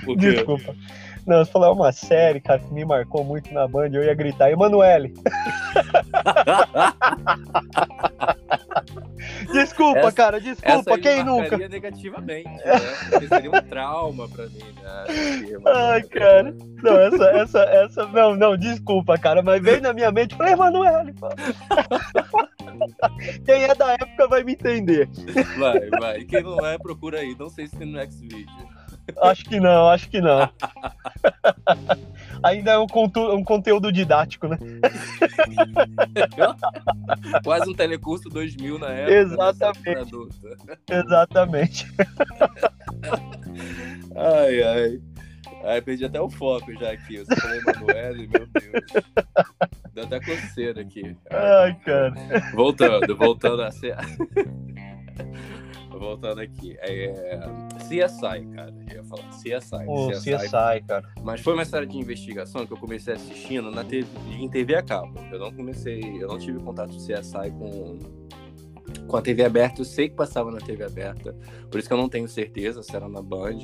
[0.16, 0.74] Desculpa.
[1.28, 4.50] Não, você falou uma série, cara, que me marcou muito na Band, eu ia gritar,
[4.50, 5.14] Emanuele!
[9.52, 11.58] desculpa, essa, cara, desculpa, quem nunca?
[11.58, 12.80] negativamente, né?
[13.28, 15.06] seria um trauma pra mim, né?
[15.66, 16.56] Ai, cara.
[16.82, 21.14] Não, essa, essa, essa, não, não, desculpa, cara, mas veio na minha mente, falei, Emanuele,
[23.46, 25.10] Quem é da época vai me entender.
[25.58, 26.24] Vai, vai.
[26.24, 27.36] Quem não é, procura aí.
[27.38, 28.48] Não sei se tem no X-Video.
[29.18, 30.50] Acho que não, acho que não.
[32.44, 32.88] Ainda é um,
[33.34, 34.58] um conteúdo didático, né?
[37.44, 39.14] Quase um telecurso 2000 na época.
[39.14, 40.16] Exatamente.
[40.90, 41.86] Exatamente.
[44.16, 45.02] ai, ai.
[45.66, 47.18] Ai, perdi até o foco já aqui.
[47.18, 48.86] Você falou Emanuele, meu Deus.
[49.94, 51.18] Deu até coceira aqui.
[51.30, 52.14] Ai, cara.
[52.54, 53.98] Voltando, voltando a ser
[56.00, 56.76] voltando aqui.
[56.80, 57.14] É,
[57.78, 58.74] CSI, cara.
[58.90, 59.86] Eu ia falar CSI.
[59.88, 61.10] Oh, CSI, CSI, cara.
[61.24, 64.82] Mas foi uma série de investigação que eu comecei assistindo na TV, em TV a
[64.82, 65.20] cabo.
[65.32, 68.30] Eu não comecei, eu não tive contato com CSI com
[69.08, 71.36] com a TV aberta, eu sei que passava na TV aberta,
[71.70, 73.58] por isso que eu não tenho certeza se era na Band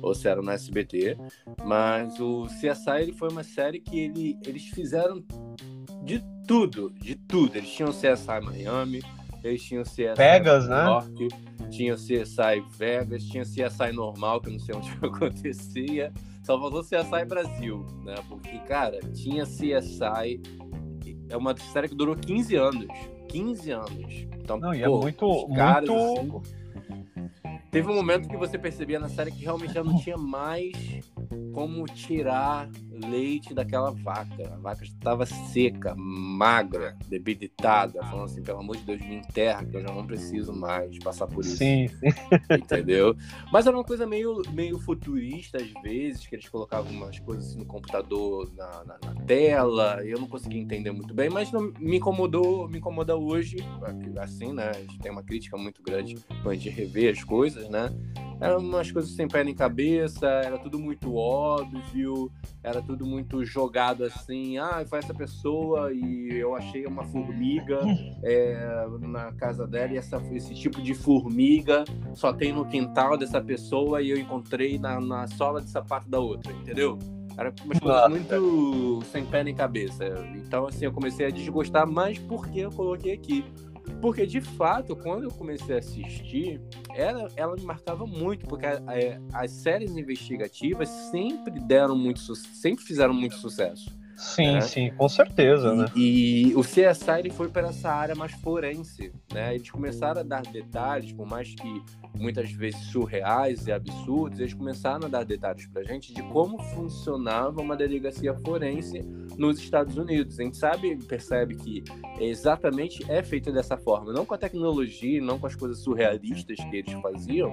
[0.00, 1.16] ou se era no SBT,
[1.64, 5.24] mas o CSI ele foi uma série que ele, eles fizeram
[6.04, 7.56] de tudo, de tudo.
[7.56, 9.00] Eles tinham CSI Miami,
[9.44, 10.84] eles tinham CSI Vegas, né?
[10.84, 11.28] York,
[11.70, 16.12] tinha CSI Vegas, tinha CSI normal, que eu não sei onde acontecia.
[16.42, 18.14] Só faltou CSI Brasil, né?
[18.28, 20.40] Porque, cara, tinha CSI.
[21.28, 22.86] É uma série que durou 15 anos.
[23.28, 24.26] 15 anos.
[24.38, 26.38] Então, Não, e é pô, muito, os caras, muito...
[26.38, 26.64] assim,
[27.70, 30.72] Teve um momento que você percebia na série que realmente já não tinha mais
[31.52, 32.70] como tirar
[33.08, 34.52] leite daquela vaca.
[34.52, 39.76] A vaca estava seca, magra, debilitada, falando assim, pelo amor de Deus, me enterra, que
[39.76, 41.56] eu já não preciso mais passar por isso.
[41.56, 42.08] Sim, sim.
[42.54, 43.16] Entendeu?
[43.52, 47.58] Mas era uma coisa meio, meio futurista, às vezes, que eles colocavam umas coisas assim
[47.58, 51.72] no computador, na, na, na tela, e eu não conseguia entender muito bem, mas não,
[51.78, 53.56] me incomodou, me incomoda hoje,
[54.18, 54.70] assim, né?
[54.70, 57.90] A gente tem uma crítica muito grande quando a gente rever as coisas, né?
[58.40, 62.30] Eram umas coisas sem pé nem cabeça, era tudo muito óbvio,
[62.62, 64.58] era tudo muito jogado assim.
[64.58, 67.80] Ah, foi essa pessoa e eu achei uma formiga
[68.22, 73.40] é, na casa dela e essa, esse tipo de formiga só tem no quintal dessa
[73.40, 76.98] pessoa e eu encontrei na, na sola de sapato da outra, entendeu?
[77.36, 80.04] Era umas coisas muito sem pé nem cabeça.
[80.36, 83.44] Então, assim, eu comecei a desgostar mais porque eu coloquei aqui.
[84.00, 86.60] Porque, de fato, quando eu comecei a assistir,
[86.94, 88.82] ela, ela me marcava muito, porque a-
[89.32, 93.90] a- as séries investigativas sempre deram muito sempre fizeram muito sucesso.
[94.16, 94.60] Sim, É.
[94.60, 95.86] sim, com certeza, né?
[95.94, 99.54] E, e o CSI ele foi para essa área mais forense, né?
[99.54, 101.82] Eles começaram a dar detalhes, por mais que
[102.14, 107.60] muitas vezes surreais e absurdos, eles começaram a dar detalhes pra gente de como funcionava
[107.60, 109.00] uma delegacia forense
[109.36, 110.38] nos Estados Unidos.
[110.38, 111.82] A gente sabe, percebe que
[112.20, 116.76] exatamente é feito dessa forma, não com a tecnologia, não com as coisas surrealistas que
[116.76, 117.50] eles faziam,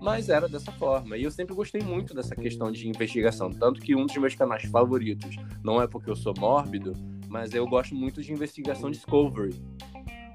[0.00, 1.16] mas era dessa forma.
[1.16, 4.62] E eu sempre gostei muito dessa questão de investigação, tanto que um dos meus canais
[4.64, 6.92] favoritos, não é porque eu sou mórbido,
[7.28, 9.54] mas eu gosto muito de investigação Discovery.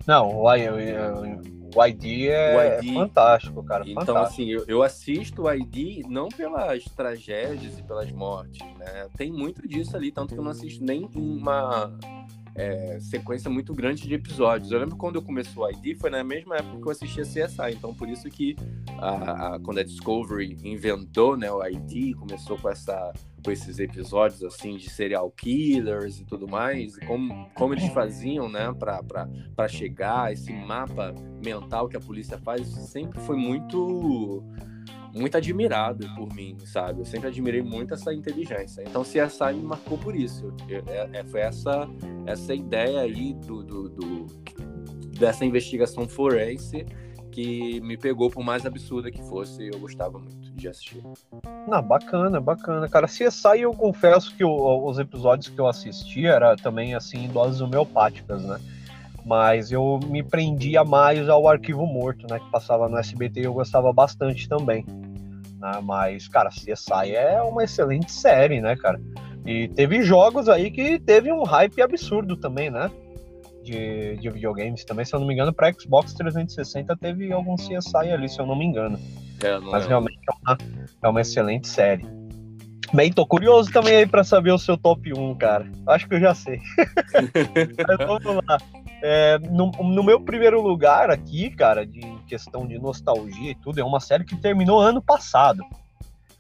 [0.05, 2.93] Não, o, I- o, o ID é O ID.
[2.93, 3.83] fantástico, cara.
[3.87, 4.33] Então, fantástico.
[4.41, 9.07] assim, eu, eu assisto o ID não pelas tragédias e pelas mortes, né?
[9.17, 11.91] Tem muito disso ali, tanto que eu não assisto nem uma
[12.55, 14.71] é, sequência muito grande de episódios.
[14.71, 17.71] Eu lembro quando eu comecei o ID, foi na mesma época que eu assistia CSI,
[17.75, 18.55] então por isso que
[18.99, 24.43] a, a- quando a Discovery inventou né, o ID, começou com, essa, com esses episódios
[24.43, 30.51] assim de serial killers e tudo mais, como, como eles faziam né, para chegar esse
[30.51, 34.43] mapa mental que a polícia faz, sempre foi muito
[35.13, 37.01] muito admirado por mim, sabe?
[37.01, 38.81] Eu sempre admirei muito essa inteligência.
[38.81, 40.53] Então, CSI me marcou por isso.
[40.69, 41.87] Eu- é- é- foi essa,
[42.25, 44.27] essa ideia aí do, do- do-
[45.19, 46.85] dessa investigação forense
[47.31, 51.01] que me pegou, por mais absurda que fosse, eu gostava muito de assistir.
[51.67, 52.89] Não, bacana, bacana.
[52.89, 58.43] Cara, CSI eu confesso que os episódios que eu assisti era também assim, doses homeopáticas,
[58.43, 58.59] né?
[59.25, 62.39] Mas eu me prendia mais ao Arquivo Morto, né?
[62.39, 64.85] Que passava no SBT e eu gostava bastante também.
[65.59, 65.79] né?
[65.83, 68.99] Mas, cara, CSI é uma excelente série, né, cara?
[69.45, 72.89] E teve jogos aí que teve um hype absurdo também, né?
[73.63, 78.11] De, de videogames também, se eu não me engano, para Xbox 360 teve algum CSI
[78.11, 78.99] ali, se eu não me engano.
[79.43, 80.57] É, não Mas é- realmente é uma,
[81.03, 82.03] é uma excelente série.
[82.91, 85.65] Bem, tô curioso também aí pra saber o seu top 1, cara.
[85.87, 86.59] Acho que eu já sei.
[87.87, 88.57] Mas vamos lá.
[89.01, 93.83] É, no, no meu primeiro lugar aqui, cara, de questão de nostalgia e tudo, é
[93.83, 95.63] uma série que terminou ano passado.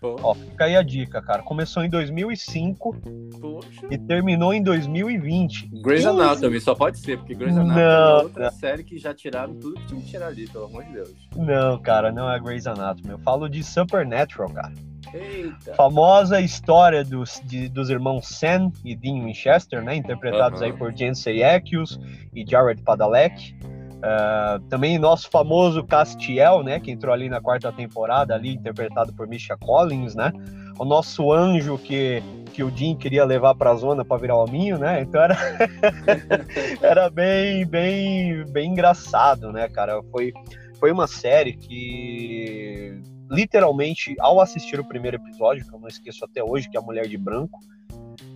[0.01, 1.43] Pô, Ó, fica aí a dica, cara.
[1.43, 2.95] Começou em 2005
[3.39, 3.87] poxa.
[3.91, 5.67] e terminou em 2020.
[5.83, 9.13] Grey's 15 Anatomy, só pode ser, porque Grey's Anatomy Não, é outra série que já
[9.13, 11.13] tiraram tudo que tinha que tirar ali, pelo amor de Deus.
[11.35, 13.09] Não, cara, não é Grey's Anatomy.
[13.09, 14.73] Eu falo de Supernatural, cara.
[15.13, 15.73] Eita.
[15.75, 20.71] famosa história dos, de- dos irmãos Sam e Dean Winchester, né, interpretados Aham.
[20.71, 21.99] aí por Jensen Ackles
[22.33, 23.55] e Jared Padalecki.
[24.03, 29.27] Ah, também nosso famoso Castiel, né, que entrou ali na quarta temporada, ali interpretado por
[29.27, 30.31] Misha Collins, né,
[30.79, 34.79] o nosso anjo que, que o Dean queria levar para a zona para virar hominho,
[34.79, 35.37] né, então era,
[36.81, 40.33] era bem, bem, bem engraçado, né, cara, foi,
[40.79, 42.99] foi uma série que
[43.31, 46.83] literalmente, ao assistir o primeiro episódio, que eu não esqueço até hoje, que é a
[46.83, 47.59] Mulher de Branco,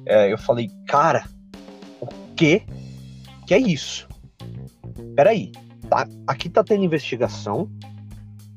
[0.05, 1.25] é, eu falei, cara,
[1.99, 2.63] o que
[3.45, 4.07] que é isso?
[5.15, 5.51] Peraí,
[5.89, 7.69] tá, aqui tá tendo investigação,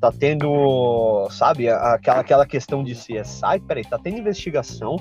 [0.00, 4.96] tá tendo, sabe, aquela, aquela questão de CSI, peraí, tá tendo investigação,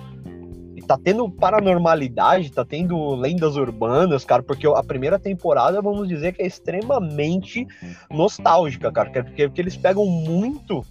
[0.87, 6.41] tá tendo paranormalidade, tá tendo lendas urbanas, cara, porque a primeira temporada, vamos dizer que
[6.41, 7.67] é extremamente
[8.09, 10.83] nostálgica, cara, que- porque, porque eles pegam muito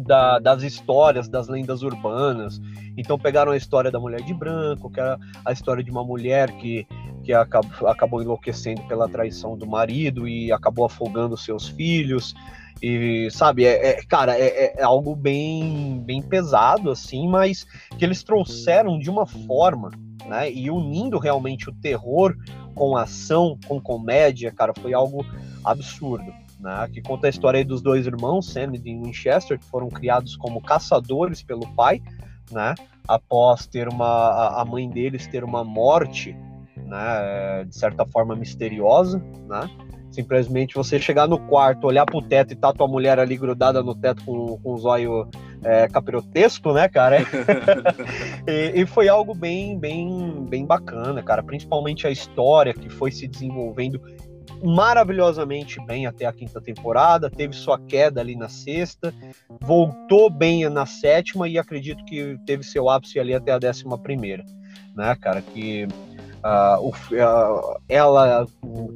[0.00, 2.60] da- das histórias, das lendas urbanas.
[2.96, 6.50] Então pegaram a história da mulher de branco, que era a história de uma mulher
[6.52, 6.86] que,
[7.22, 12.34] que acabou, acabou enlouquecendo pela traição do marido e acabou afogando seus filhos.
[12.82, 17.66] E, sabe, é, é cara, é, é, algo bem, bem pesado, assim, mas
[17.98, 19.90] que eles trouxeram de uma forma,
[20.26, 20.50] né?
[20.50, 22.34] E unindo realmente o terror
[22.74, 25.26] com ação, com comédia, cara, foi algo
[25.62, 26.32] absurdo.
[26.60, 30.60] Né, que conta a história dos dois irmãos, Sam e Winchester, que foram criados como
[30.60, 32.02] caçadores pelo pai,
[32.50, 32.74] né,
[33.08, 36.36] após ter uma a mãe deles ter uma morte,
[36.76, 39.70] né, de certa forma misteriosa, né,
[40.10, 43.94] simplesmente você chegar no quarto, olhar pro teto e tá tua mulher ali grudada no
[43.94, 45.28] teto com, com os olhos
[45.62, 47.18] é, capirotesco, né, cara?
[48.46, 51.42] e, e, foi algo bem, bem, bem bacana, cara.
[51.42, 54.00] Principalmente a história que foi se desenvolvendo
[54.62, 59.14] maravilhosamente bem até a quinta temporada, teve sua queda ali na sexta,
[59.60, 64.44] voltou bem na sétima e acredito que teve seu ápice ali até a décima primeira,
[64.94, 65.40] né, cara?
[65.40, 68.46] Que uh, o, uh, ela,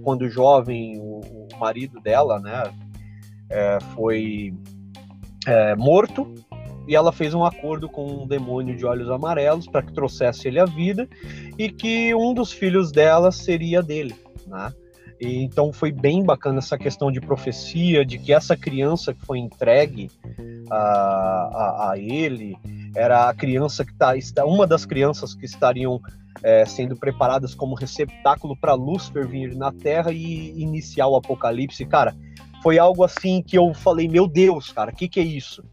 [0.02, 2.72] quando jovem, o, o marido dela, né,
[3.50, 4.54] é, foi
[5.46, 6.32] é, morto
[6.86, 10.58] e ela fez um acordo com um demônio de olhos amarelos para que trouxesse ele
[10.58, 11.08] à vida
[11.58, 14.14] e que um dos filhos dela seria dele,
[14.46, 14.72] né?
[15.24, 19.38] E, então foi bem bacana essa questão de profecia, de que essa criança que foi
[19.38, 20.10] entregue
[20.70, 22.56] a, a, a ele
[22.94, 26.00] era a criança que tá, está, uma das crianças que estariam
[26.42, 31.84] é, sendo preparadas como receptáculo para Lúcifer vir na Terra e iniciar o apocalipse.
[31.86, 32.14] Cara,
[32.62, 35.64] foi algo assim que eu falei, meu Deus, cara, o que, que é isso?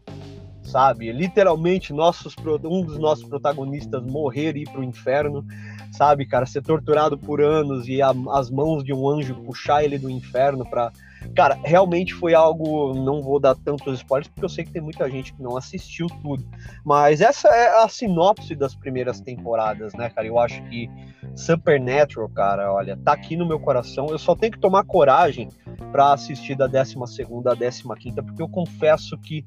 [0.62, 1.12] Sabe?
[1.12, 2.34] Literalmente, nossos,
[2.64, 5.44] um dos nossos protagonistas morrer e ir para o inferno
[5.92, 9.98] sabe, cara, ser torturado por anos e a, as mãos de um anjo puxar ele
[9.98, 10.90] do inferno para
[11.36, 12.94] Cara, realmente foi algo.
[12.94, 16.08] Não vou dar tantos spoilers, porque eu sei que tem muita gente que não assistiu
[16.20, 16.44] tudo.
[16.84, 20.26] Mas essa é a sinopse das primeiras temporadas, né, cara?
[20.26, 20.90] Eu acho que
[21.34, 24.08] Supernatural, cara, olha, tá aqui no meu coração.
[24.08, 25.48] Eu só tenho que tomar coragem
[25.90, 29.46] para assistir da 12 à 15, porque eu confesso que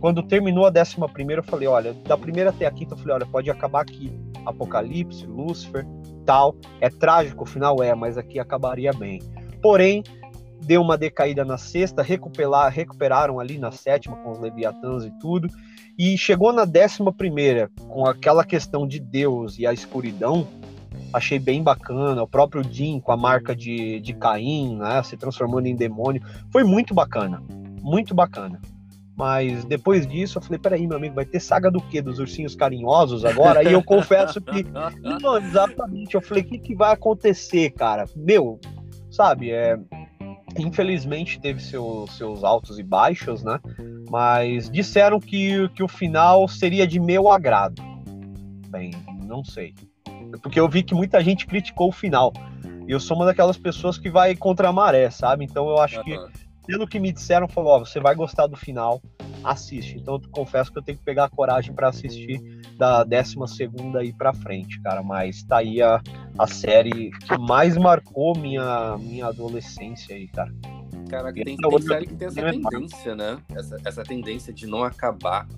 [0.00, 0.96] quando terminou a 11,
[1.28, 4.12] eu falei: olha, da primeira até a quinta, eu falei: olha, pode acabar aqui.
[4.46, 5.86] Apocalipse, Lúcifer,
[6.24, 6.54] tal.
[6.80, 9.20] É trágico, o final é, mas aqui acabaria bem.
[9.62, 10.02] Porém,
[10.62, 15.48] deu uma decaída na sexta, recuperar, recuperaram ali na sétima com os Leviatãs e tudo,
[15.98, 20.46] e chegou na décima primeira com aquela questão de Deus e a escuridão,
[21.12, 25.66] achei bem bacana, o próprio Jim com a marca de, de Caim, né, se transformando
[25.66, 26.22] em demônio,
[26.52, 27.42] foi muito bacana,
[27.82, 28.60] muito bacana.
[29.20, 32.00] Mas depois disso eu falei, peraí, meu amigo, vai ter saga do quê?
[32.00, 33.60] Dos ursinhos carinhosos agora?
[33.60, 34.64] Aí eu confesso que.
[35.20, 36.14] Não, exatamente.
[36.14, 38.06] Eu falei, o que, que vai acontecer, cara?
[38.16, 38.58] Meu,
[39.10, 39.78] sabe, é.
[40.58, 43.60] Infelizmente teve seu, seus altos e baixos, né?
[44.08, 47.82] Mas disseram que, que o final seria de meu agrado.
[48.70, 48.90] Bem,
[49.26, 49.74] não sei.
[50.40, 52.32] Porque eu vi que muita gente criticou o final.
[52.88, 55.44] E eu sou uma daquelas pessoas que vai contra a maré, sabe?
[55.44, 56.18] Então eu acho que
[56.70, 59.02] pelo que me disseram, falou: Ó, você vai gostar do final,
[59.42, 59.98] assiste.
[59.98, 62.40] Então eu confesso que eu tenho que pegar a coragem para assistir
[62.78, 63.36] da 12
[63.98, 65.02] aí pra frente, cara.
[65.02, 66.00] Mas tá aí a,
[66.38, 70.54] a série que mais marcou minha, minha adolescência aí, cara.
[71.08, 73.38] Caraca, tem, tem série que tem essa tendência, né?
[73.52, 75.48] Essa, essa tendência de não acabar.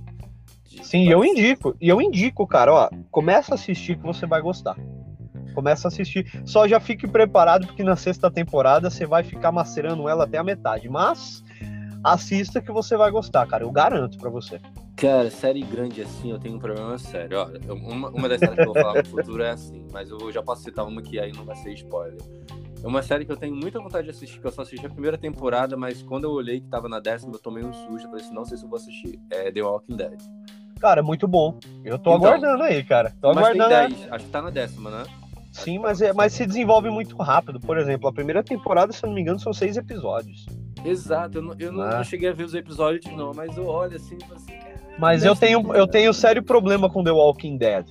[0.66, 1.76] De Sim, eu indico.
[1.78, 4.74] E eu indico, cara, ó, começa a assistir que você vai gostar.
[5.52, 6.26] Começa a assistir.
[6.44, 10.44] Só já fique preparado, porque na sexta temporada você vai ficar macerando ela até a
[10.44, 10.88] metade.
[10.88, 11.42] Mas
[12.02, 13.64] assista que você vai gostar, cara.
[13.64, 14.60] Eu garanto para você.
[14.96, 17.38] Cara, série grande assim, eu tenho um problema sério.
[17.38, 20.30] Ó, uma, uma das séries que eu vou falar no futuro é assim, mas eu
[20.30, 22.20] já posso citar uma que aí não vai ser spoiler.
[22.82, 24.90] É uma série que eu tenho muita vontade de assistir, que eu só assisti a
[24.90, 28.06] primeira temporada, mas quando eu olhei que tava na décima, eu tomei um susto.
[28.06, 29.20] Eu falei assim, não sei se eu vou assistir.
[29.30, 30.20] É The Walking Dead.
[30.80, 31.58] Cara, é muito bom.
[31.84, 33.14] Eu tô então, aguardando aí, cara.
[33.20, 33.68] Tô mas aguardando.
[33.68, 35.04] Tem 10, acho que tá na décima, né?
[35.52, 37.60] Sim, mas, é, mas se desenvolve muito rápido.
[37.60, 40.46] Por exemplo, a primeira temporada, se eu não me engano, são seis episódios.
[40.84, 41.96] Exato, eu não, eu não, ah.
[41.98, 44.52] não cheguei a ver os episódios, não, mas eu olho assim e assim.
[44.98, 47.86] Mas eu tenho, eu tenho sério problema com The Walking Dead.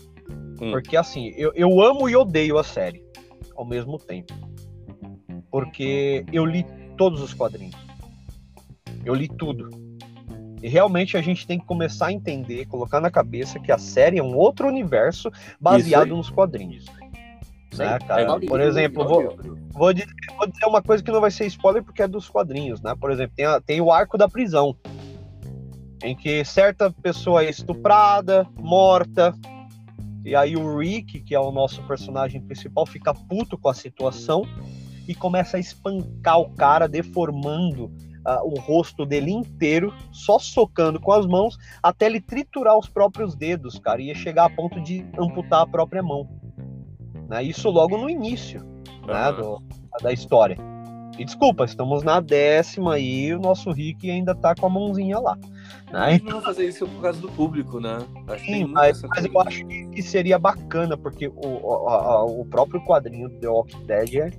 [0.59, 0.72] Hum.
[0.72, 3.03] Porque assim, eu, eu amo e odeio a série
[3.55, 4.34] ao mesmo tempo.
[5.49, 6.66] Porque eu li
[6.97, 7.76] todos os quadrinhos.
[9.05, 9.70] Eu li tudo.
[10.62, 14.20] E realmente a gente tem que começar a entender, colocar na cabeça que a série
[14.20, 16.86] é um outro universo baseado nos quadrinhos.
[17.78, 18.22] Né, cara?
[18.22, 19.38] É Por exemplo, vou,
[19.72, 22.82] vou, dizer, vou dizer uma coisa que não vai ser spoiler porque é dos quadrinhos,
[22.82, 22.93] né?
[22.99, 24.76] Por exemplo, tem, a, tem o arco da prisão,
[26.03, 29.34] em que certa pessoa é estuprada, morta,
[30.24, 34.43] e aí o Rick, que é o nosso personagem principal, fica puto com a situação
[35.07, 41.11] e começa a espancar o cara, deformando uh, o rosto dele inteiro, só socando com
[41.11, 45.05] as mãos, até ele triturar os próprios dedos, cara, e ia chegar a ponto de
[45.17, 46.30] amputar a própria mão.
[47.32, 47.45] Né?
[47.45, 48.59] Isso logo no início.
[49.07, 49.63] né, do,
[50.01, 50.57] da história.
[51.17, 55.38] E desculpa, estamos na décima e o nosso Rick ainda tá com a mãozinha lá.
[55.91, 56.19] Né?
[56.23, 57.99] Não vão fazer isso por causa do público, né?
[58.27, 63.29] Acho Sim, mas, mas eu acho que seria bacana, porque o, o, o próprio quadrinho
[63.29, 64.32] do The Walking Dead é,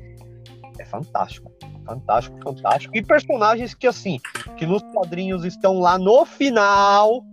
[0.79, 1.51] é fantástico.
[1.87, 2.97] Fantástico, fantástico.
[2.97, 4.21] E personagens que, assim,
[4.57, 7.25] que nos quadrinhos estão lá no final.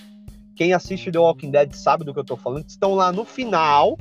[0.56, 2.66] Quem assiste The Walking Dead sabe do que eu tô falando.
[2.68, 3.98] Estão lá no final,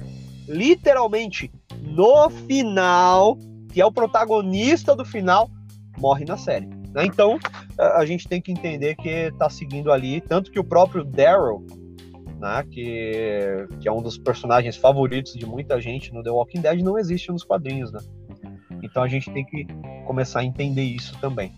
[0.49, 3.37] literalmente no final,
[3.73, 5.51] que é o protagonista do final,
[5.99, 6.67] morre na série.
[6.67, 7.05] Né?
[7.05, 7.39] Então,
[7.79, 11.65] a gente tem que entender que tá seguindo ali, tanto que o próprio Daryl,
[12.41, 16.81] né, que, que é um dos personagens favoritos de muita gente no The Walking Dead,
[16.83, 18.01] não existe nos quadrinhos, né?
[18.83, 19.67] Então a gente tem que
[20.07, 21.53] começar a entender isso também.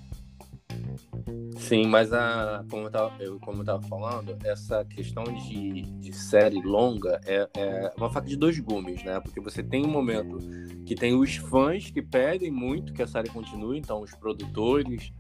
[1.60, 6.12] Sim, mas a, como, eu tava, eu, como eu tava falando, essa questão de, de
[6.12, 9.20] série longa é, é, uma faca de dois gumes, né?
[9.20, 10.38] Porque você tem um momento
[10.86, 15.12] que tem os fãs que pedem muito que a série continue, então os produtores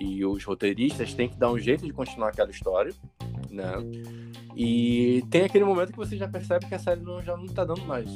[0.00, 2.94] e os roteiristas têm que dar um jeito de continuar aquela história,
[3.50, 3.72] né?
[4.56, 7.64] E tem aquele momento que você já percebe que a série não, já não tá
[7.64, 8.08] dando mais.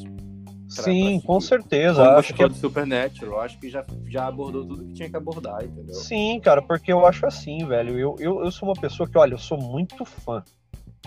[0.69, 2.05] Sim, com certeza.
[2.05, 2.51] Como acho que é...
[2.51, 5.95] Supernatural, acho que já, já abordou tudo que tinha que abordar, entendeu?
[5.95, 7.99] Sim, cara, porque eu acho assim, velho.
[7.99, 10.43] Eu, eu, eu sou uma pessoa que, olha, eu sou muito fã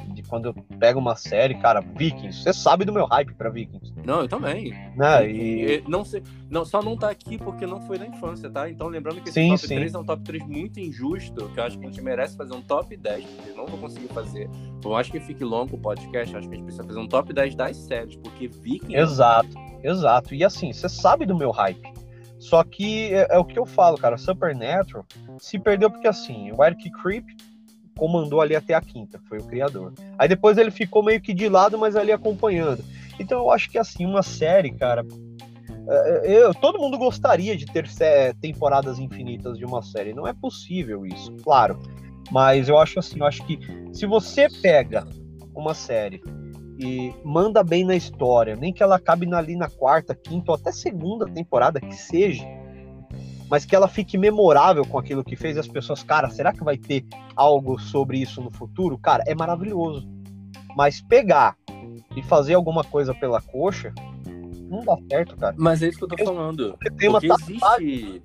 [0.08, 3.94] de quando eu pego uma série, cara, Vikings, você sabe do meu hype pra Vikings.
[4.06, 4.74] Não, eu também.
[4.96, 5.30] Né?
[5.30, 5.84] E...
[5.88, 8.70] Não, sei, não, só não tá aqui porque não foi na infância, tá?
[8.70, 9.76] Então lembrando que esse sim, top sim.
[9.76, 12.54] 3 é um top 3 muito injusto, que eu acho que a gente merece fazer
[12.54, 14.50] um top 10, porque não vou conseguir fazer.
[14.82, 17.34] Por mais que fique longo o podcast, acho que a gente precisa fazer um top
[17.34, 18.96] 10 das séries, porque Vikings...
[18.96, 20.36] Exato, exato.
[20.36, 22.00] E assim, você sabe do meu hype.
[22.40, 25.06] Só que é, é, o que eu falo, cara, Supernatural
[25.40, 27.26] se perdeu porque assim, o Eric Creep
[28.00, 29.94] comandou ali até a quinta, foi o criador.
[30.18, 32.82] Aí depois ele ficou meio que de lado, mas ali acompanhando.
[33.20, 35.06] Então eu acho que assim, uma série, cara.
[35.88, 37.86] É, é, eu, todo mundo gostaria de ter
[38.40, 40.14] temporadas infinitas de uma série.
[40.14, 41.78] Não é possível isso, claro.
[42.32, 43.60] Mas eu acho assim, eu acho que
[43.92, 45.06] se você pega
[45.54, 46.22] uma série
[46.80, 50.72] e manda bem na história, nem que ela acabe ali na quarta, quinta ou até
[50.72, 52.46] segunda temporada que seja,
[53.50, 56.78] mas que ela fique memorável com aquilo que fez as pessoas, cara, será que vai
[56.78, 58.98] ter algo sobre isso no futuro?
[58.98, 60.08] Cara, é maravilhoso.
[60.76, 61.58] Mas pegar
[62.16, 63.94] e fazer alguma coisa pela coxa,
[64.70, 65.56] não dá certo, cara.
[65.58, 66.78] Mas é isso que eu tô falando.
[66.80, 68.22] Porque existe,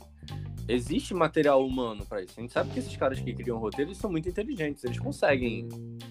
[0.69, 2.35] existe material humano para isso.
[2.37, 5.67] A gente sabe que esses caras que criam roteiro eles são muito inteligentes, eles conseguem.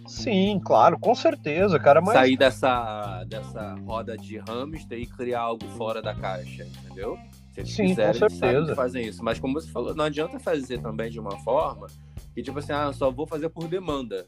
[0.08, 2.02] Sim, claro, com certeza, cara.
[2.02, 2.16] Mas...
[2.16, 7.18] Sair dessa, dessa roda de hamster e criar algo fora da caixa, entendeu?
[7.54, 8.76] Se eles Sim, quiserem, com certeza.
[8.76, 9.24] fazem isso.
[9.24, 11.88] Mas como você falou, não adianta fazer também de uma forma
[12.34, 14.26] que, tipo assim, ah, só vou fazer por demanda.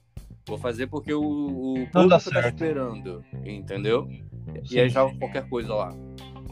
[0.47, 4.07] Vou fazer porque o, o público tá esperando, entendeu?
[4.07, 4.75] Sim.
[4.75, 5.91] E aí já qualquer coisa lá.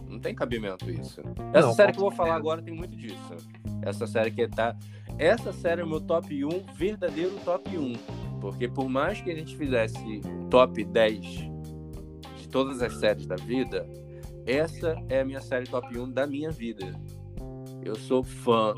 [0.07, 1.21] Não tem cabimento isso.
[1.53, 3.36] Essa não, série que eu vou falar agora tem muito disso.
[3.84, 4.76] Essa série que tá.
[5.19, 7.93] Essa série é o meu top 1, verdadeiro top 1.
[8.41, 13.88] Porque por mais que a gente fizesse top 10 de todas as séries da vida,
[14.45, 16.93] essa é a minha série top 1 da minha vida.
[17.83, 18.73] Eu sou fã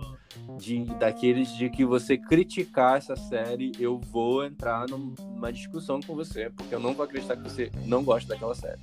[0.57, 6.49] de daqueles de que você criticar essa série, eu vou entrar numa discussão com você,
[6.49, 8.82] porque eu não vou acreditar que você não gosta daquela série.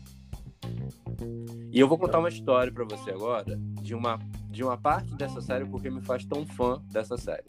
[1.70, 4.18] E eu vou contar uma história para você agora de uma
[4.50, 7.44] de uma parte dessa série porque me faz tão fã dessa série.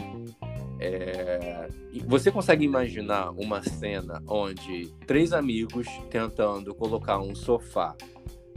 [0.80, 1.68] É...
[2.06, 7.94] Você consegue imaginar uma cena onde três amigos tentando colocar um sofá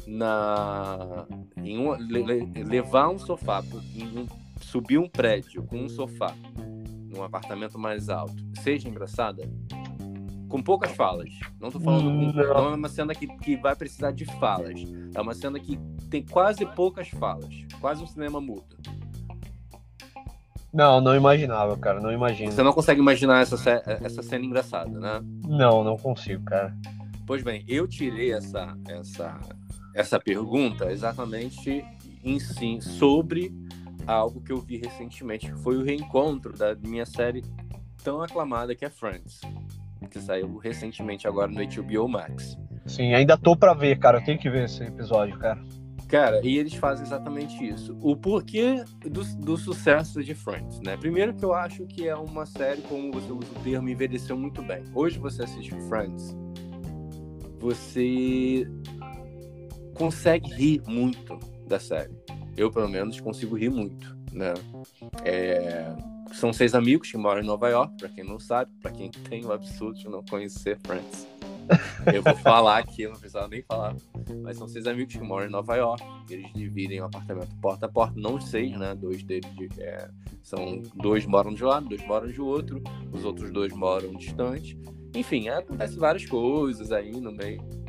[0.06, 1.26] na
[1.56, 4.26] em um, le, levar um sofá um,
[4.60, 6.32] subir um prédio com um sofá
[7.08, 9.48] num apartamento mais alto seja engraçada?
[10.48, 11.30] Com poucas falas.
[11.60, 14.80] Não tô falando com, não é uma cena que, que vai precisar de falas.
[15.12, 15.76] É uma cena que
[16.08, 17.52] tem quase poucas falas.
[17.80, 18.76] Quase um cinema mudo.
[20.72, 22.52] Não, não imaginava, cara, não imagino.
[22.52, 25.20] Você não consegue imaginar essa, essa cena engraçada, né?
[25.48, 26.76] Não, não consigo, cara.
[27.26, 29.38] Pois bem, eu tirei essa, essa
[29.96, 31.82] essa pergunta exatamente
[32.22, 33.50] em si sobre
[34.06, 37.42] algo que eu vi recentemente, que foi o reencontro da minha série
[38.04, 39.40] tão aclamada que é Friends,
[40.10, 42.58] que saiu recentemente agora no HBO Max.
[42.84, 45.64] Sim, ainda tô para ver, cara, eu tenho que ver esse episódio, cara.
[46.08, 47.98] Cara, e eles fazem exatamente isso.
[48.00, 50.96] O porquê do, do sucesso de Friends, né?
[50.96, 54.62] Primeiro que eu acho que é uma série, como você usa o termo, envelheceu muito
[54.62, 54.84] bem.
[54.94, 56.36] Hoje você assiste Friends,
[57.58, 58.68] você
[59.96, 62.14] consegue rir muito da série.
[62.56, 64.54] Eu, pelo menos, consigo rir muito, né?
[65.24, 65.94] É...
[66.32, 69.44] São seis amigos que moram em Nova York, para quem não sabe, para quem tem
[69.44, 71.26] o absurdo de não conhecer Friends.
[72.12, 73.96] Eu vou falar aqui, não precisava nem falar.
[74.42, 76.02] Mas são seis amigos que moram em Nova York.
[76.30, 78.94] Eles dividem o um apartamento porta a porta, não seis, né?
[78.94, 80.08] Dois deles é,
[80.42, 82.82] são dois moram de um lado, dois moram de outro,
[83.12, 84.78] os outros dois moram distante.
[85.14, 87.85] Enfim, acontece várias coisas aí no meio.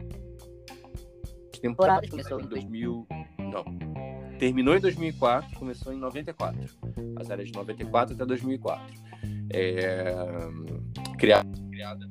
[1.58, 3.08] A temporada começou em 2000.
[3.40, 4.38] Não.
[4.38, 6.60] Terminou em 2004, começou em 94.
[7.16, 8.86] A série é de 94 até 2004.
[9.52, 10.16] É...
[11.18, 11.50] Criada.
[11.72, 12.08] criada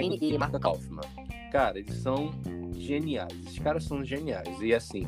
[0.00, 1.00] e Marco Kaufman.
[1.50, 2.30] Cara, eles são
[2.76, 3.32] geniais.
[3.46, 4.60] Esses caras são geniais.
[4.60, 5.06] E assim,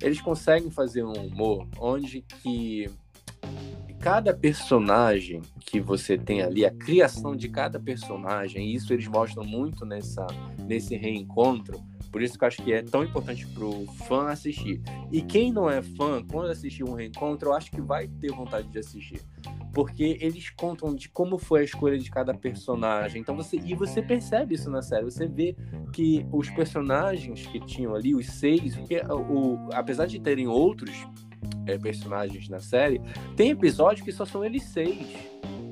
[0.00, 2.90] eles conseguem fazer um humor onde que
[4.00, 9.44] cada personagem que você tem ali, a criação de cada personagem, e isso eles mostram
[9.44, 10.26] muito nessa,
[10.66, 11.80] nesse reencontro,
[12.12, 14.82] por isso que eu acho que é tão importante pro fã assistir.
[15.10, 18.68] E quem não é fã, quando assistir um reencontro, eu acho que vai ter vontade
[18.68, 19.22] de assistir.
[19.72, 23.22] Porque eles contam de como foi a escolha de cada personagem.
[23.22, 23.56] Então você.
[23.56, 25.06] E você percebe isso na série.
[25.06, 25.56] Você vê
[25.90, 30.94] que os personagens que tinham ali, os seis, o, apesar de terem outros
[31.66, 33.00] é, personagens na série,
[33.34, 35.06] tem episódios que só são eles seis.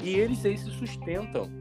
[0.03, 1.60] E eles seis se sustentam.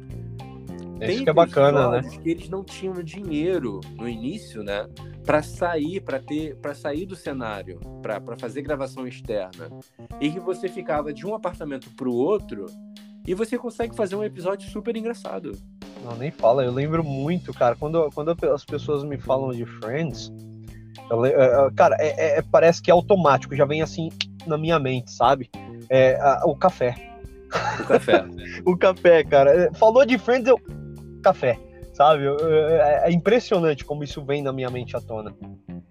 [1.01, 2.09] Isso que é bacana, né?
[2.21, 4.87] Que eles não tinham dinheiro no início, né?
[5.25, 9.69] Para sair, para ter, para sair do cenário, para fazer gravação externa,
[10.19, 12.65] e que você ficava de um apartamento para o outro
[13.27, 15.51] e você consegue fazer um episódio super engraçado.
[16.03, 16.63] Não, nem fala.
[16.63, 20.31] Eu lembro muito, cara, quando, quando as pessoas me falam de Friends,
[21.09, 21.21] eu,
[21.75, 24.09] cara, é, é, parece que é automático, já vem assim
[24.47, 25.49] na minha mente, sabe?
[25.89, 26.95] É, a, o café.
[27.79, 28.25] O café.
[28.65, 29.71] o café, cara.
[29.73, 30.59] Falou de Friends, eu
[31.21, 31.59] café,
[31.93, 32.23] sabe?
[32.25, 35.35] É, é impressionante como isso vem na minha mente à tona.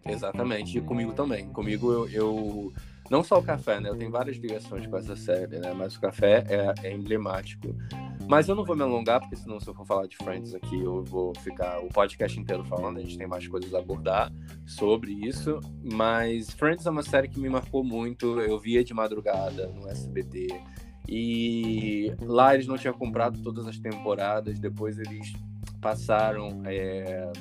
[0.06, 1.48] Exatamente, e comigo também.
[1.50, 2.72] Comigo eu, eu,
[3.10, 3.90] Não só o café, né?
[3.90, 5.72] Eu tenho várias ligações com essa série, né?
[5.74, 7.74] Mas o café é, é emblemático.
[8.28, 10.78] Mas eu não vou me alongar, porque senão se eu for falar de Friends aqui,
[10.78, 14.30] eu vou ficar o podcast inteiro falando, a gente tem mais coisas a abordar
[14.66, 15.60] sobre isso.
[15.82, 20.48] Mas Friends é uma série que me marcou muito, eu via de madrugada no SBT.
[21.08, 25.32] E lá eles não tinham comprado todas as temporadas, depois eles
[25.80, 26.62] passaram.
[26.66, 27.32] É,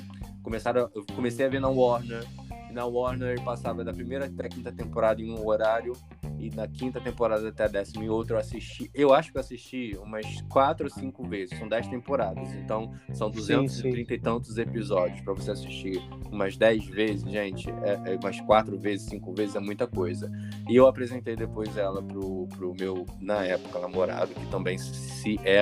[0.42, 2.24] começaram, eu comecei a ver na Warner.
[2.68, 5.94] E na Warner passava da primeira até a quinta temporada em um horário,
[6.38, 8.90] e na quinta temporada até a décima em outro eu assisti.
[8.94, 13.30] Eu acho que eu assisti umas quatro ou cinco vezes, são dez temporadas, então são
[13.30, 14.14] 230 sim, sim.
[14.14, 16.00] e tantos episódios para você assistir
[16.30, 20.30] umas dez vezes, gente, é, é, umas quatro vezes, cinco vezes é muita coisa.
[20.68, 25.58] E eu apresentei depois ela pro, pro meu, na época, namorado, que também se é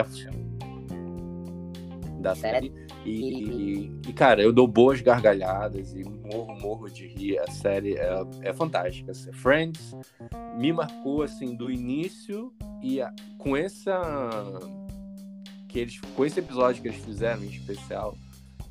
[2.27, 2.73] da série.
[3.05, 7.39] E, e, e, cara, eu dou boas gargalhadas e morro, morro de rir.
[7.39, 9.13] A série é, é fantástica.
[9.33, 9.95] Friends
[10.57, 12.53] me marcou, assim, do início
[12.83, 14.01] e a, com essa...
[15.69, 18.17] Que eles, com esse episódio que eles fizeram em especial,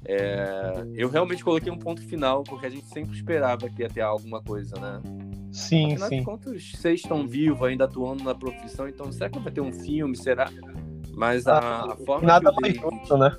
[0.05, 4.01] é, eu realmente coloquei um ponto final, porque a gente sempre esperava que ia ter
[4.01, 5.01] alguma coisa, né?
[5.51, 6.19] Sim, Afinal sim.
[6.19, 9.71] De contas, vocês estão vivos, ainda atuando na profissão, então será que vai ter um
[9.71, 10.15] filme?
[10.15, 10.49] Será?
[11.15, 13.35] Mas a, ah, a forma nada que mais justo, né?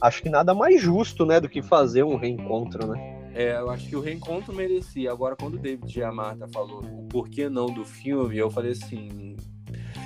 [0.00, 3.30] Acho que nada mais justo, né, do que fazer um reencontro, né?
[3.34, 5.12] É, eu acho que o reencontro merecia.
[5.12, 9.36] Agora, quando o David a Marta falou o porquê não do filme, eu falei assim.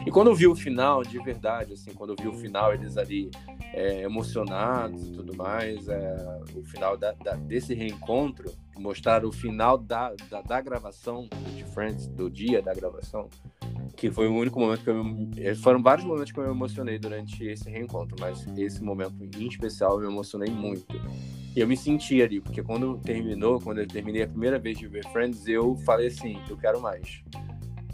[0.07, 2.97] E quando eu vi o final, de verdade, assim, quando eu vi o final, eles
[2.97, 3.31] ali
[3.73, 9.79] é, emocionados e tudo mais, é, o final da, da, desse reencontro, mostrar o final
[9.79, 13.29] da, da, da gravação de Friends, do dia da gravação,
[13.97, 15.05] que foi o único momento que eu
[15.37, 19.47] eh, foram vários momentos que eu me emocionei durante esse reencontro, mas esse momento em
[19.47, 20.87] especial eu me emocionei muito.
[21.55, 24.87] E eu me senti ali, porque quando terminou, quando eu terminei a primeira vez de
[24.89, 27.23] ver Friends, eu falei assim, eu quero mais.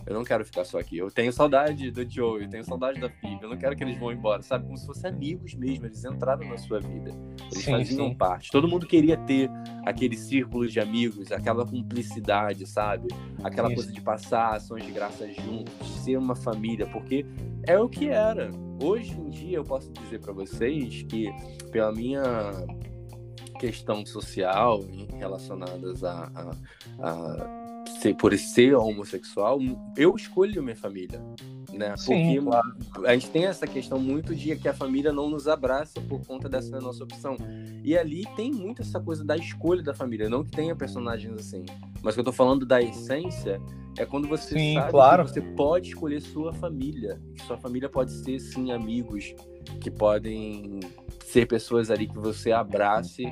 [0.09, 0.97] Eu não quero ficar só aqui.
[0.97, 3.41] Eu tenho saudade do Joe, eu tenho saudade da Phoebe.
[3.43, 4.65] Eu não quero que eles vão embora, sabe?
[4.65, 5.85] Como se fossem amigos mesmo.
[5.85, 7.11] Eles entraram na sua vida.
[7.53, 8.15] Eles sim, faziam sim.
[8.15, 8.51] parte.
[8.51, 9.51] Todo mundo queria ter
[9.85, 13.09] aquele círculo de amigos, aquela cumplicidade, sabe?
[13.45, 13.77] Aquela Isso.
[13.77, 17.27] coisa de passar ações de graça juntos, ser uma família, porque
[17.67, 18.51] é o que era.
[18.83, 21.31] Hoje em dia eu posso dizer para vocês que
[21.71, 22.23] pela minha
[23.61, 24.81] questão social
[25.19, 26.31] relacionadas a,
[27.01, 27.68] a, a
[28.01, 29.59] ser, por ser homossexual,
[29.97, 31.21] eu escolho minha família.
[31.73, 31.97] Né?
[31.97, 33.07] Sim, Porque claro.
[33.07, 36.49] a gente tem essa questão muito de que a família não nos abraça por conta
[36.49, 37.37] dessa nossa opção.
[37.85, 41.65] E ali tem muito essa coisa da escolha da família, não que tenha personagens assim.
[42.03, 43.61] Mas que eu tô falando da essência
[43.99, 45.25] é quando você sim, sabe claro.
[45.25, 47.21] que você pode escolher sua família.
[47.35, 49.35] Que sua família pode ser, sim, amigos,
[49.81, 50.81] que podem
[51.25, 53.25] ser pessoas ali que você abrace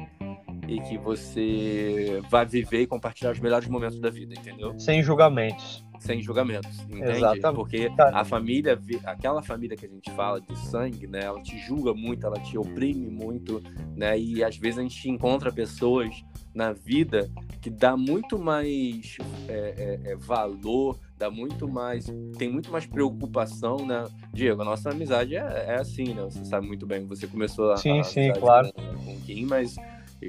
[0.68, 4.78] e que você vai viver e compartilhar os melhores momentos da vida, entendeu?
[4.78, 5.84] Sem julgamentos.
[5.98, 7.16] Sem julgamentos, entende?
[7.16, 7.54] Exatamente.
[7.54, 11.20] Porque a família, aquela família que a gente fala de sangue, né?
[11.24, 13.62] Ela te julga muito, ela te oprime muito,
[13.96, 14.18] né?
[14.18, 16.24] E às vezes a gente encontra pessoas
[16.54, 17.30] na vida
[17.60, 19.16] que dá muito mais
[19.48, 22.06] é, é, é, valor, dá muito mais,
[22.38, 24.04] tem muito mais preocupação, né?
[24.32, 26.22] Diego, a nossa amizade é, é assim, né?
[26.22, 28.72] Você sabe muito bem, você começou a, sim, a sim, claro.
[28.72, 29.76] com, com o Kim, mas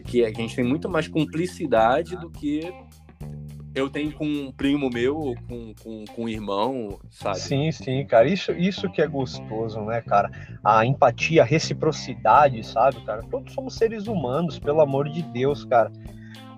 [0.06, 2.72] que a gente tem muito mais cumplicidade do que
[3.78, 7.40] eu tenho com um primo meu ou com, com, com um irmão, sabe?
[7.40, 8.28] Sim, sim, cara.
[8.28, 10.32] Isso, isso que é gostoso, né, cara?
[10.64, 13.22] A empatia, a reciprocidade, sabe, cara?
[13.30, 15.92] Todos somos seres humanos, pelo amor de Deus, cara.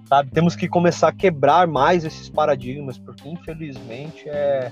[0.05, 0.31] Sabe?
[0.31, 4.71] Temos que começar a quebrar mais esses paradigmas, porque infelizmente é.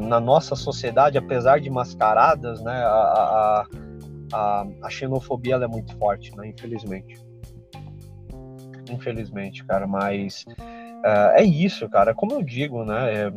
[0.00, 3.66] na nossa sociedade, apesar de mascaradas, né, a, a,
[4.32, 7.22] a, a xenofobia é muito forte, né, infelizmente.
[8.90, 10.44] Infelizmente, cara, mas
[11.04, 12.14] Uh, é isso, cara.
[12.14, 13.12] Como eu digo, né?
[13.12, 13.32] É,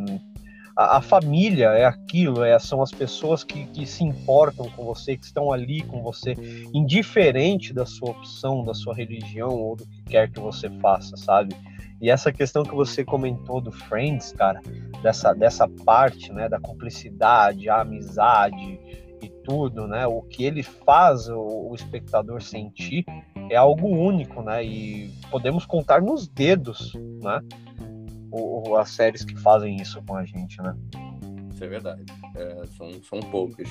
[0.73, 5.17] a, a, família é aquilo, é, são as pessoas que, que, se importam com você,
[5.17, 6.33] que estão ali com você,
[6.73, 11.53] indiferente da sua opção, da sua religião ou do que quer que você faça, sabe?
[11.99, 14.61] E essa questão que você comentou do Friends, cara,
[15.01, 18.79] dessa, dessa parte, né, da cumplicidade, a amizade
[19.47, 23.05] tudo, né, o que ele faz o, o espectador sentir
[23.49, 24.61] é algo único, né?
[24.61, 26.93] E podemos contar nos dedos,
[27.23, 27.39] né?
[28.29, 30.75] O, as séries que fazem isso com a gente, né?
[31.57, 32.05] Isso é verdade.
[32.35, 33.67] É, são, são poucas.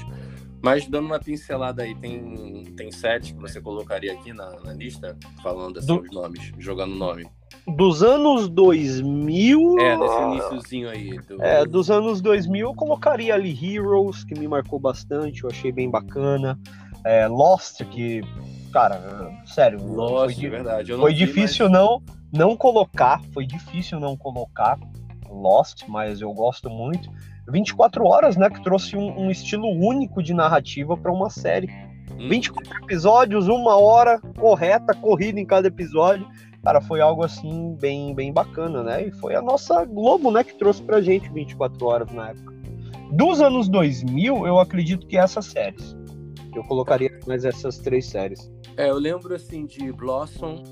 [0.61, 5.17] Mas dando uma pincelada aí, tem, tem sete que você colocaria aqui na, na lista,
[5.41, 6.01] falando assim, Do...
[6.01, 7.29] os nomes, jogando nome.
[7.77, 9.79] Dos anos 2000.
[9.79, 11.17] É, desse iníciozinho aí.
[11.29, 11.41] Do...
[11.41, 15.89] É, dos anos 2000, eu colocaria ali Heroes, que me marcou bastante, eu achei bem
[15.89, 16.59] bacana.
[17.05, 18.21] É, Lost, que
[18.73, 19.01] cara,
[19.47, 19.81] sério.
[19.81, 20.93] Lost, foi, verdade.
[20.93, 21.79] foi vi, difícil mas...
[21.79, 22.03] não,
[22.33, 24.77] não colocar, foi difícil não colocar
[25.31, 27.09] Lost, mas eu gosto muito.
[27.49, 31.69] 24 horas, né, que trouxe um, um estilo único de narrativa para uma série.
[32.19, 32.29] Hum.
[32.29, 36.27] 24 episódios, uma hora correta, corrida em cada episódio.
[36.63, 39.07] Cara, foi algo assim bem, bem bacana, né?
[39.07, 42.55] E foi a nossa Globo, né, que trouxe pra gente 24 horas na época.
[43.13, 45.97] Dos anos 2000, eu acredito que essas séries.
[46.55, 48.51] Eu colocaria mais essas três séries.
[48.77, 50.65] É, eu lembro assim de Blossom.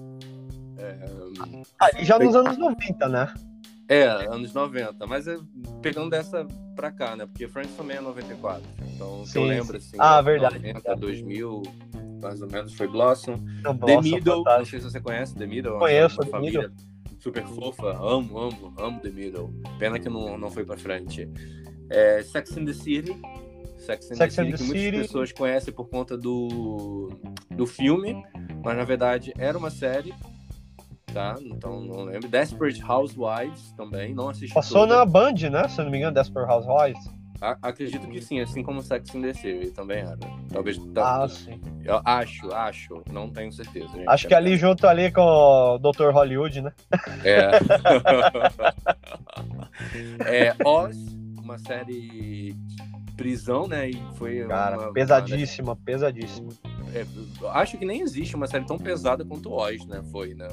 [0.78, 1.62] É...
[1.80, 3.32] Ah, já nos anos 90, né?
[3.88, 5.36] É, anos 90, mas é,
[5.82, 7.26] pegando dessa pra cá, né?
[7.26, 8.62] Porque Friends também é 94.
[8.94, 9.96] Então, sim, eu lembro assim.
[9.98, 10.56] Ah, verdade.
[10.56, 11.62] 90, 2000,
[12.22, 13.36] mais ou menos, foi Blossom.
[13.62, 14.58] Blossom The Middle, fantástico.
[14.58, 15.78] não sei se você conhece The Middle.
[15.78, 16.76] Conheço, uma família Middle.
[17.20, 17.90] super fofa.
[17.98, 19.52] Amo, amo, amo The Middle.
[19.78, 21.28] Pena que não, não foi pra frente.
[21.90, 23.14] É, Sex and the City,
[23.76, 24.98] Sex and Sex the City, and the que muitas City.
[24.98, 27.10] pessoas conhecem por conta do,
[27.50, 28.24] do filme,
[28.64, 30.14] mas na verdade era uma série,
[31.14, 31.36] tá?
[31.40, 32.28] Então não lembro.
[32.28, 34.52] Desperate Housewives também, não assisti.
[34.52, 34.96] Passou toda.
[34.96, 35.68] na Band, né?
[35.68, 37.08] Se eu não me engano, Desperate Housewives.
[37.40, 40.18] A, acredito que sim, assim como Sex and the City também era.
[40.52, 40.78] Talvez.
[40.96, 41.60] Ah, sim.
[41.84, 43.88] Eu acho, acho, não tenho certeza.
[43.88, 44.08] Gente.
[44.08, 46.10] Acho que ali junto ali com o Dr.
[46.12, 46.72] Hollywood, né?
[47.22, 47.50] É.
[50.48, 50.96] é Oz,
[51.38, 52.56] uma série
[53.16, 53.90] prisão, né?
[53.90, 54.46] E foi.
[54.46, 55.80] Cara, uma, pesadíssima, uma, né?
[55.84, 56.48] pesadíssima.
[56.94, 57.04] É,
[57.52, 60.02] acho que nem existe uma série tão pesada quanto Oz, né?
[60.10, 60.48] Foi, né?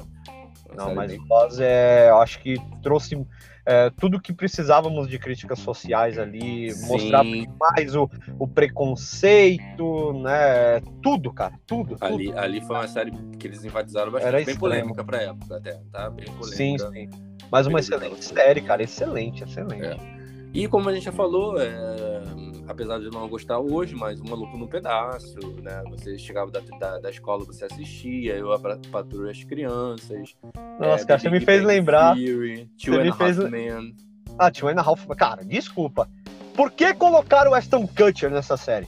[0.76, 1.20] Não, mas bem...
[1.28, 2.10] Oz é.
[2.10, 3.26] Acho que trouxe.
[3.64, 6.88] É, tudo que precisávamos de críticas sociais ali, Sim.
[6.88, 7.22] mostrar
[7.60, 10.80] mais o, o preconceito, né?
[11.00, 11.96] Tudo, cara, tudo.
[12.00, 12.38] Ali, tudo.
[12.38, 16.10] ali foi uma série que eles enfatizaram bastante, Era bem polêmica pra época até, tá?
[16.10, 16.56] Bem polêmica.
[16.56, 17.10] Sim, sim.
[17.52, 19.84] Mas uma excelente série, cara, excelente, excelente.
[19.84, 20.21] É.
[20.54, 22.22] E como a gente já falou, é,
[22.68, 25.82] apesar de não gostar hoje, mas uma lupa no pedaço, né?
[25.90, 28.48] Você chegava da, da, da escola, você assistia, eu
[28.90, 30.34] patrulho as crianças.
[30.78, 32.14] Nossa, é, cara, você me fez lembrar.
[32.14, 33.96] Theory, Two and a Half Men.
[34.38, 36.08] Ah, Two and a Half Cara, desculpa.
[36.54, 38.86] Por que colocaram o Aston Kutcher nessa série?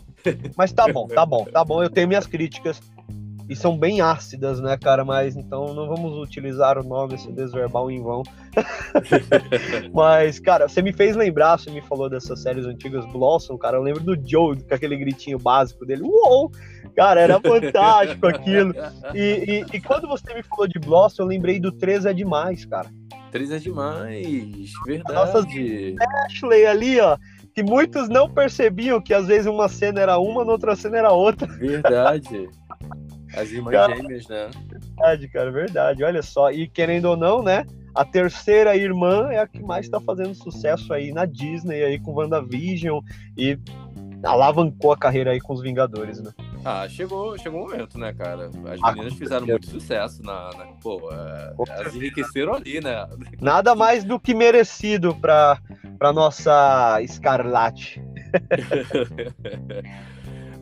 [0.57, 1.83] Mas tá bom, tá bom, tá bom.
[1.83, 2.81] Eu tenho minhas críticas
[3.49, 5.05] e são bem ácidas, né, cara?
[5.05, 8.23] Mas então não vamos utilizar o nome, esse desverbal em vão.
[9.93, 13.77] Mas, cara, você me fez lembrar, você me falou dessas séries antigas Blossom, cara.
[13.77, 16.03] Eu lembro do Joe com aquele gritinho básico dele.
[16.03, 16.51] Uou!
[16.97, 18.73] Cara, era fantástico aquilo.
[19.15, 22.65] E, e, e, quando você me falou de Blossom, eu lembrei do 3 é demais,
[22.65, 22.89] cara.
[23.31, 25.15] 3 é demais, verdade.
[25.15, 25.47] Nossa,
[26.27, 27.19] Ashley ali, ó
[27.55, 31.13] que muitos não percebiam que às vezes uma cena era uma, na outra cena era
[31.13, 31.47] outra.
[31.47, 32.49] Verdade.
[33.37, 34.51] As irmãs cara, gêmeas, né?
[34.71, 36.05] Verdade, cara, verdade.
[36.05, 36.51] Olha só.
[36.51, 37.67] E querendo ou não, né?
[37.95, 42.13] A terceira irmã é a que mais está fazendo sucesso aí na Disney, aí com
[42.13, 43.01] WandaVision
[43.37, 43.57] e
[44.25, 46.33] alavancou a carreira aí com os Vingadores, né?
[46.65, 48.47] Ah, chegou, chegou o momento, né, cara?
[48.73, 50.51] As Ah, meninas fizeram muito sucesso na.
[50.57, 53.07] na- pô, é, elas enriqueceram ali, né?
[53.41, 55.59] Nada mais do que merecido pra,
[55.99, 58.03] pra nossa Escarlate.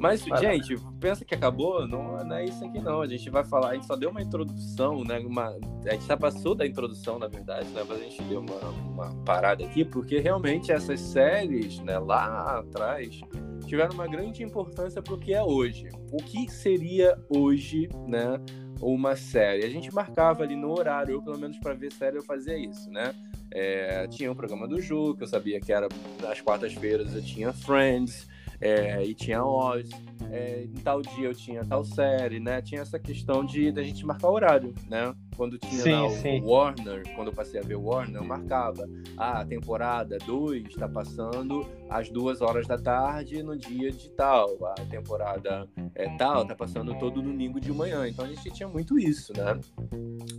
[0.02, 0.52] Mas, Vai lá.
[0.52, 1.86] gente, pensa que acabou?
[1.86, 3.02] Não, não é isso aqui, não.
[3.02, 5.20] A gente vai falar, a gente só deu uma introdução, né?
[5.20, 5.56] Uma,
[5.86, 7.84] a gente já passou da introdução, na verdade, né?
[7.88, 13.20] Mas a gente deu uma, uma parada aqui, porque realmente essas séries, né, lá atrás,
[13.64, 15.88] tiveram uma grande importância para o que é hoje.
[16.10, 18.40] O que seria hoje, né?
[18.80, 19.64] Uma série.
[19.64, 22.90] A gente marcava ali no horário, eu, pelo menos para ver série, eu fazia isso,
[22.90, 23.14] né?
[23.52, 25.86] É, tinha o programa do Ju, que eu sabia que era
[26.20, 28.26] nas quartas-feiras eu tinha Friends,
[28.62, 29.90] é, e tinha Oz,
[30.30, 32.62] é, em tal dia eu tinha tal série, né?
[32.62, 35.12] Tinha essa questão de da gente marcar horário, né?
[35.36, 36.40] Quando tinha Sim, lá o sim.
[36.42, 38.88] Warner, quando eu passei a ver o Warner, eu marcava.
[39.16, 44.58] Ah, a temporada 2 está passando às duas horas da tarde no dia de tal.
[44.66, 48.06] A temporada é, tal tá passando todo domingo de manhã.
[48.06, 49.58] Então a gente tinha muito isso, né?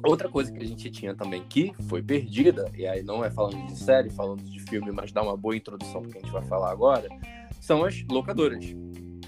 [0.05, 3.65] Outra coisa que a gente tinha também que foi perdida, e aí não é falando
[3.67, 6.71] de série, falando de filme, mas dá uma boa introdução porque a gente vai falar
[6.71, 7.07] agora,
[7.59, 8.65] são as locadoras.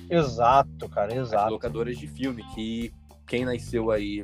[0.09, 1.51] Exato, cara, As exato.
[1.51, 2.93] locadoras de filme, que
[3.27, 4.23] quem nasceu aí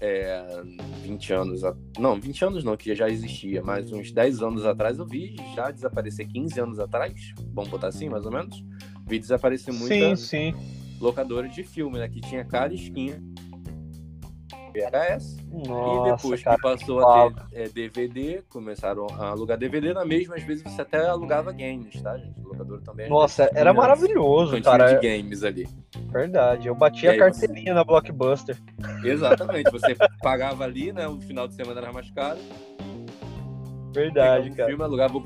[0.00, 0.62] é,
[1.02, 4.98] 20 anos, a- não, 20 anos não, que já existia, mas uns 10 anos atrás
[4.98, 8.62] eu vi já desaparecer 15 anos atrás, vamos botar assim, mais ou menos,
[9.06, 10.54] vi desaparecer Sim, muitas sim.
[11.00, 13.22] locadoras de filme, né, que tinha cada esquina
[14.78, 16.56] VHS, e Nossa, depois cara.
[16.56, 20.82] que passou a ter é, DVD, começaram a alugar DVD, na mesma às vezes você
[20.82, 22.40] até alugava games, tá, gente?
[22.40, 23.08] O locador também.
[23.08, 24.94] Nossa, vezes, era maravilhoso, cantinho cara.
[24.94, 25.68] de games ali.
[26.10, 26.68] Verdade.
[26.68, 28.56] Eu bati E a carteirinha na Blockbuster.
[29.04, 31.06] Exatamente, você pagava ali, né?
[31.08, 32.38] O final de semana era mais caro.
[33.92, 34.68] Verdade, pegava um cara.
[34.68, 35.22] filme, alugava,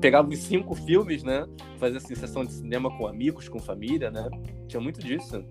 [0.00, 1.46] pegava uns cinco filmes, né?
[1.78, 4.28] Fazia assim, sessão de cinema com amigos, com família, né?
[4.68, 5.44] Tinha muito disso.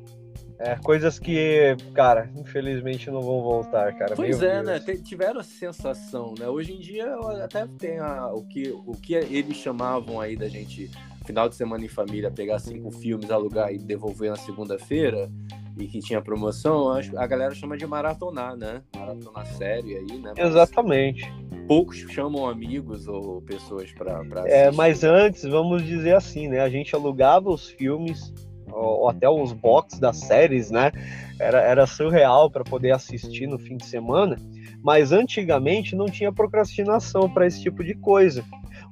[0.59, 4.13] É, coisas que, cara, infelizmente não vão voltar, cara.
[4.13, 4.65] Pois Meu é, Deus.
[4.65, 4.79] né?
[4.81, 6.49] Te- Tiveram essa sensação, né?
[6.49, 10.91] Hoje em dia até tem a, o, que, o que eles chamavam aí da gente,
[11.25, 15.31] final de semana em família, pegar cinco filmes, alugar e devolver na segunda-feira,
[15.77, 18.83] e que tinha promoção, acho- a galera chama de maratonar, né?
[18.93, 20.33] Maratonar série aí, né?
[20.37, 21.21] Mas Exatamente.
[21.69, 24.75] Poucos chamam amigos ou pessoas pra, pra É, assistir.
[24.77, 26.59] mas antes, vamos dizer assim, né?
[26.59, 28.33] A gente alugava os filmes,
[28.79, 30.91] ou, ou até os box das séries, né?
[31.39, 34.37] Era, era surreal para poder assistir no fim de semana.
[34.83, 38.43] Mas antigamente não tinha procrastinação para esse tipo de coisa.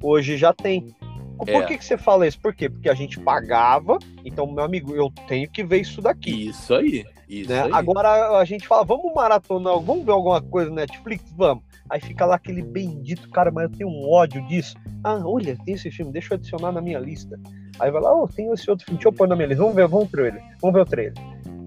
[0.02, 0.96] Hoje já tem.
[1.38, 1.62] Por É.
[1.64, 2.40] que, que você fala isso?
[2.40, 2.68] Por quê?
[2.70, 6.50] Porque a gente pagava, então, meu amigo, eu tenho que ver isso daqui.
[6.50, 7.64] Isso aí, isso né?
[7.64, 7.72] aí.
[7.72, 11.24] Agora a gente fala, vamos maratonar, vamos ver alguma coisa no Netflix?
[11.38, 11.64] Vamos.
[11.90, 14.76] Aí fica lá aquele bendito, cara, mas eu tenho um ódio disso.
[15.04, 17.40] Ah, olha, tem esse filme, deixa eu adicionar na minha lista.
[17.80, 19.62] Aí vai lá, oh, tem esse outro filme, deixa eu pôr na minha lista.
[19.62, 20.42] Vamos ver, vamos ver ele.
[20.62, 21.14] Vamos ver o trailer.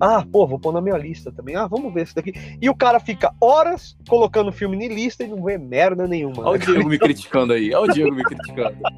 [0.01, 1.55] Ah, pô, vou pôr na minha lista também.
[1.55, 2.33] Ah, vamos ver esse daqui.
[2.61, 6.43] E o cara fica horas colocando filme em lista e não vê merda nenhuma.
[6.43, 6.65] Olha o né?
[6.65, 8.79] Diego me criticando aí, olha o Diego me criticando.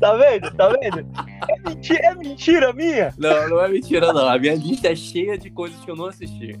[0.00, 0.50] Tá vendo?
[0.54, 1.06] Tá vendo?
[1.48, 3.14] É mentira, é mentira minha.
[3.16, 4.28] Não, não é mentira, não.
[4.28, 6.58] A minha lista é cheia de coisas que eu não assisti.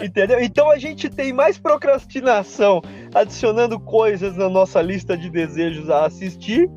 [0.00, 0.40] Entendeu?
[0.40, 2.80] Então a gente tem mais procrastinação
[3.14, 6.68] adicionando coisas na nossa lista de desejos a assistir.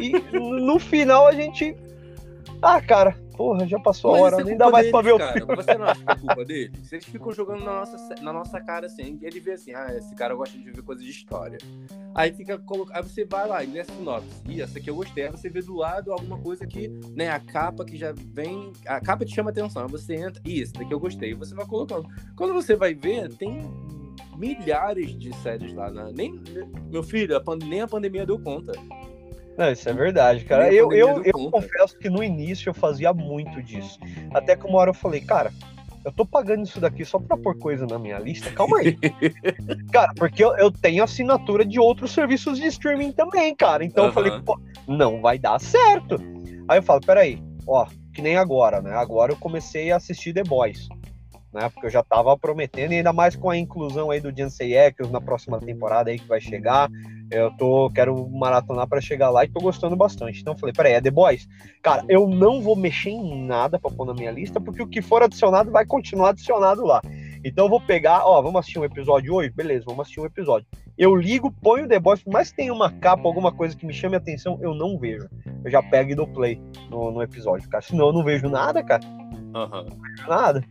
[0.00, 1.76] E no final a gente.
[2.60, 5.12] Ah, cara, porra, já passou a Mas hora, isso é nem dá mais pra ver
[5.12, 5.32] deles, o cara.
[5.38, 5.56] filme.
[5.56, 6.92] Você não acha que é culpa deles?
[6.92, 9.18] Eles ficam jogando na nossa, na nossa cara assim.
[9.22, 11.58] Ele vê assim, ah, esse cara gosta de ver coisas de história.
[12.14, 12.60] Aí fica
[12.92, 14.28] Aí você vai lá e lê a sinopse.
[14.48, 15.24] Ih, essa aqui eu gostei.
[15.24, 18.72] Aí você vê do lado alguma coisa que, né, a capa que já vem.
[18.86, 19.82] A capa te chama atenção.
[19.82, 20.40] Aí você entra.
[20.44, 21.30] Ih, esse daqui eu gostei.
[21.30, 22.08] E você vai colocando.
[22.36, 23.60] Quando você vai ver, tem
[24.36, 25.90] milhares de séries lá.
[25.90, 26.12] Né?
[26.14, 26.40] Nem,
[26.90, 28.72] meu filho, a pan- nem a pandemia deu conta.
[29.56, 30.72] Não, isso é verdade, cara.
[30.72, 33.98] Eu, eu, eu confesso que no início eu fazia muito disso.
[34.32, 35.52] Até que uma hora eu falei, cara,
[36.04, 38.50] eu tô pagando isso daqui só pra pôr coisa na minha lista?
[38.50, 38.96] Calma aí.
[39.90, 43.84] cara, porque eu, eu tenho assinatura de outros serviços de streaming também, cara.
[43.84, 46.16] Então eu falei, pô, não vai dar certo.
[46.68, 48.92] Aí eu falo, peraí, ó, que nem agora, né?
[48.92, 50.88] Agora eu comecei a assistir The Boys.
[51.54, 54.76] Né, porque eu já tava prometendo, e ainda mais com a inclusão aí do Jansen
[54.76, 56.90] Ackles na próxima temporada aí que vai chegar.
[57.30, 60.40] Eu tô, quero maratonar pra chegar lá e tô gostando bastante.
[60.40, 61.46] Então falei, peraí, é The Boys?
[61.80, 65.00] Cara, eu não vou mexer em nada pra pôr na minha lista, porque o que
[65.00, 67.00] for adicionado vai continuar adicionado lá.
[67.44, 69.50] Então eu vou pegar, ó, vamos assistir um episódio hoje?
[69.50, 70.66] Beleza, vamos assistir um episódio.
[70.96, 74.18] Eu ligo, ponho The Boys, que tenha uma capa, alguma coisa que me chame a
[74.18, 75.28] atenção, eu não vejo.
[75.64, 77.82] Eu já pego e dou play no, no episódio, cara.
[77.82, 79.02] Senão eu não vejo nada, cara.
[79.54, 80.64] Vejo nada.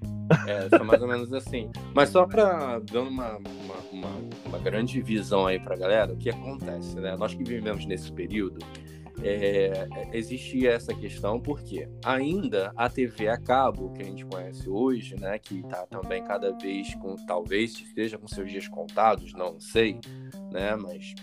[0.48, 1.70] É, foi mais ou menos assim.
[1.94, 4.10] Mas só pra dando uma, uma, uma,
[4.46, 7.16] uma grande visão aí pra galera, o que acontece, né?
[7.16, 8.60] Nós que vivemos nesse período,
[9.22, 15.16] é, existia essa questão porque ainda a TV a cabo que a gente conhece hoje,
[15.20, 20.00] né, que está também cada vez com talvez esteja com seus dias contados, não sei,
[20.52, 21.14] né, mas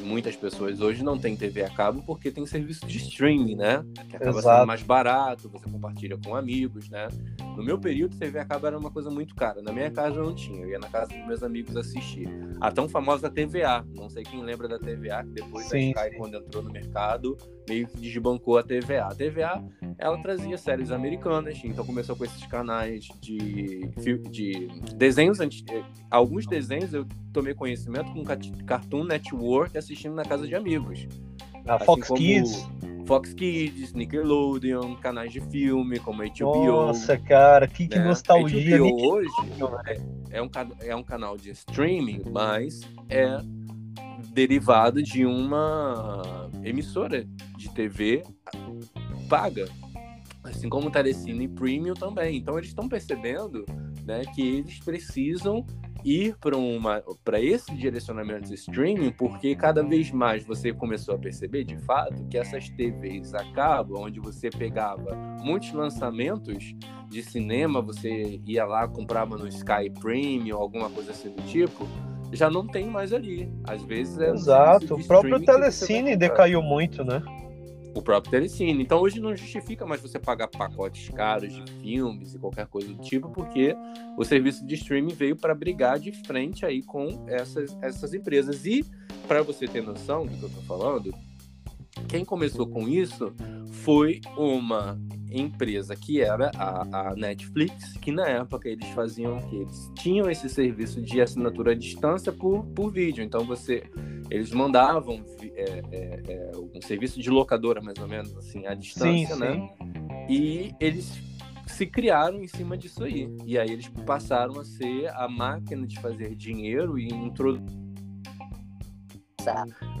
[0.00, 3.84] muitas pessoas hoje não têm TV a cabo porque tem serviço de streaming, né?
[4.08, 4.56] Que acaba Exato.
[4.56, 7.08] sendo mais barato, você compartilha com amigos, né?
[7.56, 9.62] No meu período, TV a cabo era uma coisa muito cara.
[9.62, 12.28] Na minha casa eu não tinha, eu ia na casa dos meus amigos assistir.
[12.60, 16.14] A tão famosa TVA, não sei quem lembra da TVA, que depois sim, da Sky,
[16.14, 16.18] sim.
[16.18, 17.36] quando entrou no mercado,
[17.68, 19.06] meio que desbancou a TVA.
[19.06, 19.64] A TVA,
[19.98, 23.88] ela trazia séries americanas, então começou com esses canais de,
[24.30, 25.38] de desenhos,
[26.10, 28.22] alguns desenhos eu tomei conhecimento com
[28.64, 31.06] Cartoon Network assistindo na casa de amigos.
[31.66, 32.68] A assim Fox Kids.
[33.06, 36.64] Fox Kids, Nickelodeon, canais de filme como HBO.
[36.64, 38.04] Nossa, cara, que, que né?
[38.06, 38.78] nostalgia.
[38.78, 39.30] HBO hoje
[39.86, 40.50] é, é, um,
[40.80, 42.80] é um canal de streaming, mas
[43.10, 43.38] é
[44.32, 47.24] derivado de uma emissora
[47.56, 48.22] de TV
[49.28, 49.68] paga.
[50.42, 52.36] Assim como o Telecine Premium também.
[52.36, 53.64] Então eles estão percebendo
[54.04, 55.64] né, que eles precisam
[56.04, 61.18] ir para uma para esse direcionamento de streaming, porque cada vez mais você começou a
[61.18, 66.74] perceber de fato que essas TVs acabam, onde você pegava muitos lançamentos
[67.08, 71.88] de cinema, você ia lá comprava no Sky Premium, alguma coisa assim do tipo,
[72.34, 73.50] já não tem mais ali.
[73.64, 77.22] Às vezes é Exato, o próprio Telecine decaiu muito, né?
[77.94, 78.82] o próprio Telecine.
[78.82, 83.00] Então hoje não justifica mais você pagar pacotes caros de filmes e qualquer coisa do
[83.00, 83.74] tipo, porque
[84.16, 88.66] o serviço de streaming veio para brigar de frente aí com essas, essas empresas.
[88.66, 88.84] E
[89.28, 91.14] para você ter noção do que eu estou falando,
[92.08, 93.32] quem começou com isso
[93.82, 94.98] foi uma
[95.30, 100.48] empresa que era a, a, Netflix, que na época eles faziam que eles tinham esse
[100.48, 103.22] serviço de assinatura à distância por, por vídeo.
[103.22, 103.82] Então você
[104.30, 109.34] eles mandavam é, é, é, um serviço de locadora mais ou menos assim à distância,
[109.34, 109.52] sim, né?
[109.52, 110.26] Sim.
[110.30, 111.12] E eles
[111.66, 113.28] se criaram em cima disso aí.
[113.44, 117.84] E aí eles passaram a ser a máquina de fazer dinheiro e introduzir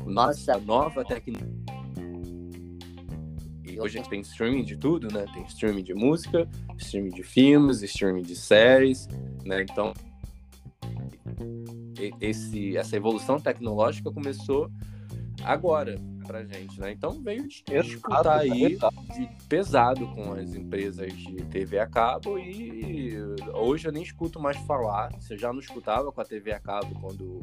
[0.06, 1.73] nossa nova tecnologia
[3.80, 5.24] hoje a gente tem streaming de tudo, né?
[5.32, 6.48] Tem streaming de música,
[6.78, 9.08] streaming de filmes, streaming de séries,
[9.44, 9.62] né?
[9.62, 9.92] Então,
[12.20, 14.70] esse, essa evolução tecnológica começou
[15.42, 16.90] agora pra gente, né?
[16.90, 23.14] Então veio disputar aí de pesado com as empresas de TV a cabo e
[23.52, 25.12] hoje eu nem escuto mais falar.
[25.20, 27.40] Você já não escutava com a TV a cabo quando,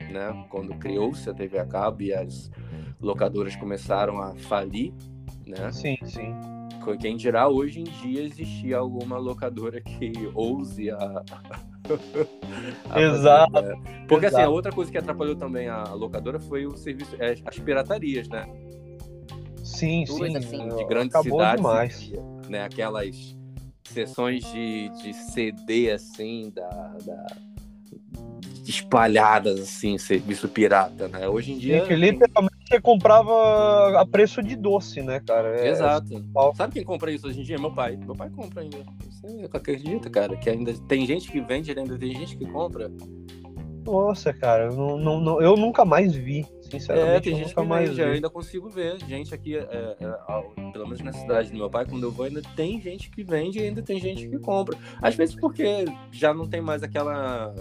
[0.00, 2.50] né, quando criou-se a TV a cabo e as
[3.00, 4.94] locadoras começaram a falir
[5.46, 5.72] né?
[5.72, 6.34] Sim, sim.
[7.00, 11.22] Quem dirá hoje em dia existir alguma locadora que ouse a.
[12.90, 13.52] a Exato.
[13.52, 14.04] Fazer, né?
[14.06, 14.42] Porque Exato.
[14.42, 18.28] assim, a outra coisa que atrapalhou também a locadora foi o serviço, é, as piratarias,
[18.28, 18.46] né?
[19.62, 20.36] Sim, Tudo sim.
[20.36, 21.62] Assim, de grandes Acabou cidades.
[21.62, 22.12] Demais.
[22.48, 23.34] Né, aquelas
[23.84, 26.68] sessões de, de CD assim da,
[27.04, 27.26] da
[28.66, 31.28] espalhadas assim, serviço pirata, né?
[31.28, 31.82] Hoje em dia.
[31.82, 35.60] Sim, que literalmente você comprava a preço de doce, né, cara?
[35.60, 36.14] É, Exato.
[36.16, 36.54] É...
[36.54, 37.58] Sabe quem compra isso hoje em dia?
[37.58, 37.96] Meu pai.
[37.96, 38.78] Meu pai compra ainda.
[39.10, 40.36] Você acredita, cara?
[40.36, 42.90] Que ainda tem gente que vende, ainda tem gente que compra.
[43.84, 47.16] Nossa, cara, eu, não, não, eu nunca mais vi, sinceramente.
[47.16, 50.72] É, tem gente nunca que mais vende, eu ainda consigo ver gente aqui, é, é,
[50.72, 53.58] pelo menos na cidade do meu pai, quando eu vou, ainda tem gente que vende
[53.58, 54.78] e ainda tem gente que compra.
[55.02, 57.54] Às vezes porque já não tem mais aquela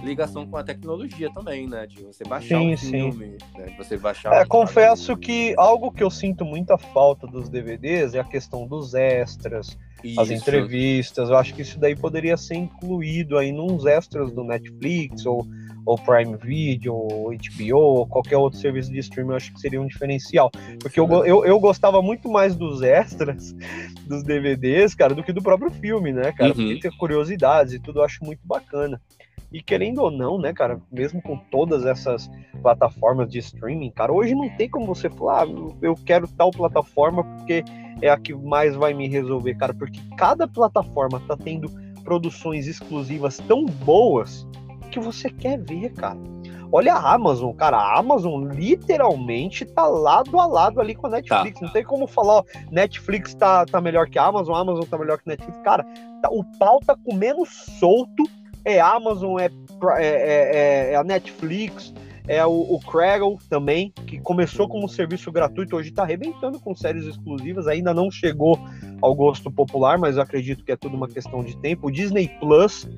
[0.00, 1.86] ligação com a tecnologia também, né?
[1.86, 3.58] De você baixar sim, um filme, sim.
[3.58, 3.66] né?
[3.66, 4.32] De você baixar.
[4.32, 8.94] É, confesso que algo que eu sinto muita falta dos DVDs é a questão dos
[8.94, 10.20] extras, isso.
[10.20, 11.28] as entrevistas.
[11.28, 15.46] Eu acho que isso daí poderia ser incluído aí nos extras do Netflix ou
[15.86, 19.80] ou Prime Video, ou HBO, ou qualquer outro serviço de streaming, eu acho que seria
[19.80, 20.50] um diferencial.
[20.80, 23.54] Porque eu, eu, eu gostava muito mais dos extras,
[24.04, 26.50] dos DVDs, cara, do que do próprio filme, né, cara?
[26.50, 26.56] Uhum.
[26.56, 29.00] Porque tem curiosidades e tudo, eu acho muito bacana.
[29.52, 34.34] E querendo ou não, né, cara, mesmo com todas essas plataformas de streaming, cara, hoje
[34.34, 37.64] não tem como você falar, ah, eu quero tal plataforma porque
[38.02, 41.70] é a que mais vai me resolver, cara, porque cada plataforma tá tendo
[42.02, 44.46] produções exclusivas tão boas
[44.90, 46.18] que você quer ver, cara.
[46.72, 51.60] Olha a Amazon, cara, a Amazon literalmente tá lado a lado ali com a Netflix.
[51.60, 51.66] Tá.
[51.66, 54.98] Não tem como falar, ó, Netflix tá, tá melhor que a Amazon, a Amazon tá
[54.98, 55.58] melhor que a Netflix.
[55.62, 55.84] Cara,
[56.20, 58.24] tá, o pau tá comendo solto
[58.66, 59.48] é Amazon, é,
[59.98, 61.94] é, é, é a Netflix,
[62.26, 62.80] é o, o
[63.48, 68.10] também, que começou como um serviço gratuito, hoje está arrebentando com séries exclusivas, ainda não
[68.10, 68.58] chegou
[69.00, 71.86] ao gosto popular, mas eu acredito que é tudo uma questão de tempo.
[71.86, 72.88] O Disney Plus,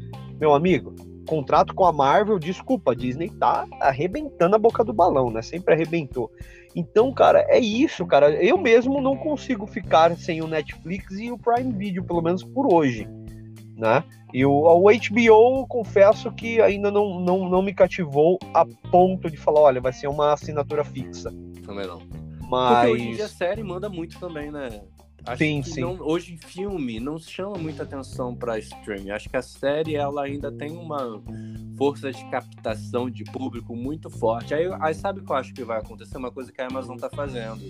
[0.41, 0.95] meu amigo,
[1.27, 5.43] contrato com a Marvel, desculpa, a Disney tá arrebentando a boca do balão, né?
[5.43, 6.33] Sempre arrebentou.
[6.75, 8.31] Então, cara, é isso, cara.
[8.43, 12.73] Eu mesmo não consigo ficar sem o Netflix e o Prime Video, pelo menos por
[12.73, 13.07] hoje,
[13.77, 14.03] né?
[14.33, 19.37] E o, o HBO, confesso que ainda não, não, não me cativou a ponto de
[19.37, 21.33] falar, olha, vai ser uma assinatura fixa.
[21.65, 22.03] Também não.
[22.49, 22.79] Mas...
[22.79, 24.83] Porque hoje em dia a série manda muito também, né?
[25.29, 25.81] Acho Sim, que sim.
[25.83, 29.11] não- hoje filme não chama muita atenção para streaming.
[29.11, 31.23] Acho que a série ela ainda tem uma
[31.77, 34.55] força de captação de público muito forte.
[34.55, 36.17] Aí, aí sabe o que eu acho que vai acontecer?
[36.17, 37.61] Uma coisa que a Amazon tá fazendo.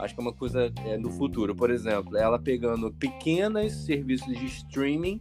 [0.00, 1.54] Acho que é uma coisa é, no futuro.
[1.54, 5.20] Por exemplo, ela pegando pequenos serviços de streaming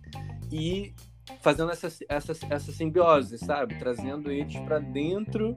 [0.51, 0.93] e
[1.41, 3.75] fazendo essa, essa, essa simbiose, sabe?
[3.75, 5.55] Trazendo eles para dentro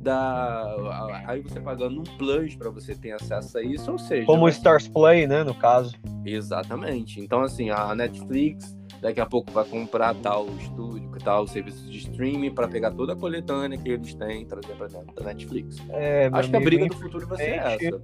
[0.00, 1.22] da.
[1.26, 4.26] Aí você pagando um plus para você ter acesso a isso, ou seja.
[4.26, 5.94] Como o vai- Stars Play, né, no caso.
[6.24, 7.20] Exatamente.
[7.20, 12.52] Então, assim, a Netflix daqui a pouco vai comprar tal estúdio, tal serviço de streaming
[12.52, 15.76] para pegar toda a coletânea que eles têm e trazer para dentro da Netflix.
[15.90, 18.00] É, Acho que a briga do futuro vai ser essa.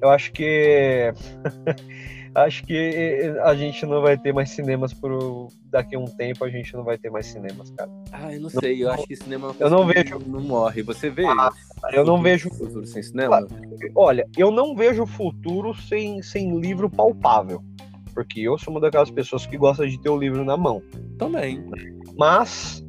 [0.00, 1.12] Eu acho que.
[2.34, 5.48] Acho que a gente não vai ter mais cinemas por.
[5.64, 7.90] Daqui a um tempo a gente não vai ter mais cinemas, cara.
[8.12, 10.18] Ah, eu não sei, eu acho que cinema Eu não vejo.
[10.26, 10.82] não morre.
[10.82, 11.24] Você vê?
[11.92, 12.50] Eu não vejo.
[12.50, 13.46] futuro sem cinema?
[13.94, 17.62] Olha, eu não vejo futuro sem, sem livro palpável.
[18.14, 20.82] Porque eu sou uma daquelas pessoas que gosta de ter o livro na mão.
[21.18, 21.64] Também.
[22.18, 22.84] Mas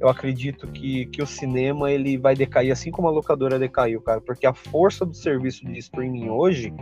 [0.00, 4.20] eu acredito que, que o cinema ele vai decair assim como a locadora decaiu, cara.
[4.20, 6.72] Porque a força do serviço de streaming hoje,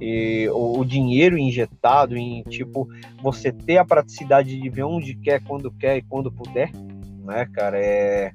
[0.00, 2.88] e o, o dinheiro injetado em, tipo,
[3.22, 6.70] você ter a praticidade de ver onde quer, quando quer e quando puder,
[7.24, 8.32] né, cara, é,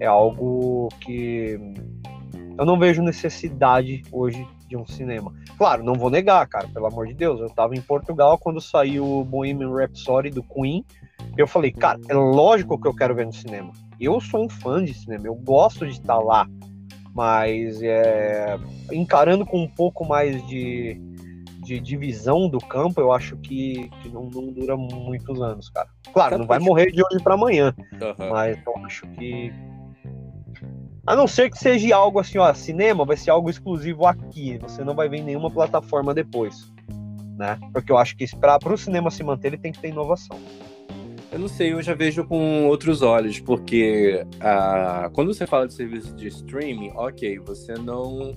[0.00, 1.58] é algo que
[2.58, 5.32] eu não vejo necessidade hoje de um cinema.
[5.56, 7.40] Claro, não vou negar, cara, pelo amor de Deus.
[7.40, 10.84] Eu tava em Portugal quando saiu o Bohemian Rhapsody do Queen.
[11.36, 13.72] Eu falei, cara, é lógico que eu quero ver no cinema.
[13.98, 16.46] Eu sou um fã de cinema, eu gosto de estar lá.
[17.18, 18.56] Mas é,
[18.92, 20.96] encarando com um pouco mais de,
[21.64, 25.88] de divisão do campo, eu acho que, que não, não dura muitos anos, cara.
[26.12, 28.30] Claro, Sabe não vai morrer de hoje para amanhã, Aham.
[28.30, 29.52] mas eu acho que.
[31.04, 34.84] A não ser que seja algo assim, ó, cinema vai ser algo exclusivo aqui, você
[34.84, 36.72] não vai ver em nenhuma plataforma depois,
[37.36, 37.58] né?
[37.72, 40.38] Porque eu acho que para o cinema se manter, ele tem que ter inovação.
[41.30, 45.74] Eu não sei, eu já vejo com outros olhos, porque ah, quando você fala de
[45.74, 48.34] serviço de streaming, ok, você não.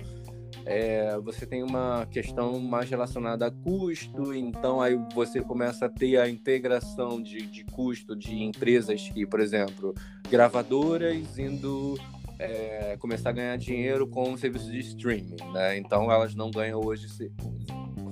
[0.66, 6.18] é, você tem uma questão mais relacionada a custo, então aí você começa a ter
[6.18, 9.94] a integração de, de custo de empresas que, por exemplo,
[10.30, 11.98] gravadoras indo
[12.38, 15.78] é, começar a ganhar dinheiro com o serviço de streaming, né?
[15.78, 17.06] Então elas não ganham hoje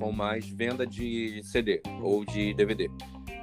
[0.00, 2.88] com mais venda de CD ou de DVD.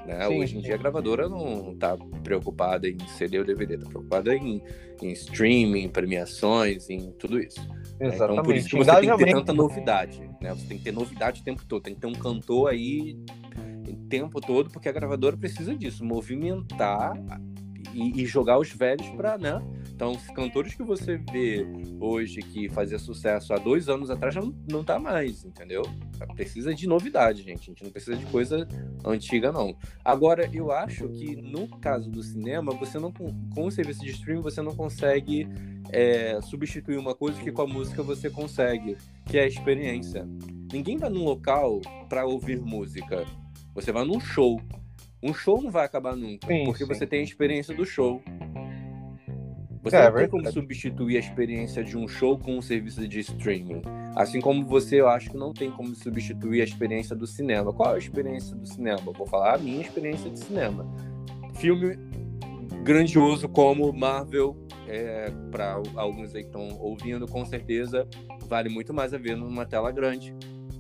[0.08, 0.26] Né?
[0.26, 4.34] Sim, Hoje em dia a gravadora não está preocupada em CD ou DVD, está preocupada
[4.34, 4.62] em,
[5.02, 7.60] em streaming, premiações, em tudo isso.
[8.00, 8.16] né?
[8.16, 10.22] Então por isso que você tem que ter tanta novidade.
[10.42, 10.54] Né?
[10.54, 13.18] Você tem que ter novidade o tempo todo, tem que ter um cantor aí
[13.86, 17.14] o tempo todo, porque a gravadora precisa disso, movimentar
[17.94, 19.62] e, e jogar os velhos para, né?
[19.98, 21.66] Então, os cantores que você vê
[22.00, 25.82] hoje que fazia sucesso há dois anos atrás já não, não tá mais, entendeu?
[26.36, 27.62] Precisa de novidade, gente.
[27.62, 28.68] A gente não precisa de coisa
[29.04, 29.76] antiga, não.
[30.06, 34.12] Agora, eu acho que no caso do cinema, você não com com o serviço de
[34.12, 35.48] streaming você não consegue
[35.90, 38.96] é, substituir uma coisa que com a música você consegue,
[39.26, 40.30] que é a experiência.
[40.72, 43.26] Ninguém vai num local para ouvir música.
[43.74, 44.62] Você vai num show.
[45.24, 46.94] Um show não vai acabar nunca, Sim, porque sim.
[46.94, 48.22] você tem a experiência do show.
[49.90, 53.20] Você É, não tem como substituir a experiência de um show com um serviço de
[53.20, 53.82] streaming.
[54.16, 57.72] Assim como você, eu acho que não tem como substituir a experiência do cinema.
[57.74, 59.02] Qual é a experiência do cinema?
[59.06, 60.86] Eu vou falar a minha experiência de cinema.
[61.56, 61.98] Filme
[62.84, 64.56] grandioso como Marvel,
[64.88, 68.08] é, para alguns aí que estão ouvindo, com certeza
[68.48, 70.34] vale muito mais a ver numa tela grande,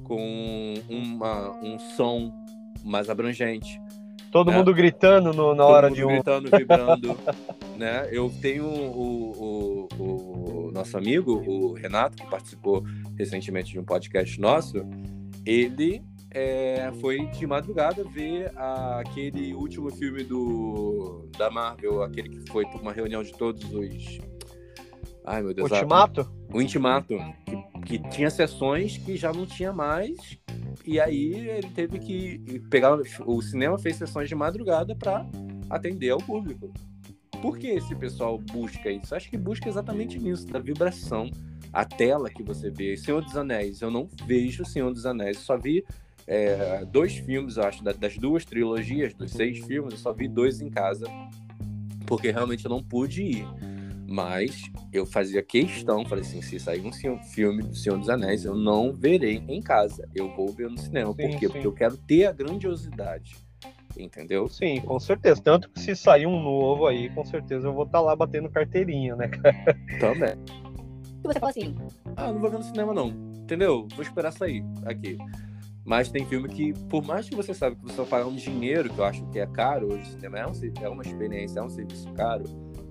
[0.03, 2.31] com uma, um som
[2.83, 3.79] mais abrangente.
[4.31, 4.55] Todo É.
[4.57, 6.07] mundo gritando no- na Todo hora de um.
[6.09, 7.17] gritando, vibrando,
[7.77, 8.07] né?
[8.11, 12.83] Eu tenho o, o- o nosso amigo, o Renato, que participou
[13.17, 14.83] recentemente de um podcast nosso.
[15.45, 16.01] Ele
[16.31, 22.65] é, foi de madrugada ver a- aquele último filme do da Marvel, aquele que foi
[22.65, 24.19] por uma reunião de todos os.
[25.25, 25.69] Ai, meu Deus.
[25.71, 26.29] Ultimato?
[26.53, 27.55] o Intimato, que,
[27.87, 30.37] que tinha sessões que já não tinha mais,
[30.85, 32.97] e aí ele teve que pegar.
[33.25, 35.25] O cinema fez sessões de madrugada para
[35.69, 36.71] atender ao público.
[37.41, 39.15] Por que esse pessoal busca isso?
[39.15, 41.29] Acho que busca exatamente nisso, da vibração.
[41.71, 42.97] A tela que você vê.
[42.97, 45.83] Senhor dos Anéis, eu não vejo Senhor dos Anéis, só vi
[46.25, 50.59] é, dois filmes, acho, da- das duas trilogias, dos seis filmes, eu só vi dois
[50.61, 51.05] em casa.
[52.05, 53.45] porque realmente eu não pude ir.
[54.07, 56.93] Mas eu fazia questão, falei assim, se sair um
[57.23, 60.07] filme do Senhor dos Anéis, eu não verei em casa.
[60.15, 61.13] Eu vou ver no cinema.
[61.13, 61.47] Sim, Por quê?
[61.47, 61.51] Sim.
[61.51, 63.35] Porque eu quero ter a grandiosidade.
[63.97, 64.47] Entendeu?
[64.47, 65.41] Sim, com certeza.
[65.41, 68.49] Tanto que se sair um novo aí, com certeza eu vou estar tá lá batendo
[68.49, 69.77] carteirinha, né, cara?
[69.99, 70.35] Também.
[71.23, 71.75] E você fala assim,
[72.15, 73.09] ah, não vou ver no cinema não.
[73.09, 73.87] Entendeu?
[73.93, 75.17] Vou esperar sair aqui.
[75.83, 78.89] Mas tem filme que, por mais que você saiba que você vai pagar um dinheiro,
[78.89, 80.51] que eu acho que é caro hoje, o cinema é, um,
[80.81, 82.45] é uma experiência, é um serviço caro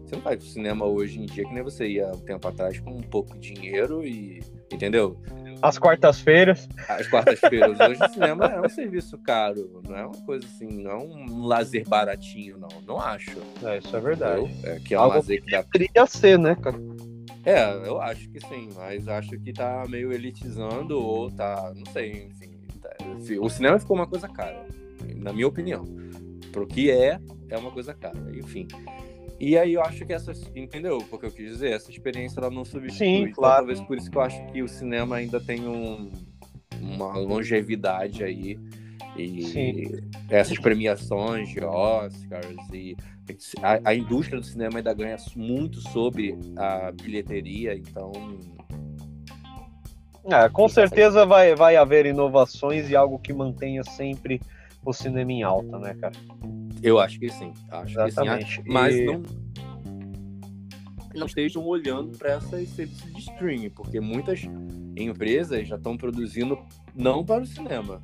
[0.06, 2.78] você não vai pro cinema hoje em dia que nem você ia um tempo atrás
[2.78, 4.40] com um pouco de dinheiro e.
[4.72, 5.20] Entendeu?
[5.62, 6.68] As quartas-feiras.
[6.88, 7.78] As quartas-feiras.
[7.80, 11.46] Hoje o cinema é um serviço caro, não é uma coisa assim, não é um
[11.46, 12.68] lazer baratinho, não.
[12.86, 13.36] Não acho.
[13.64, 14.50] É, isso é verdade.
[14.62, 15.62] É, que é um Algo lazer que dá.
[15.62, 16.78] Poderia ser, né, cara?
[17.44, 21.72] É, eu acho que sim, mas acho que tá meio elitizando ou tá.
[21.74, 22.58] Não sei, enfim.
[22.80, 22.90] Tá,
[23.40, 24.66] o cinema ficou uma coisa cara,
[25.16, 25.84] na minha opinião.
[26.52, 27.18] Pro que é,
[27.48, 28.18] é uma coisa cara.
[28.34, 28.66] Enfim.
[29.38, 30.98] E aí eu acho que essa, entendeu?
[31.10, 33.06] Porque eu quis dizer, essa experiência ela não substitui.
[33.06, 33.56] Sim, então, claro.
[33.58, 36.10] Talvez por isso que eu acho que o cinema ainda tem um,
[36.80, 38.58] uma longevidade aí.
[39.16, 39.82] E Sim.
[40.28, 42.94] essas premiações de Oscars e
[43.62, 48.12] a, a, indústria do cinema ainda ganha muito sobre a bilheteria, então.
[50.24, 54.40] É, com certeza vai, vai haver inovações e algo que mantenha sempre
[54.90, 56.14] o cinema em alta, né, cara?
[56.82, 57.52] Eu acho que sim.
[57.70, 58.58] Acho Exatamente.
[58.58, 58.72] que sim.
[58.72, 59.04] Mas e...
[59.04, 59.22] não,
[61.14, 64.42] não estejam olhando para essas serviços de streaming, porque muitas
[64.96, 66.58] empresas já estão produzindo
[66.94, 68.02] não para o cinema,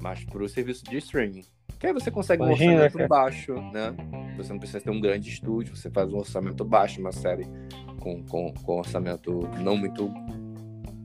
[0.00, 1.44] mas para o serviço de streaming.
[1.78, 3.08] Que aí você consegue Imagina, um orçamento cara.
[3.08, 3.94] baixo, né?
[4.38, 7.46] Você não precisa ter um grande estúdio, você faz um orçamento baixo, uma série
[8.00, 10.10] com, com, com orçamento não muito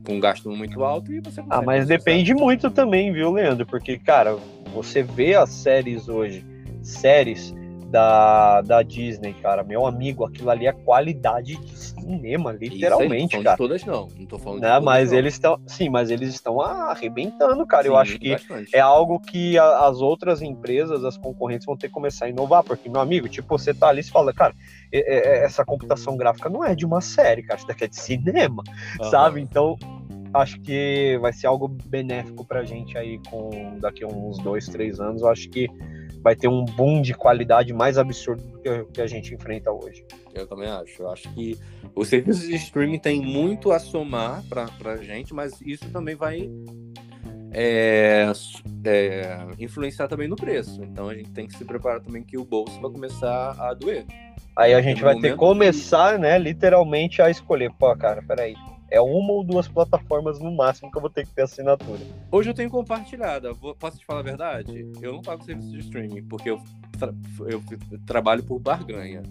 [0.04, 3.66] com gasto muito alto e você Ah, mas depende muito também, viu, Leandro?
[3.66, 4.36] Porque, cara,
[4.72, 6.44] você vê as séries hoje
[6.82, 7.54] séries
[7.92, 9.62] da, da Disney, cara.
[9.62, 13.50] Meu amigo, aquilo ali é qualidade de cinema, literalmente, aí, cara.
[13.50, 15.18] Não todas não, não tô falando de não, mas não.
[15.18, 17.82] eles estão, sim, mas eles estão arrebentando, cara.
[17.82, 18.74] Sim, Eu acho que bastante.
[18.74, 22.64] é algo que a, as outras empresas, as concorrentes vão ter que começar a inovar,
[22.64, 24.54] porque meu amigo, tipo, você tá ali e fala, cara,
[24.90, 28.62] essa computação gráfica não é de uma série, cara, isso daqui é de cinema,
[29.00, 29.10] uhum.
[29.10, 29.40] sabe?
[29.42, 29.76] Então,
[30.34, 35.00] acho que vai ser algo benéfico pra gente aí com daqui a uns dois, três
[35.00, 35.22] anos.
[35.22, 35.68] Eu acho que
[36.22, 40.04] vai ter um boom de qualidade mais absurdo do que a gente enfrenta hoje.
[40.34, 41.02] Eu também acho.
[41.02, 41.58] Eu acho que
[41.94, 46.48] o serviço de streaming tem muito a somar para a gente, mas isso também vai
[47.52, 48.32] é,
[48.84, 50.82] é, influenciar também no preço.
[50.82, 54.06] Então a gente tem que se preparar também que o bolso vai começar a doer.
[54.56, 56.20] Aí a gente vai ter que começar, que...
[56.20, 57.70] né, literalmente a escolher.
[57.78, 58.54] Pô, cara, peraí
[58.92, 62.00] é uma ou duas plataformas no máximo que eu vou ter que ter assinatura.
[62.30, 63.54] Hoje eu tenho compartilhada.
[63.54, 64.92] Posso te falar a verdade?
[65.00, 66.60] Eu não pago serviço de streaming, porque eu,
[66.98, 67.14] tra
[67.48, 67.62] eu
[68.06, 69.22] trabalho por barganha.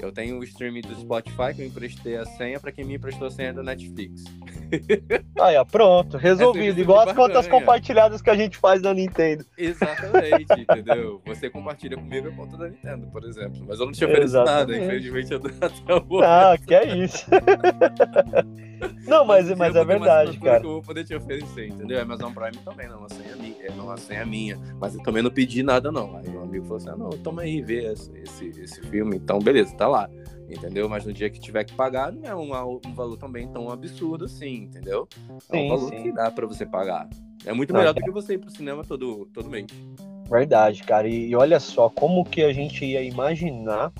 [0.00, 3.26] Eu tenho o streaming do Spotify que eu emprestei a senha para quem me emprestou
[3.26, 4.24] a senha da Netflix.
[5.38, 6.78] Aí, ó, pronto, resolvido.
[6.78, 9.44] É Igual as contas compartilhadas que a gente faz da Nintendo.
[9.58, 11.20] Exatamente, entendeu?
[11.26, 13.62] Você compartilha comigo a conta da Nintendo, por exemplo.
[13.68, 17.26] Mas eu não te ofereço nada, infelizmente eu até o Ah, que é isso.
[19.06, 20.60] Não, mas, mas é verdade, cara.
[20.60, 21.98] Que eu vou poder te oferecer, entendeu?
[21.98, 24.58] A Amazon Prime também não, a senha minha, é não a senha minha.
[24.78, 26.16] Mas eu também não pedi nada, não.
[26.16, 29.16] Aí meu amigo falou assim: ah, não, toma aí, vê esse, esse, esse filme.
[29.16, 30.08] Então, beleza, tá lá
[30.52, 30.88] entendeu?
[30.88, 34.24] Mas no dia que tiver que pagar, não é um, um valor também tão absurdo
[34.24, 35.08] assim, entendeu?
[35.48, 36.02] É um valor sim.
[36.02, 37.08] que dá para você pagar.
[37.44, 39.66] É muito melhor do que você ir pro cinema todo, todo mês.
[40.28, 41.08] Verdade, cara.
[41.08, 43.92] E, e olha só, como que a gente ia imaginar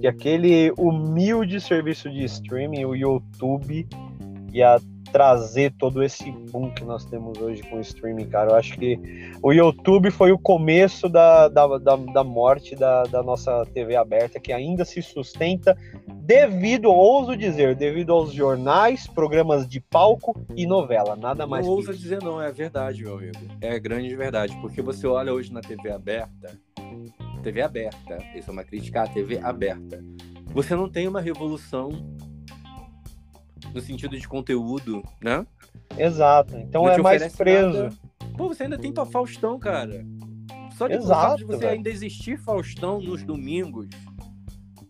[0.00, 3.86] que aquele humilde serviço de streaming, o YouTube,
[4.52, 4.78] ia
[5.12, 8.50] trazer todo esse boom que nós temos hoje com o streaming, cara.
[8.50, 8.98] Eu acho que
[9.42, 14.38] o YouTube foi o começo da, da, da, da morte da, da nossa TV aberta,
[14.38, 21.16] que ainda se sustenta devido, ouso dizer, devido aos jornais, programas de palco e novela,
[21.16, 21.66] nada mais.
[21.66, 23.38] Não ousa dizer não, é verdade, meu amigo.
[23.60, 26.58] É grande verdade, porque você olha hoje na TV aberta,
[27.48, 30.04] TV aberta, isso é uma crítica à TV aberta.
[30.52, 31.88] Você não tem uma revolução
[33.72, 35.46] no sentido de conteúdo, né?
[35.96, 36.56] Exato.
[36.56, 37.84] Então não é mais preso.
[37.84, 37.96] Nada.
[38.36, 40.04] Pô, você ainda tem tua Faustão, cara.
[40.76, 41.72] Só de, Exato, de você velho.
[41.72, 43.88] ainda existir Faustão nos domingos,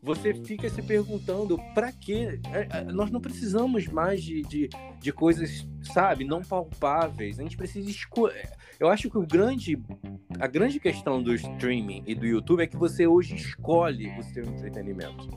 [0.03, 2.41] você fica se perguntando para quê?
[2.53, 4.69] É, é, nós não precisamos mais de, de,
[5.01, 7.39] de, coisas, sabe, não palpáveis.
[7.39, 8.51] A gente precisa escolher.
[8.79, 9.77] Eu acho que o grande,
[10.39, 14.45] a grande questão do streaming e do YouTube é que você hoje escolhe o seu
[14.45, 15.29] entretenimento.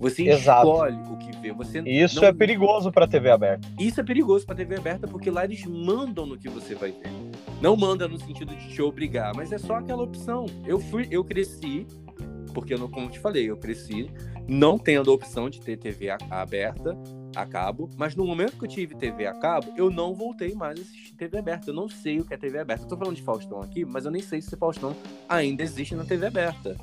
[0.00, 0.66] Você Exato.
[0.66, 1.52] escolhe o que vê.
[1.52, 2.26] Você Isso não...
[2.26, 3.68] é perigoso para TV aberta.
[3.78, 7.08] Isso é perigoso para TV aberta porque lá eles mandam no que você vai ver.
[7.60, 10.46] Não manda no sentido de te obrigar, mas é só aquela opção.
[10.66, 11.86] Eu fui, eu cresci
[12.52, 14.10] Porque, eu, como eu te falei, eu cresci
[14.48, 16.98] não tendo a opção de ter TV aberta
[17.34, 20.78] a cabo, mas no momento que eu tive TV a cabo, eu não voltei mais
[20.78, 21.70] a assistir TV aberta.
[21.70, 22.84] Eu não sei o que é TV aberta.
[22.84, 24.96] Eu tô falando de Faustão aqui, mas eu nem sei se Faustão
[25.28, 26.76] ainda existe na TV aberta.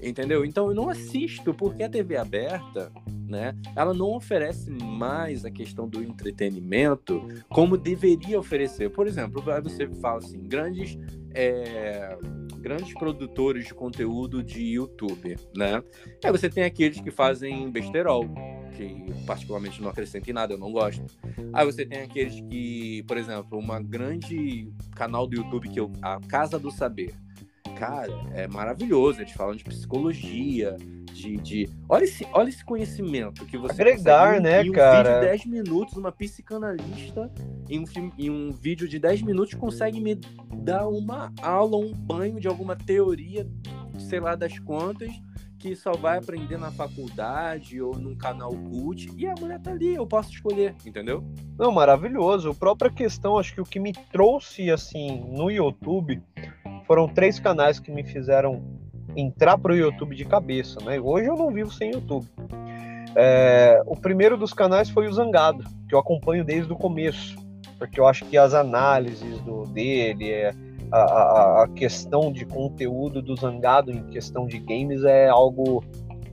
[0.00, 0.44] Entendeu?
[0.44, 2.90] Então eu não assisto porque a TV aberta,
[3.28, 8.90] né, ela não oferece mais a questão do entretenimento como deveria oferecer.
[8.90, 10.98] Por exemplo, você fala assim, grandes
[11.34, 12.18] é,
[12.62, 15.82] grandes produtores de conteúdo de YouTube, né?
[16.24, 18.24] Aí você tem aqueles que fazem besterol,
[18.72, 21.04] que particularmente não acrescenta em nada, eu não gosto.
[21.52, 26.18] Aí você tem aqueles que, por exemplo, uma grande canal do YouTube que é a
[26.20, 27.14] Casa do Saber.
[27.76, 30.76] Cara, é maravilhoso, eles falam de psicologia,
[31.12, 31.68] de, de...
[31.88, 35.20] Olha, esse, olha esse conhecimento que você agregar, né, em um cara?
[35.20, 37.30] vídeo de 10 minutos, uma psicanalista
[37.68, 40.14] em um, filme, em um vídeo de 10 minutos consegue me
[40.62, 43.48] dar uma aula, um banho de alguma teoria,
[43.98, 45.12] sei lá das quantas,
[45.62, 49.94] que só vai aprender na faculdade ou num canal cult, e a mulher tá ali,
[49.94, 51.24] eu posso escolher, entendeu?
[51.56, 52.50] Não, maravilhoso.
[52.50, 56.20] A própria questão, acho que o que me trouxe, assim, no YouTube,
[56.84, 58.60] foram três canais que me fizeram
[59.16, 60.98] entrar para o YouTube de cabeça, né?
[60.98, 62.26] Hoje eu não vivo sem YouTube.
[63.14, 67.36] É, o primeiro dos canais foi o Zangado, que eu acompanho desde o começo,
[67.78, 70.52] porque eu acho que as análises do, dele, é,
[70.92, 75.82] a, a, questão de conteúdo do Zangado em questão de games é algo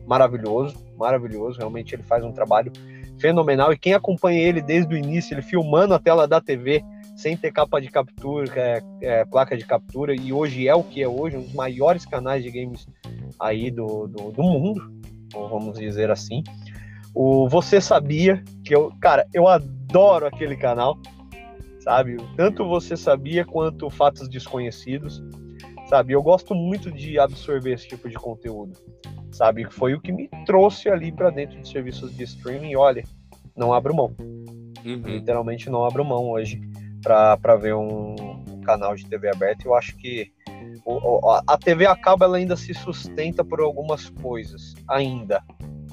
[0.06, 1.58] maravilhoso, maravilhoso.
[1.58, 2.72] Realmente ele faz um trabalho
[3.20, 6.84] fenomenal e quem acompanha ele desde o início, ele filmando a tela da TV,
[7.16, 11.04] sem ter capa de captura, é, é, placa de captura, e hoje é o que
[11.04, 12.88] é hoje, um dos maiores canais de games
[13.40, 14.92] aí do, do, do mundo,
[15.34, 16.44] vamos dizer assim.
[17.14, 20.98] O Você Sabia, que eu, cara, eu adoro aquele canal,
[21.90, 22.18] sabe?
[22.38, 25.24] Tanto Você Sabia quanto Fatos Desconhecidos,
[25.88, 26.14] sabe?
[26.14, 28.74] Eu gosto muito de absorver esse tipo de conteúdo,
[29.32, 29.66] sabe?
[29.72, 32.76] Foi o que me trouxe ali para dentro de serviços de streaming.
[32.76, 33.04] Olha,
[33.58, 34.16] não abro mão.
[34.86, 35.02] Uhum.
[35.04, 36.62] Literalmente não abro mão hoje
[37.02, 38.16] para ver um,
[38.64, 39.64] canal de TV aberta.
[39.66, 40.32] Eu acho que
[40.86, 45.42] o, a TV a cabo ela ainda se sustenta por algumas coisas, ainda,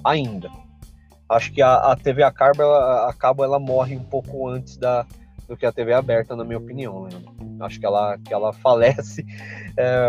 [0.04, 0.50] ainda.
[1.26, 4.76] Acho que a, a TV a cabo, ela, a cabo ela morre um pouco antes
[4.76, 5.06] da,
[5.46, 7.04] do que a TV aberta, na minha opinião.
[7.04, 7.10] Né?
[7.60, 9.24] Acho que ela, que ela falece.
[9.78, 10.06] É,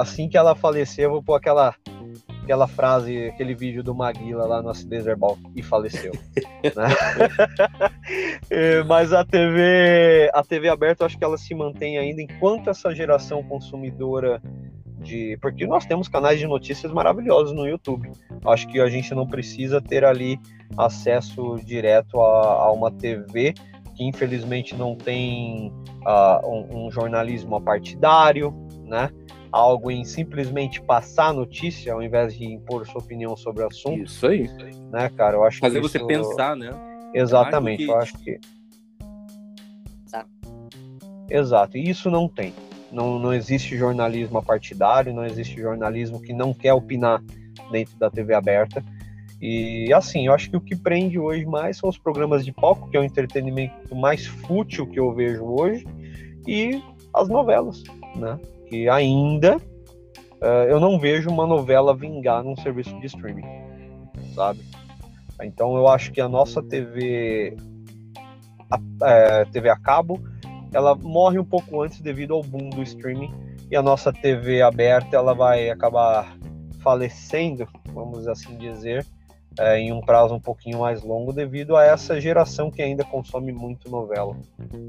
[0.00, 1.74] assim que ela falecer, eu vou pôr aquela
[2.50, 6.12] aquela frase, aquele vídeo do Maguila lá no acidez verbal e faleceu.
[6.64, 7.90] né?
[8.50, 12.68] É, mas a TV, a TV aberta, eu acho que ela se mantém ainda enquanto
[12.68, 14.42] essa geração consumidora
[14.98, 15.38] de.
[15.40, 18.10] Porque nós temos canais de notícias maravilhosos no YouTube.
[18.44, 20.40] Acho que a gente não precisa ter ali
[20.76, 23.54] acesso direto a, a uma TV
[24.00, 25.70] que infelizmente não tem
[26.06, 28.50] uh, um, um jornalismo apartidário,
[28.86, 29.10] né?
[29.52, 34.04] algo em simplesmente passar a notícia ao invés de impor sua opinião sobre o assunto.
[34.04, 34.48] Isso aí.
[34.90, 35.36] Né, cara?
[35.36, 36.06] Eu acho Fazer que você isso...
[36.06, 36.70] pensar, né?
[37.12, 37.90] Exatamente, que...
[37.90, 38.40] eu acho que.
[41.28, 42.54] Exato, e isso não tem.
[42.90, 47.22] Não, não existe jornalismo partidário, não existe jornalismo que não quer opinar
[47.70, 48.82] dentro da TV aberta.
[49.40, 52.90] E assim, eu acho que o que prende hoje mais são os programas de palco,
[52.90, 55.86] que é o entretenimento mais fútil que eu vejo hoje,
[56.46, 56.82] e
[57.14, 57.82] as novelas,
[58.16, 58.38] né?
[58.70, 63.44] que ainda uh, eu não vejo uma novela vingar num serviço de streaming,
[64.34, 64.60] sabe?
[65.42, 67.56] Então eu acho que a nossa TV,
[68.70, 70.20] a, é, TV a cabo,
[70.72, 73.32] ela morre um pouco antes devido ao boom do streaming
[73.70, 76.36] e a nossa TV aberta ela vai acabar
[76.80, 79.04] falecendo, vamos assim dizer,
[79.60, 83.52] é, em um prazo um pouquinho mais longo devido a essa geração que ainda consome
[83.52, 84.34] muito novela.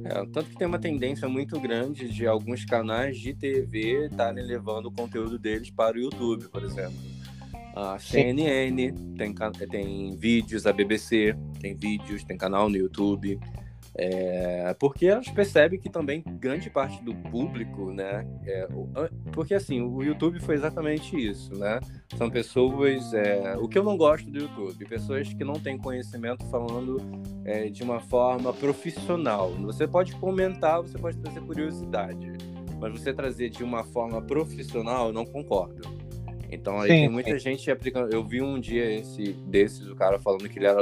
[0.05, 4.85] É, tanto que tem uma tendência muito grande de alguns canais de TV estarem levando
[4.85, 6.97] o conteúdo deles para o YouTube, por exemplo.
[7.75, 9.35] A CNN tem,
[9.69, 13.37] tem vídeos, a BBC tem vídeos, tem canal no YouTube.
[13.93, 18.25] É, porque elas percebem que também grande parte do público, né?
[18.45, 18.67] É,
[19.33, 21.79] porque assim, o YouTube foi exatamente isso, né?
[22.17, 23.13] São pessoas.
[23.13, 26.97] É, o que eu não gosto do YouTube, pessoas que não têm conhecimento falando
[27.43, 29.51] é, de uma forma profissional.
[29.51, 32.31] Você pode comentar, você pode trazer curiosidade,
[32.79, 36.00] mas você trazer de uma forma profissional, eu não concordo.
[36.51, 37.39] Então aí sim, tem muita sim.
[37.39, 38.13] gente aplicando.
[38.13, 40.81] Eu vi um dia esse desses, o cara falando que ele era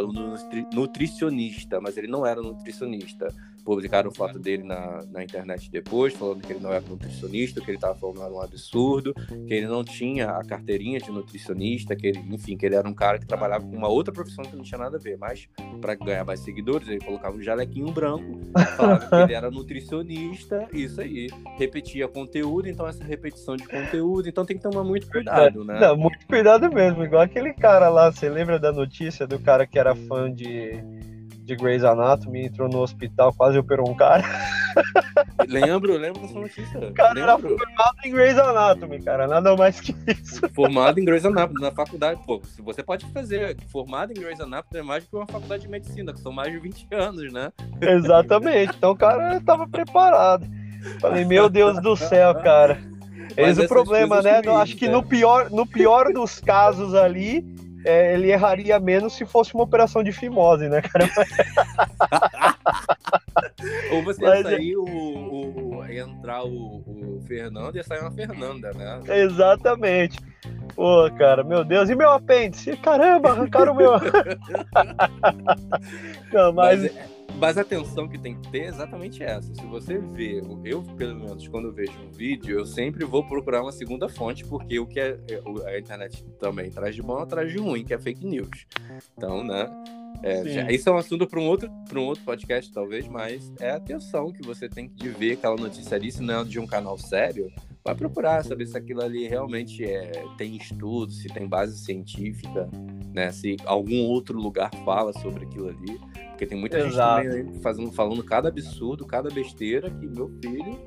[0.74, 3.28] nutricionista, mas ele não era nutricionista.
[3.64, 7.78] Publicaram foto dele na, na internet depois, falando que ele não era nutricionista, que ele
[7.78, 12.20] estava falando era um absurdo, que ele não tinha a carteirinha de nutricionista, que ele,
[12.30, 14.78] enfim, que ele era um cara que trabalhava com uma outra profissão que não tinha
[14.78, 15.48] nada a ver, mas
[15.82, 18.40] para ganhar mais seguidores, ele colocava um jalequinho branco,
[18.76, 24.46] falava que ele era nutricionista, isso aí, repetia conteúdo, então essa repetição de conteúdo, então
[24.46, 25.80] tem que tomar muito cuidado, né?
[25.80, 29.78] Não, muito cuidado mesmo, igual aquele cara lá, você lembra da notícia do cara que
[29.78, 30.84] era fã de
[31.50, 34.24] de Grey's Anatomy, entrou no hospital, quase operou um cara.
[35.48, 36.80] Lembro, lembro dessa notícia.
[36.80, 37.24] O cara lembro.
[37.24, 40.48] era formado em Grey's Anatomy, cara, nada mais que isso.
[40.50, 44.80] Formado em Grey's Anatomy, na faculdade, pô, se você pode fazer formado em Grey's Anatomy
[44.80, 47.52] é mais do que uma faculdade de medicina, que são mais de 20 anos, né?
[47.82, 50.46] Exatamente, então o cara estava preparado.
[51.02, 52.80] Falei, meu Deus do céu, cara.
[53.36, 54.42] Esse é o problema, né?
[54.62, 57.44] Acho que no pior, no pior dos casos ali,
[57.86, 61.06] é, ele erraria menos se fosse uma operação de fimose, né, cara?
[63.92, 68.02] Ou você Mas, ia é sair o, o, entrar o, o Fernando e ia sair
[68.02, 69.02] uma Fernanda, né?
[69.08, 70.20] Exatamente.
[70.76, 72.78] Pô, cara, meu Deus, e meu apêndice?
[72.78, 73.92] Caramba, arrancaram o meu.
[76.32, 76.82] Não, mas...
[76.82, 79.54] mas é, mas a atenção que tem que ter é exatamente essa.
[79.54, 83.62] Se você vê, eu pelo menos quando eu vejo um vídeo, eu sempre vou procurar
[83.62, 87.52] uma segunda fonte, porque o que é, é a internet também traz de bom, traz
[87.52, 88.68] de ruim, que é fake news.
[89.18, 89.70] Então, né?
[90.22, 93.54] É, já, isso é um assunto para um outro para um outro podcast talvez, mas
[93.60, 96.60] é a atenção que você tem de ver aquela notícia ali, se não é de
[96.60, 97.50] um canal sério,
[97.90, 102.70] vai procurar saber se aquilo ali realmente é, tem estudo, se tem base científica,
[103.14, 103.32] né?
[103.32, 106.00] Se algum outro lugar fala sobre aquilo ali.
[106.30, 107.24] Porque tem muita Exato.
[107.24, 110.80] gente também fazendo, falando cada absurdo, cada besteira que meu filho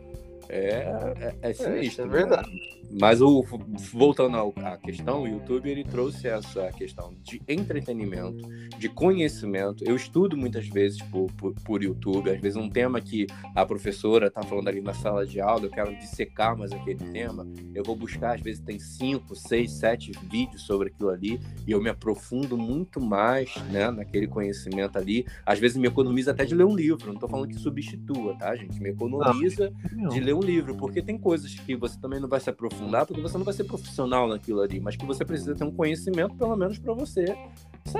[0.48, 2.04] é, é, é sinistro.
[2.04, 2.50] É, é verdade.
[2.50, 2.81] Né?
[3.00, 3.44] Mas o,
[3.92, 8.46] voltando à questão, o YouTube ele trouxe essa questão de entretenimento,
[8.78, 9.84] de conhecimento.
[9.84, 14.26] Eu estudo muitas vezes por, por, por YouTube, às vezes um tema que a professora
[14.26, 17.96] está falando ali na sala de aula, eu quero dissecar mais aquele tema, eu vou
[17.96, 22.56] buscar, às vezes tem cinco, seis, sete vídeos sobre aquilo ali, e eu me aprofundo
[22.56, 25.24] muito mais né, naquele conhecimento ali.
[25.46, 28.54] Às vezes me economiza até de ler um livro, não estou falando que substitua, tá,
[28.54, 28.80] gente?
[28.80, 32.40] Me economiza ah, de ler um livro, porque tem coisas que você também não vai
[32.40, 35.64] se aprofundar, porque você não vai ser profissional naquilo ali, mas que você precisa ter
[35.64, 37.36] um conhecimento, pelo menos para você.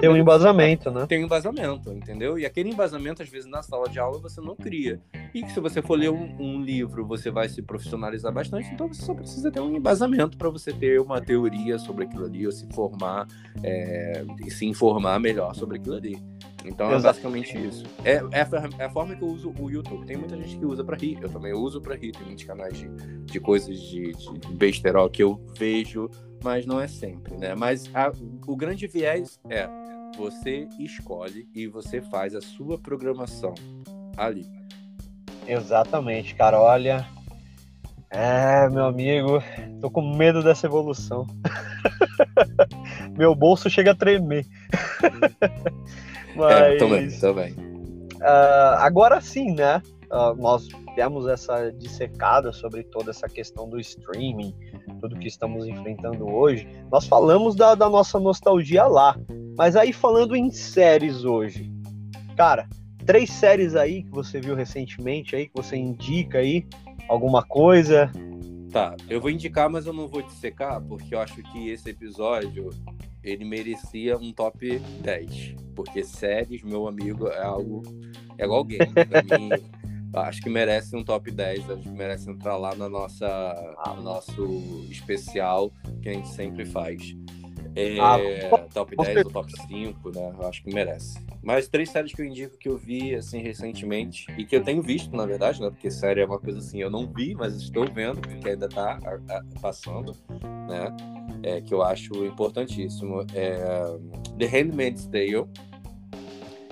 [0.00, 1.06] Tem um embasamento, né?
[1.06, 2.38] Tem um embasamento, entendeu?
[2.38, 5.00] E aquele embasamento, às vezes, na sala de aula, você não cria.
[5.34, 8.86] E que se você for ler um, um livro, você vai se profissionalizar bastante, então
[8.86, 12.52] você só precisa ter um embasamento para você ter uma teoria sobre aquilo ali, ou
[12.52, 13.26] se formar,
[13.62, 16.16] é, e se informar melhor sobre aquilo ali.
[16.64, 17.84] Então é basicamente isso.
[18.04, 18.48] É, é, a,
[18.78, 20.06] é, a, forma que eu uso o YouTube.
[20.06, 21.18] Tem muita gente que usa para rir.
[21.20, 22.12] Eu também uso para rir.
[22.12, 22.88] Tem muitos canais de,
[23.24, 26.10] de coisas de, de besterol que eu vejo,
[26.42, 27.54] mas não é sempre, né?
[27.54, 28.12] Mas a,
[28.46, 29.68] o grande viés é
[30.16, 33.54] você escolhe e você faz a sua programação
[34.16, 34.46] ali.
[35.46, 36.60] Exatamente, cara.
[36.60, 37.06] Olha,
[38.10, 39.42] é, meu amigo,
[39.80, 41.26] tô com medo dessa evolução.
[43.16, 44.46] meu bolso chega a tremer.
[46.34, 47.52] Mas, é, também, também.
[47.52, 49.82] Uh, agora sim, né?
[50.10, 54.54] Uh, nós demos essa dissecada sobre toda essa questão do streaming,
[55.00, 56.68] tudo que estamos enfrentando hoje.
[56.90, 59.16] Nós falamos da, da nossa nostalgia lá.
[59.56, 61.70] Mas aí falando em séries hoje,
[62.36, 62.68] cara,
[63.04, 66.66] três séries aí que você viu recentemente aí, que você indica aí,
[67.08, 68.10] alguma coisa?
[68.70, 72.70] Tá, eu vou indicar, mas eu não vou dissecar, porque eu acho que esse episódio
[73.22, 75.54] ele merecia um top 10.
[75.74, 77.82] Porque séries, meu amigo, é algo.
[78.38, 78.92] É igual game.
[78.92, 79.50] Pra mim,
[80.14, 81.70] acho que merece um top 10.
[81.70, 85.72] Acho que merece entrar lá na nossa, no nosso especial
[86.02, 87.14] que a gente sempre faz.
[87.74, 88.18] É, ah,
[88.74, 90.34] top 10 ou top 5, né?
[90.38, 91.18] Eu acho que merece.
[91.42, 94.82] Mas três séries que eu indico que eu vi, assim, recentemente, e que eu tenho
[94.82, 95.70] visto, na verdade, né?
[95.70, 98.98] Porque série é uma coisa assim, eu não vi, mas estou vendo, porque ainda tá
[99.04, 100.14] a, a, passando,
[100.68, 100.94] né?
[101.42, 103.24] É, que eu acho importantíssimo.
[103.34, 103.56] É
[104.38, 105.46] The Handmaid's Tale.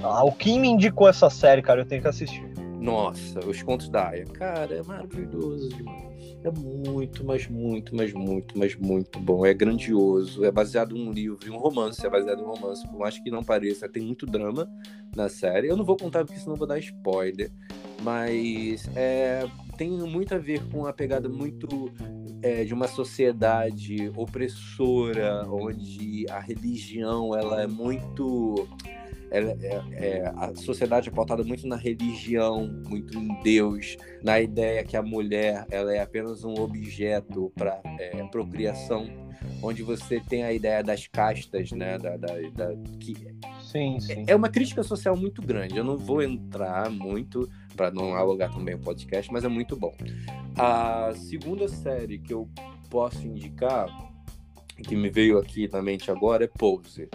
[0.02, 2.50] Ah, o Kim me indicou essa série, cara, eu tenho que assistir.
[2.80, 4.24] Nossa, Os Contos da Aya.
[4.24, 6.10] Cara, é maravilhoso demais.
[6.42, 9.44] É muito, mas muito, mas muito, mas muito bom.
[9.44, 10.42] É grandioso.
[10.46, 12.04] É baseado em um livro, em um romance.
[12.04, 12.88] É baseado em um romance.
[12.88, 14.66] Por mais que não pareça, tem muito drama
[15.14, 15.68] na série.
[15.68, 17.52] Eu não vou contar porque senão vou dar spoiler.
[18.02, 19.46] Mas é,
[19.80, 21.90] tem muito a ver com a pegada muito
[22.42, 28.68] é, de uma sociedade opressora, onde a religião ela é muito
[29.30, 29.38] é,
[29.92, 35.02] é, a sociedade é pautada muito na religião, muito em Deus, na ideia que a
[35.02, 39.06] mulher ela é apenas um objeto para é, procriação,
[39.62, 43.14] onde você tem a ideia das castas, né, da, da, da que
[43.62, 44.24] sim, sim.
[44.26, 45.78] É, é uma crítica social muito grande.
[45.78, 47.48] Eu não vou entrar muito
[47.80, 49.94] para não alugar também o podcast, mas é muito bom.
[50.54, 52.46] A segunda série que eu
[52.90, 53.88] posso indicar,
[54.76, 57.08] que me veio aqui na mente agora, é Pose.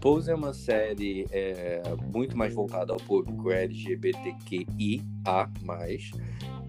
[0.00, 1.82] Pose é uma série é,
[2.14, 5.00] muito mais voltada ao público LGBTQIA+,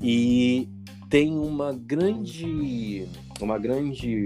[0.01, 0.67] e
[1.07, 3.07] tem uma grande,
[3.39, 4.25] uma grande,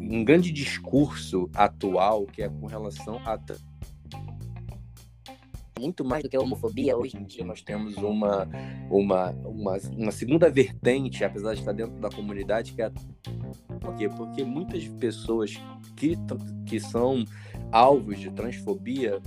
[0.00, 3.36] um grande discurso atual que é com relação a
[5.78, 6.96] muito mais do que a homofobia.
[6.96, 8.48] Hoje em dia nós temos uma,
[8.90, 12.90] uma, uma, uma segunda vertente, apesar de estar dentro da comunidade, que é
[13.80, 14.08] por quê?
[14.08, 15.54] Porque muitas pessoas
[15.96, 16.16] que,
[16.66, 17.24] que são
[17.72, 19.20] alvos de transfobia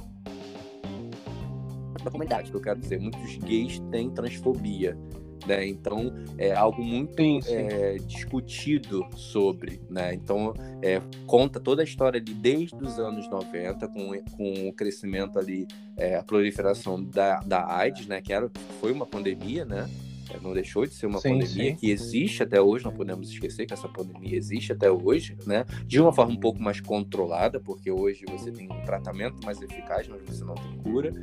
[2.03, 4.97] da comunidade, que eu quero dizer, muitos gays têm transfobia.
[5.45, 5.67] Né?
[5.67, 7.53] Então é algo muito sim, sim.
[7.53, 10.13] É, discutido sobre, né?
[10.13, 15.39] Então é, conta toda a história de desde os anos 90 com, com o crescimento
[15.39, 18.21] ali, é, a proliferação da, da AIDS, né?
[18.21, 19.89] Que era, foi uma pandemia, né?
[20.33, 23.65] É, não deixou de ser uma sim, pandemia que existe até hoje, não podemos esquecer
[23.65, 25.65] que essa pandemia existe até hoje, né?
[25.85, 30.07] De uma forma um pouco mais controlada, porque hoje você tem um tratamento mais eficaz,
[30.07, 31.13] mas você não tem cura.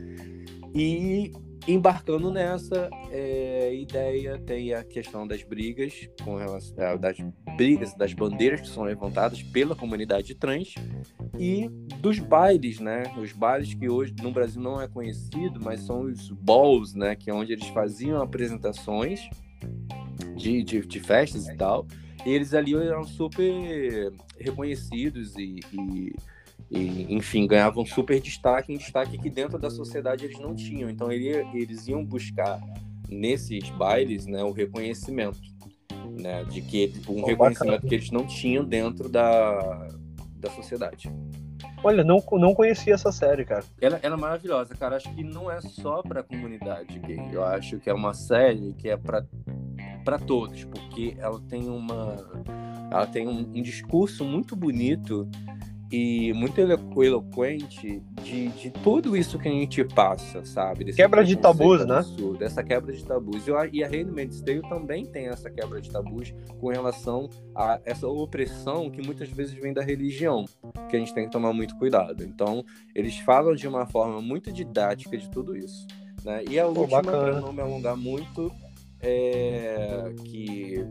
[0.74, 1.32] E
[1.66, 7.16] embarcando nessa é, ideia tem a questão das brigas com relação das
[7.56, 10.74] brigas das bandeiras que são levantadas pela comunidade trans
[11.38, 11.68] e
[12.00, 13.02] dos bailes né?
[13.18, 17.14] Os bailes que hoje no Brasil não é conhecido mas são os balls né?
[17.16, 19.28] Que é onde eles faziam apresentações
[20.36, 21.86] de, de, de festas e tal.
[22.24, 26.14] E eles ali eram super reconhecidos e, e
[26.70, 30.90] e, enfim, ganhavam super destaque, um destaque que dentro da sociedade eles não tinham.
[30.90, 32.60] Então ele, eles iam buscar
[33.08, 35.40] nesses bailes né, o reconhecimento,
[36.20, 37.88] né, de que um oh, reconhecimento bacana.
[37.88, 39.88] que eles não tinham dentro da,
[40.36, 41.10] da sociedade.
[41.82, 43.64] Olha, não, não conhecia essa série, cara.
[43.80, 44.96] Ela, ela é maravilhosa, cara.
[44.96, 47.20] Acho que não é só pra comunidade gay.
[47.32, 49.24] Eu acho que é uma série que é pra,
[50.04, 52.16] pra todos, porque ela tem uma.
[52.90, 55.28] Ela tem um, um discurso muito bonito
[55.90, 60.84] e muito elo eloquente de, de tudo isso que a gente passa, sabe?
[60.84, 61.98] Desse quebra de tabus, né?
[61.98, 62.46] absurdo, né?
[62.46, 63.48] Essa quebra de tabus.
[63.48, 68.06] Eu, e a Handmaid's Tale também tem essa quebra de tabus com relação a essa
[68.06, 70.44] opressão que muitas vezes vem da religião,
[70.90, 72.22] que a gente tem que tomar muito cuidado.
[72.22, 72.62] Então,
[72.94, 75.86] eles falam de uma forma muito didática de tudo isso.
[76.22, 76.44] Né?
[76.50, 78.52] E a última, para não me alongar muito,
[79.00, 80.84] é que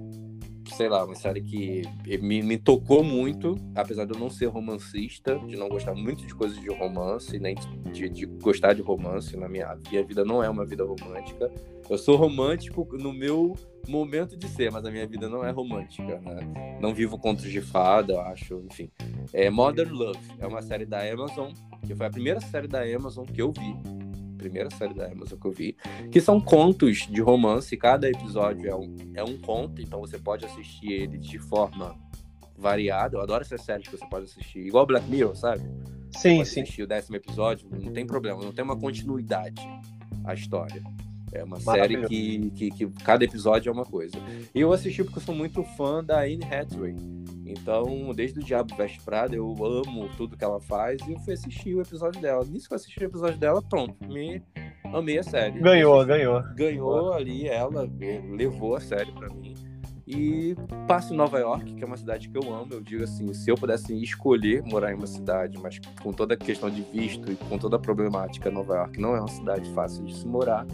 [0.73, 1.83] sei lá, uma série que
[2.21, 6.33] me, me tocou muito, apesar de eu não ser romancista, de não gostar muito de
[6.33, 7.55] coisas de romance, nem
[7.91, 11.51] de, de gostar de romance na minha, minha vida não é uma vida romântica.
[11.89, 13.55] Eu sou romântico no meu
[13.87, 16.77] momento de ser, mas a minha vida não é romântica, né?
[16.81, 18.91] Não vivo contos de fada, acho, enfim.
[19.31, 21.51] É Modern Love, é uma série da Amazon,
[21.85, 23.96] que foi a primeira série da Amazon que eu vi
[24.47, 25.75] primeira série da Amazon que eu vi,
[26.11, 30.45] que são contos de romance, cada episódio é um, é um conto, então você pode
[30.45, 31.95] assistir ele de forma
[32.57, 33.17] variada.
[33.17, 35.61] Eu adoro essas séries que você pode assistir, igual Black Mirror, sabe?
[36.11, 36.61] Sim, sim.
[36.61, 39.61] assistir o décimo episódio, não tem problema, não tem uma continuidade
[40.23, 40.83] a história.
[41.31, 44.17] É uma série que, que, que, cada episódio é uma coisa.
[44.53, 46.95] E eu assisti porque eu sou muito fã da Anne Hathaway.
[47.45, 51.33] Então, desde o Diabo Veste Prada, eu amo tudo que ela faz e eu fui
[51.33, 52.45] assistir o episódio dela.
[52.45, 54.41] Nisso que eu assisti o episódio dela, pronto, me
[54.85, 55.59] amei a série.
[55.59, 56.43] Ganhou, ganhou.
[56.55, 57.89] Ganhou ali, ela
[58.31, 59.53] levou a série para mim.
[60.07, 60.55] E
[60.87, 62.67] passo em Nova York, que é uma cidade que eu amo.
[62.71, 66.37] Eu digo assim, se eu pudesse escolher morar em uma cidade, mas com toda a
[66.37, 70.05] questão de visto e com toda a problemática, Nova York não é uma cidade fácil
[70.05, 70.65] de se morar.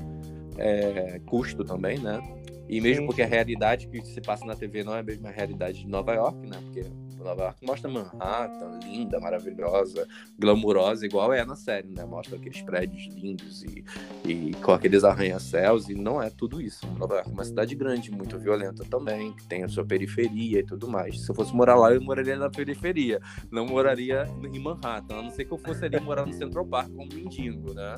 [0.57, 2.21] É, custo também, né?
[2.67, 3.05] E mesmo Sim.
[3.07, 6.13] porque a realidade que se passa na TV não é a mesma realidade de Nova
[6.13, 6.57] York, né?
[6.63, 6.85] Porque
[7.23, 10.07] Nova York mostra Manhattan, linda, maravilhosa,
[10.37, 12.05] glamurosa, igual é na série, né?
[12.05, 13.83] Mostra aqueles prédios lindos e,
[14.25, 16.85] e com aqueles arranha-céus, e não é tudo isso.
[16.97, 20.63] Nova York é uma cidade grande, muito violenta também, que tem a sua periferia e
[20.63, 21.21] tudo mais.
[21.21, 23.19] Se eu fosse morar lá, eu moraria na periferia,
[23.49, 26.91] não moraria em Manhattan, a não ser que eu fosse ali morar no Central Park
[26.93, 27.95] como mendigo, né?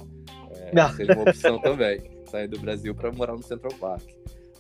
[0.51, 4.03] É, seria uma opção também, sair do Brasil para morar no Central Park.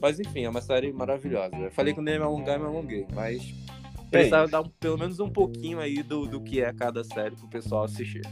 [0.01, 1.55] Mas enfim, é uma série maravilhosa.
[1.55, 3.53] Eu falei que não ia me alongar, me alonguei, mas
[4.09, 7.49] precisava dar um, pelo menos um pouquinho aí do, do que é cada série pro
[7.49, 8.25] pessoal assistir.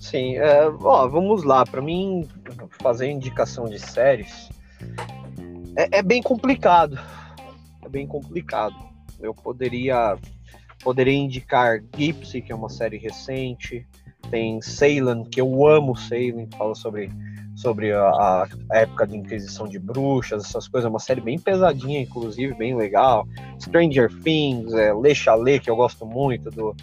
[0.00, 1.64] Sim, é, ó, vamos lá.
[1.66, 2.26] Para mim,
[2.80, 4.48] fazer indicação de séries
[5.76, 6.98] é, é, bem complicado.
[7.82, 8.74] É bem complicado.
[9.20, 10.16] Eu poderia,
[10.82, 13.86] poderia indicar Gypsy, que é uma série recente.
[14.30, 17.10] Tem Salem, que eu amo Salem, que fala sobre
[17.58, 22.54] sobre a, a, época de Inquisição de Bruxas, essas coisas, uma série bem pesadinha, inclusive,
[22.54, 23.26] bem legal.
[23.60, 26.74] Stranger Things, é, Le Chalet, que eu gosto muito, do,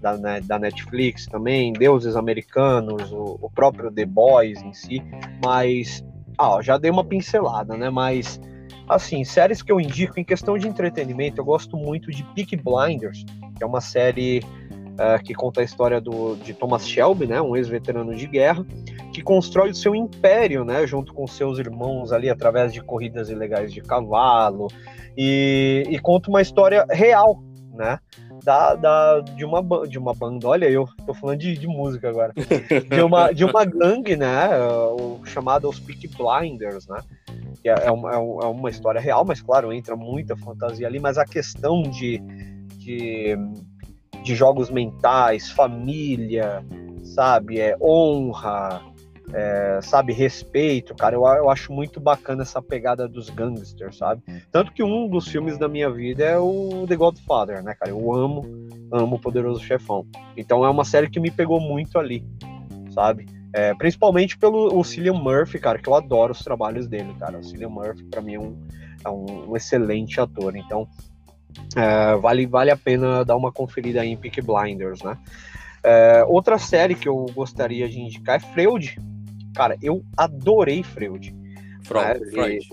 [0.00, 5.00] da, né, da Netflix também, Deuses Americanos, o, o, próprio The Boys em si,
[5.44, 6.04] mas
[6.36, 7.88] Ah, já dei uma pincelada, né?
[7.88, 8.40] Mas,
[8.88, 13.24] assim, séries que eu indico em questão de entretenimento, eu gosto muito de Peak Blinders,
[13.56, 14.42] que é uma série
[14.94, 17.40] uh, que conta a história do, de Thomas Shelby, né?
[17.40, 18.64] Um ex-veterano de guerra,
[19.12, 20.86] que constrói o seu império, né?
[20.86, 24.68] Junto com seus irmãos ali, através de corridas ilegais de cavalo,
[25.16, 27.42] e, e conta uma história real,
[27.72, 27.98] né?
[28.42, 32.34] Da, da, de, uma, de uma banda, olha, eu tô falando de, de música agora,
[32.34, 34.50] de uma, de uma gangue, né,
[35.24, 37.00] chamada os Peak Blinders, né,
[37.62, 41.00] que é, é uma, é, é uma história real, mas claro, entra muita fantasia ali,
[41.00, 42.20] mas a questão de,
[42.76, 43.34] de,
[44.22, 46.64] de jogos mentais, família,
[47.02, 48.82] sabe, é honra,
[49.32, 51.16] é, sabe, respeito, cara.
[51.16, 54.22] Eu, eu acho muito bacana essa pegada dos gangsters, sabe?
[54.50, 57.90] Tanto que um dos filmes da minha vida é o The Godfather, né, cara?
[57.90, 58.42] Eu amo,
[58.92, 60.06] amo o Poderoso Chefão.
[60.36, 62.24] Então é uma série que me pegou muito ali,
[62.90, 63.26] sabe?
[63.54, 67.38] É, principalmente pelo o Cillian Murphy, cara, que eu adoro os trabalhos dele, cara.
[67.38, 68.56] O Cillian Murphy, para mim, é um,
[69.04, 70.56] é um, um, excelente ator.
[70.56, 70.88] Então,
[71.76, 75.18] é, vale, vale a pena dar uma conferida aí em Peak Blinders, né?
[75.82, 78.96] É, outra série que eu gostaria de indicar é Freud,
[79.54, 81.34] Cara, eu adorei Freud.
[81.84, 82.20] Freud.
[82.20, 82.30] Né?
[82.30, 82.68] Freud.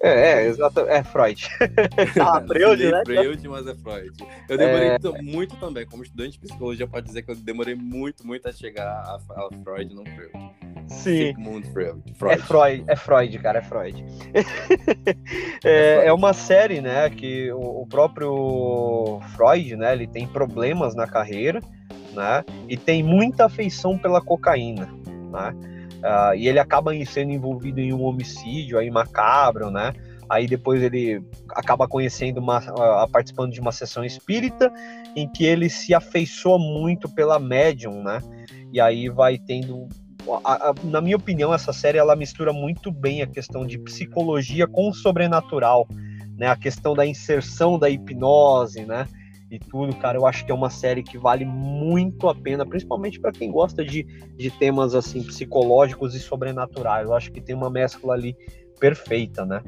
[0.00, 1.48] É, é, exato, é Freud.
[2.20, 3.02] ah, Freud, né?
[3.04, 4.12] Freud, mas é Freud.
[4.48, 5.22] Eu demorei é...
[5.22, 8.86] muito também, como estudante de psicologia, pode dizer que eu demorei muito, muito a chegar
[8.86, 10.32] a, a Freud, não Freud.
[10.88, 11.34] Sim.
[11.34, 12.02] Sigmund Freud.
[12.14, 12.34] Freud.
[12.34, 14.04] É Freud, é Freud, cara, é Freud.
[15.64, 20.94] é, é, é, uma série, né, que o, o próprio Freud, né, ele tem problemas
[20.94, 21.60] na carreira,
[22.14, 24.88] né, e tem muita afeição pela cocaína,
[25.30, 25.77] né.
[25.98, 29.92] Uh, e ele acaba sendo envolvido em um homicídio aí macabro, né?
[30.28, 34.72] Aí depois ele acaba conhecendo uma, uh, participando de uma sessão espírita
[35.16, 38.20] em que ele se afeiçoa muito pela médium, né?
[38.72, 39.88] E aí vai tendo
[40.84, 44.94] na minha opinião, essa série ela mistura muito bem a questão de psicologia com o
[44.94, 45.88] sobrenatural,
[46.36, 46.48] né?
[46.48, 49.08] A questão da inserção da hipnose, né?
[49.50, 53.18] E tudo, cara, eu acho que é uma série que vale muito a pena, principalmente
[53.18, 54.02] para quem gosta de,
[54.36, 57.08] de temas assim psicológicos e sobrenaturais.
[57.08, 58.36] Eu acho que tem uma mescla ali
[58.78, 59.62] perfeita, né?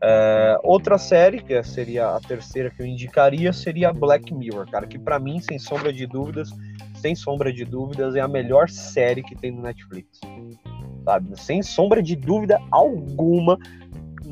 [0.00, 4.98] É, outra série, que seria a terceira que eu indicaria, seria Black Mirror, cara, que
[4.98, 6.50] para mim, sem sombra de dúvidas,
[6.96, 10.20] sem sombra de dúvidas, é a melhor série que tem no Netflix.
[11.04, 11.40] Sabe?
[11.40, 13.58] Sem sombra de dúvida alguma,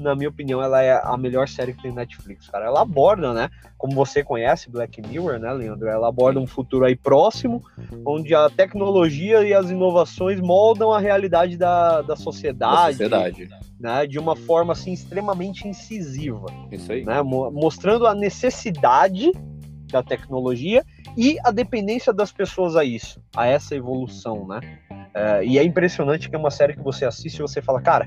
[0.00, 2.66] na minha opinião, ela é a melhor série que tem Netflix, cara.
[2.66, 3.50] Ela aborda, né?
[3.76, 5.88] Como você conhece Black Mirror, né, Leandro?
[5.88, 7.62] Ela aborda um futuro aí próximo,
[8.04, 12.98] onde a tecnologia e as inovações moldam a realidade da, da sociedade.
[12.98, 13.48] Da sociedade.
[13.78, 16.46] Né, de uma forma assim extremamente incisiva.
[16.70, 17.04] Isso aí.
[17.04, 19.32] Né, mostrando a necessidade
[19.90, 20.84] da tecnologia
[21.16, 24.60] e a dependência das pessoas a isso, a essa evolução, né?
[25.14, 28.06] É, e é impressionante que é uma série que você assiste e você fala, cara,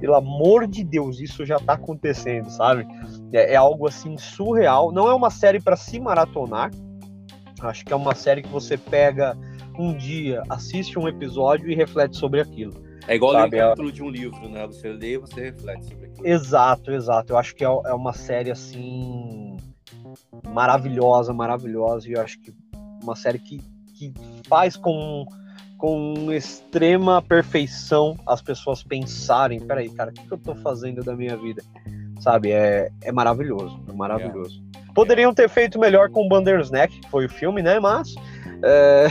[0.00, 2.86] pelo amor de Deus, isso já tá acontecendo, sabe?
[3.32, 4.92] É, é algo assim surreal.
[4.92, 6.70] Não é uma série para se maratonar.
[7.60, 9.36] Acho que é uma série que você pega
[9.78, 12.72] um dia, assiste um episódio e reflete sobre aquilo.
[13.06, 13.56] É igual sabe?
[13.56, 14.66] ler um capítulo de um livro, né?
[14.66, 16.26] Você lê e você reflete sobre aquilo.
[16.26, 17.32] Exato, exato.
[17.32, 19.56] Eu acho que é, é uma série assim
[20.48, 22.08] maravilhosa, maravilhosa.
[22.08, 22.52] E eu acho que
[23.02, 23.58] uma série que,
[23.94, 24.12] que
[24.48, 25.26] faz com
[25.80, 31.36] com extrema perfeição as pessoas pensarem, peraí, cara, o que, eu tô fazendo da minha
[31.36, 31.62] vida?
[32.20, 34.62] Sabe, é, é maravilhoso, é maravilhoso.
[34.76, 34.92] É.
[34.94, 38.14] Poderiam ter feito melhor com Bandersnatch, que foi o filme, né, mas...
[38.62, 39.06] É...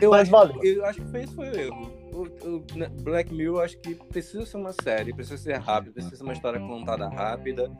[0.00, 0.64] eu, mas acho, valeu.
[0.64, 4.56] eu acho que fez foi o erro o, né, Black Mirror acho que precisa ser
[4.56, 7.70] uma série, precisa ser rápido, precisa ser uma história contada rápida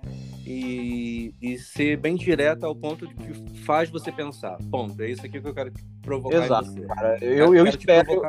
[0.47, 4.59] e, e ser bem direta ao ponto de que faz você pensar.
[4.71, 5.73] Ponto, é isso aqui que eu quero
[6.03, 7.19] provocar Exato, cara.
[7.25, 8.23] Eu, eu, eu espero,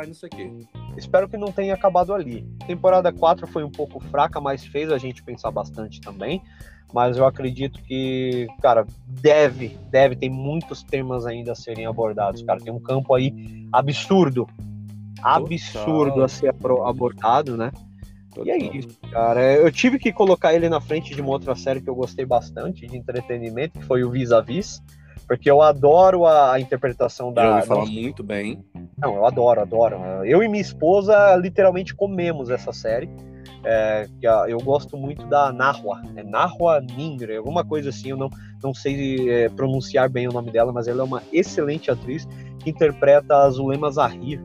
[0.95, 2.47] espero que não tenha acabado ali.
[2.65, 6.41] Temporada 4 foi um pouco fraca, mas fez a gente pensar bastante também.
[6.93, 12.61] Mas eu acredito que, cara, deve, deve, tem muitos temas ainda a serem abordados, cara.
[12.61, 14.47] Tem um campo aí absurdo
[15.21, 16.23] absurdo Total.
[16.23, 17.71] a ser abordado, né?
[18.33, 18.45] Total.
[18.45, 19.41] E é isso, cara.
[19.53, 22.85] Eu tive que colocar ele na frente de uma outra série que eu gostei bastante
[22.85, 24.81] de entretenimento, que foi o Vis a Vis,
[25.27, 27.43] porque eu adoro a, interpretação da.
[27.43, 28.63] Eu ouvi falar muito bem.
[28.97, 29.97] Não, eu adoro, adoro.
[30.23, 33.09] Eu e minha esposa literalmente comemos essa série.
[33.63, 34.07] É,
[34.47, 38.29] eu gosto muito da Nahua, é Nahua Ningre, alguma coisa assim, eu não,
[38.63, 42.25] não sei é, pronunciar bem o nome dela, mas ela é uma excelente atriz
[42.59, 44.41] que interpreta a Zulema Zahir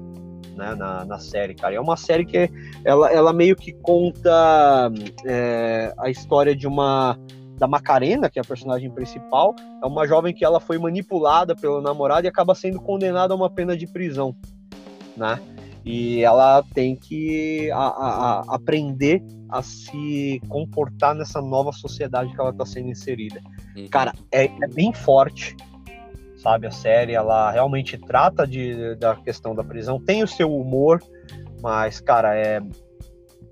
[0.57, 1.75] né, na, na série, cara.
[1.75, 2.51] é uma série que
[2.85, 4.91] ela, ela meio que conta
[5.25, 7.19] é, a história de uma
[7.59, 11.81] da Macarena, que é a personagem principal, é uma jovem que ela foi manipulada pelo
[11.81, 14.35] namorado e acaba sendo condenada a uma pena de prisão,
[15.17, 15.39] né?
[15.85, 22.41] E ela tem que a, a, a aprender a se comportar nessa nova sociedade que
[22.41, 23.41] ela está sendo inserida.
[23.77, 23.89] Uhum.
[23.89, 25.57] Cara, é, é, bem forte,
[26.43, 26.67] sabe?
[26.67, 31.01] A série, ela realmente trata de, da questão da prisão, tem o seu humor,
[31.63, 32.61] mas, cara, é,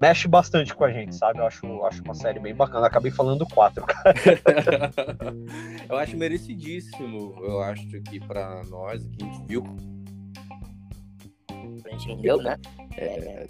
[0.00, 1.38] mexe bastante com a gente, sabe?
[1.38, 2.86] Eu acho, acho uma série bem bacana.
[2.86, 4.14] Acabei falando quatro, cara.
[5.88, 7.36] eu acho merecidíssimo.
[7.40, 9.64] Eu acho que para nós, que a gente viu
[11.84, 12.56] a gente entendeu, né?
[12.96, 13.46] É,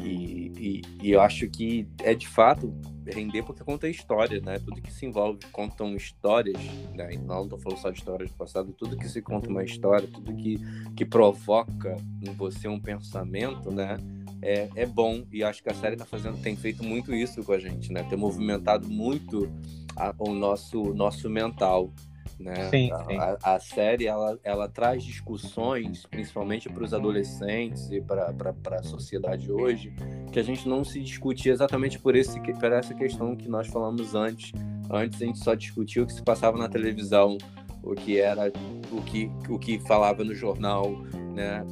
[0.00, 2.72] e, e, e, eu acho que é de fato
[3.06, 4.58] render porque conta história, né?
[4.58, 6.58] Tudo que se envolve contam histórias,
[6.94, 7.10] né?
[7.24, 10.34] Não estou falando só de histórias do passado, tudo que se conta uma história, tudo
[10.34, 10.58] que,
[10.96, 13.96] que provoca em você um pensamento, né?
[14.40, 17.52] É, é bom e acho que a série tá fazendo, tem feito muito isso com
[17.52, 18.02] a gente, né?
[18.02, 19.50] Tem movimentado muito
[19.96, 21.92] a, o nosso nosso mental.
[22.38, 22.70] Né?
[22.70, 23.16] Sim, sim.
[23.18, 28.34] A, a, série ela, ela traz discussões, principalmente para os adolescentes e para
[28.78, 29.92] a sociedade hoje,
[30.32, 34.14] que a gente não se discutia exatamente por, esse, por essa questão que nós falamos
[34.14, 34.52] antes.
[34.90, 37.38] Antes a gente só discutia o que se passava na televisão,
[37.82, 38.52] o que era
[38.92, 40.92] o que, o que falava no jornal,
[41.34, 41.64] né?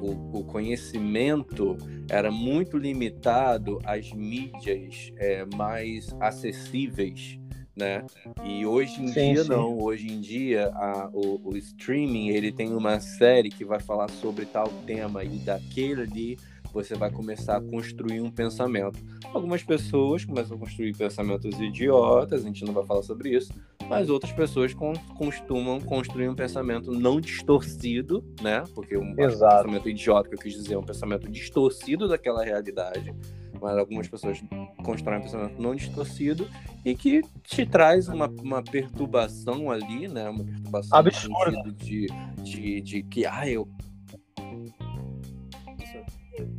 [0.00, 1.76] o, o conhecimento
[2.10, 7.38] era muito limitado às mídias é, mais acessíveis
[7.76, 8.04] né?
[8.44, 9.48] E hoje em sim, dia sim.
[9.48, 14.08] não, hoje em dia a, o, o, streaming ele tem uma série que vai falar
[14.08, 16.38] sobre tal tema e daquele ali
[16.72, 18.98] você vai começar a construir um pensamento.
[19.32, 23.52] Algumas pessoas começam a construir pensamentos idiotas, a gente não vai falar sobre isso,
[23.88, 28.64] mas outras pessoas com, costumam construir um pensamento não distorcido, né?
[28.74, 33.14] Porque um, um pensamento idiota que eu quis dizer é um pensamento distorcido daquela realidade
[33.60, 34.42] mas algumas pessoas
[34.82, 36.48] constroem um pensamento não distorcido
[36.84, 40.28] e que te traz uma, uma perturbação ali, né?
[40.28, 42.06] Uma perturbação sentido de,
[42.42, 43.68] de, de que, ah, eu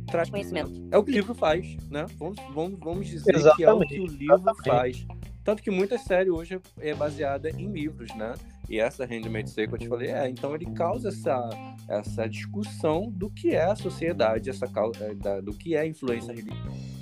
[0.06, 0.72] traz conhecimento.
[0.90, 2.06] É o que o livro faz, né?
[2.18, 3.56] Vamos, vamos, vamos dizer Exatamente.
[3.56, 4.64] que é o que o livro Exatamente.
[4.64, 5.06] faz.
[5.46, 8.34] Tanto que muita série hoje é baseada em livros, né?
[8.68, 11.48] E essa Handmaid's Tale que eu te falei, é, então ele causa essa,
[11.88, 16.96] essa discussão do que é a sociedade, essa, é, do que é a influência religiosa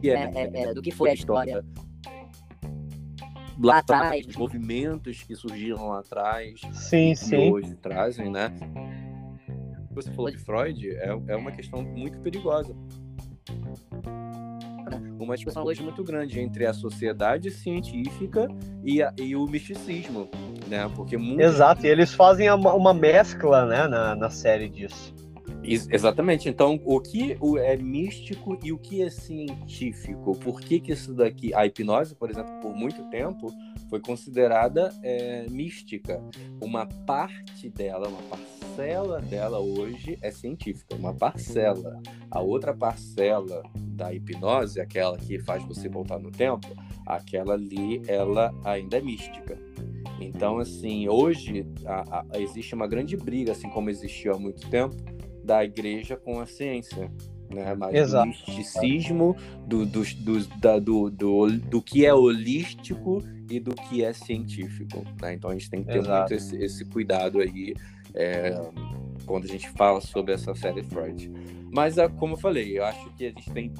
[0.00, 1.64] que é, é, é, do que foi a história
[3.58, 7.50] lá atrás, os movimentos que surgiram lá atrás, sim, que sim.
[7.50, 8.52] hoje trazem, né?
[9.92, 12.76] Você falou de Freud, é, é uma questão muito perigosa.
[15.18, 18.48] Uma discussão hoje muito grande entre a sociedade científica
[18.84, 20.28] e, a, e o misticismo,
[20.68, 20.88] né?
[20.94, 21.40] Porque muito...
[21.40, 25.14] Exato, e eles fazem uma mescla, né, na, na série disso.
[25.62, 26.48] Exatamente.
[26.48, 30.36] Então, o que é místico e o que é científico?
[30.38, 31.52] Por que, que isso daqui.
[31.54, 33.52] A hipnose, por exemplo, por muito tempo
[33.90, 36.22] foi considerada é, mística.
[36.62, 42.00] Uma parte dela, uma parcela dela hoje é científica, uma parcela.
[42.30, 46.66] A outra parcela da hipnose, aquela que faz você voltar no tempo,
[47.06, 49.58] aquela ali, ela ainda é mística.
[50.20, 54.96] Então, assim, hoje a, a, existe uma grande briga, assim como existiu há muito tempo,
[55.42, 57.10] da igreja com a ciência.
[57.52, 57.74] Né?
[57.74, 58.24] Mas Exato.
[58.24, 59.36] o misticismo
[59.66, 65.04] do, do, do, da, do, do, do que é holístico e do que é científico.
[65.20, 65.34] Né?
[65.34, 66.18] Então a gente tem que ter Exato.
[66.18, 67.74] muito esse, esse cuidado aí
[68.16, 68.50] é,
[69.26, 71.30] quando a gente fala sobre essa série Freud.
[71.70, 73.72] Mas, ah, como eu falei, eu acho que a gente tem.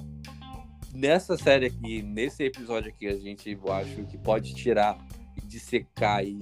[0.95, 4.99] Nessa série aqui, nesse episódio aqui, a gente eu acho que pode tirar
[5.45, 6.39] dissecar e,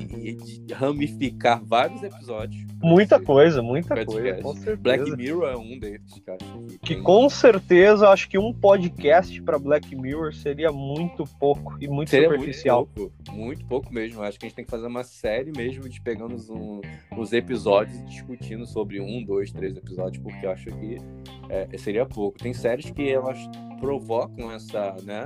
[0.69, 2.65] e ramificar vários episódios.
[2.83, 4.43] Muita coisa, muita coisa.
[4.43, 4.77] Com certeza.
[4.77, 6.39] Black Mirror é um deles, cara.
[6.39, 7.03] Que, que tem...
[7.03, 12.29] com certeza acho que um podcast para Black Mirror seria muito pouco e muito seria
[12.29, 12.89] superficial.
[12.95, 14.23] Muito pouco, muito pouco mesmo.
[14.23, 16.81] Acho que a gente tem que fazer uma série mesmo de pegando um,
[17.17, 20.99] os episódios e discutindo sobre um, dois, três episódios, porque eu acho que
[21.49, 22.39] é, seria pouco.
[22.39, 23.39] Tem séries que elas
[23.81, 25.25] provocam essa, né?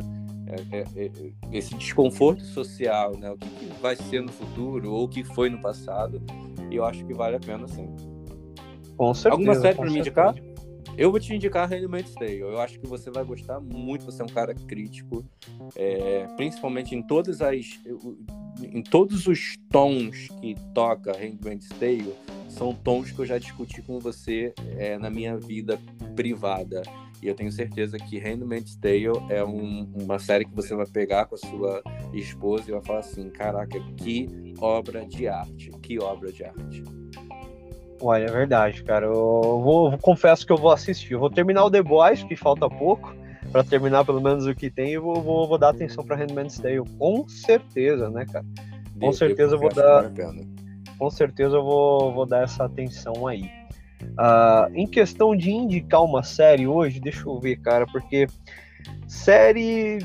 [0.49, 1.11] É, é, é,
[1.53, 3.31] esse desconforto social, né?
[3.31, 6.23] O que, que, vai ser no futuro ou o que foi no passado.
[6.71, 7.87] E eu acho que vale a pena, sim.
[8.97, 9.35] Com certeza.
[9.35, 10.35] Alguma série para me indicar?
[10.97, 12.41] Eu vou te indicar Handmaid's Tale.
[12.41, 14.05] Eu acho que você vai gostar muito.
[14.05, 15.25] Você é um cara crítico,
[15.77, 17.79] é, principalmente em todas as,
[18.61, 22.15] em todos os tons que toca Handmaid's Tale.
[22.49, 25.79] São tons que eu já discuti com você é, na minha vida
[26.17, 26.83] privada.
[27.23, 31.27] E eu tenho certeza que Handmaid's Tale é um, uma série que você vai pegar
[31.27, 31.83] com a sua
[32.13, 36.85] esposa e vai falar assim: caraca, que obra de arte, que obra de arte.
[38.01, 39.07] Olha, é verdade, cara.
[39.07, 41.15] Eu vou, eu confesso que eu vou assistir.
[41.15, 43.13] Eu vou terminar o The Boys, que falta pouco,
[43.51, 46.59] para terminar pelo menos o que tem, e vou, vou, vou dar atenção para Handmaid's
[46.59, 46.85] Tale.
[46.99, 48.47] Com certeza, né, cara?
[49.01, 50.13] Com certeza eu vou dar.
[50.97, 53.58] Com certeza eu vou, vou dar essa atenção aí.
[54.17, 58.27] Ah, em questão de indicar uma série hoje, deixa eu ver, cara, porque
[59.07, 59.99] série.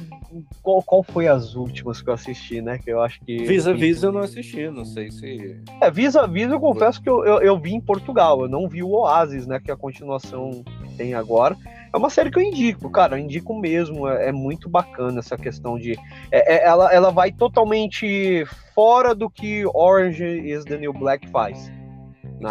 [0.63, 2.79] Qual, qual foi as últimas que eu assisti, né?
[2.79, 3.45] Que eu acho que.
[3.45, 5.57] Visa Visa eu não assisti, não sei se.
[5.81, 8.81] É, Visa Visa eu confesso que eu, eu, eu vi em Portugal, eu não vi
[8.81, 9.59] o Oasis, né?
[9.59, 11.55] Que é a continuação que tem agora.
[11.93, 14.07] É uma série que eu indico, cara, eu indico mesmo.
[14.07, 15.93] É, é muito bacana essa questão de.
[16.31, 18.43] é- é- ela, ela vai totalmente
[18.73, 21.71] fora do que Orange is the New Black faz.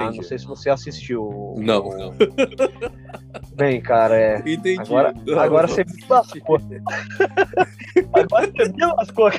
[0.01, 0.16] Entendi.
[0.19, 1.55] Não sei se você assistiu.
[1.59, 1.89] Não.
[1.89, 2.12] o-
[3.55, 4.39] Bem, cara, é.
[4.40, 4.81] Entendi.
[4.81, 6.59] Agora- Não, agora não você me lascou.
[8.12, 9.31] Agora você me lascou.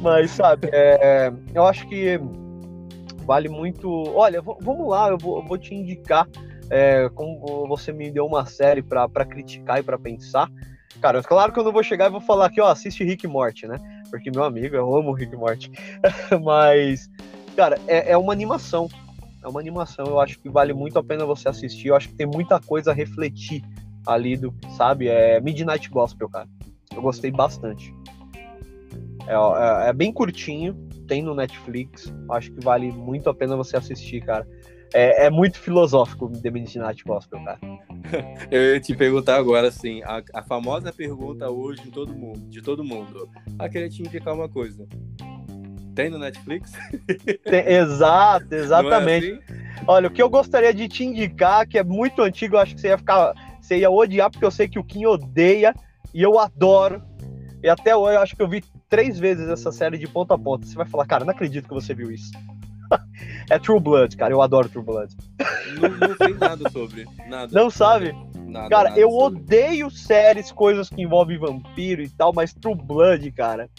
[0.00, 2.18] Mas, sabe, é, eu acho que
[3.24, 3.88] vale muito.
[4.14, 6.26] Olha, vamos lá, eu vou, eu vou te indicar.
[6.70, 10.48] é, como você me deu uma série pra pra criticar e pra pensar.
[11.00, 13.66] Cara, claro que eu não vou chegar e vou falar aqui, ó, assiste Rick Morty,
[13.66, 13.76] né?
[14.10, 15.70] Porque, meu amigo, eu amo Rick Morty.
[16.44, 17.10] Mas,
[17.54, 18.88] cara, é, é uma animação.
[19.42, 21.88] É uma animação, eu acho que vale muito a pena você assistir.
[21.88, 23.62] Eu acho que tem muita coisa a refletir
[24.06, 25.08] ali do, sabe?
[25.08, 26.48] É Midnight Gospel, cara.
[26.94, 27.92] Eu gostei bastante.
[29.26, 30.74] É, é- é bem curtinho,
[31.08, 32.12] tem no Netflix.
[32.30, 34.46] Acho que vale muito a pena você assistir, cara.
[34.94, 37.58] É, é muito filosófico The Midnight Gospel, cara.
[38.50, 42.60] Eu ia te perguntar agora, assim, a, a famosa pergunta hoje de todo mundo, de
[42.62, 43.28] todo mundo.
[43.58, 44.86] Ah, queria te indicar uma coisa.
[45.94, 46.72] Tem no Netflix?
[47.44, 49.32] Tem- exato, é exatamente.
[49.32, 49.62] assim?
[49.86, 52.80] Olha, o que eu gostaria de te indicar, que é muito antigo, eu acho que
[52.80, 53.32] você ia ficar.
[53.60, 55.74] Você ia odiar, porque eu sei que o Kim odeia
[56.12, 57.02] e eu adoro.
[57.62, 60.38] E até hoje eu acho que eu vi três vezes essa série de ponta a
[60.38, 60.66] ponta.
[60.66, 62.30] Você vai falar, cara, não acredito que você viu isso.
[63.50, 64.32] é True Blood, cara.
[64.32, 65.14] Eu adoro True Blood.
[65.80, 67.06] Não, não sei nada sobre.
[67.28, 67.52] Nada.
[67.52, 68.12] Não sabe?
[68.46, 69.38] Nada, Cara, nada eu sobre.
[69.38, 73.70] odeio séries, coisas que envolvem vampiro e tal, mas True Blood, cara,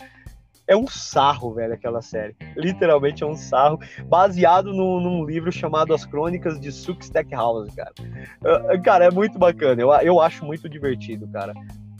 [0.68, 2.35] é um sarro, velho, aquela série.
[2.56, 7.91] Literalmente é um sarro, baseado no- num livro chamado As Crônicas de Suk Stackhouse, cara.
[8.45, 11.53] Ah, Cara, é muito bacana, eu, eu acho muito divertido, cara.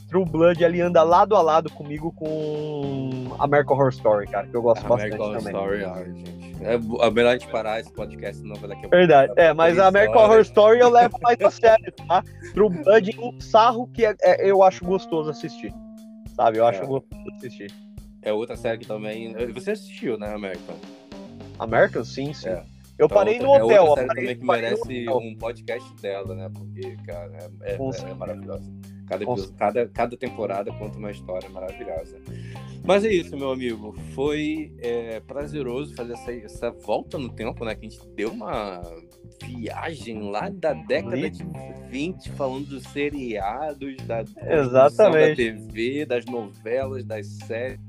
[0.10, 4.61] True Blood ali anda lado a lado comigo com American Horror Story, cara, que eu
[4.61, 5.53] gosto bastante American Horror também.
[5.53, 6.44] Story, ah, gente.
[6.64, 8.95] É, é melhor a gente parar esse podcast, senão vai daqui a pouco.
[8.95, 10.22] Verdade, é, mas a American.
[10.23, 12.23] Horror Story eu levo mais a sério, tá?
[12.53, 15.73] True Blood é um sarro que é- é- eu acho gostoso assistir,
[16.35, 16.60] sabe?
[16.60, 16.85] Eu acho É.
[16.85, 17.73] gostoso assistir.
[18.24, 19.34] É outra série que também.
[19.54, 20.76] Você assistiu, né, American?
[21.60, 22.50] American, sim, sim.
[22.50, 22.64] É.
[22.98, 23.86] Eu Então, parei outra- no É hotel.
[23.86, 26.50] outra eu série parei- também que merece um podcast dela, né?
[26.54, 28.72] Porque, cara, é, é, é maravilhosa.
[29.08, 32.18] Cada, episódio- cada, cada temporada conta uma história maravilhosa.
[32.86, 33.94] Mas é isso, meu amigo.
[34.14, 37.76] Foi é, prazeroso fazer essa, essa volta no tempo, né?
[37.76, 38.82] Que a gente deu uma
[39.44, 41.44] viagem lá da década de
[41.90, 45.36] 20, falando dos seriados, da, construção da Exatamente.
[45.36, 47.80] TV, das novelas, das séries.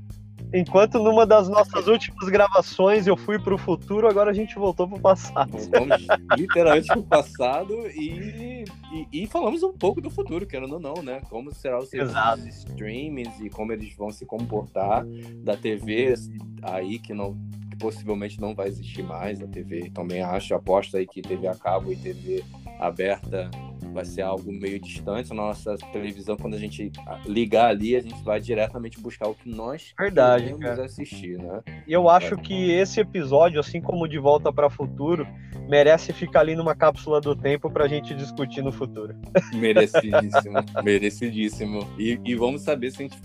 [0.53, 4.99] Enquanto numa das nossas últimas gravações eu fui pro futuro, agora a gente voltou pro
[4.99, 5.51] passado.
[5.71, 6.07] Vamos
[6.37, 11.21] literalmente pro passado e, e, e falamos um pouco do futuro, querendo ou não, né?
[11.29, 12.41] Como será o serviço Exato.
[12.41, 15.05] dos streamings e como eles vão se comportar
[15.43, 16.13] da TV
[16.61, 17.37] aí que não
[17.69, 19.89] que possivelmente não vai existir mais a TV.
[19.91, 22.43] Também acho, aposto aí que TV a cabo e TV
[22.79, 23.49] aberta
[23.93, 25.31] vai ser algo meio distante.
[25.31, 26.91] A nossa televisão, quando a gente
[27.25, 30.85] ligar ali, a gente vai diretamente buscar o que nós Verdade, queremos cara.
[30.85, 31.61] assistir, né?
[31.87, 35.25] E eu acho que esse episódio, assim como De Volta para Futuro,
[35.69, 39.15] merece ficar ali numa cápsula do tempo pra gente discutir no futuro.
[39.53, 41.87] Merecidíssimo, merecidíssimo.
[41.97, 43.17] E, e vamos saber se, a gente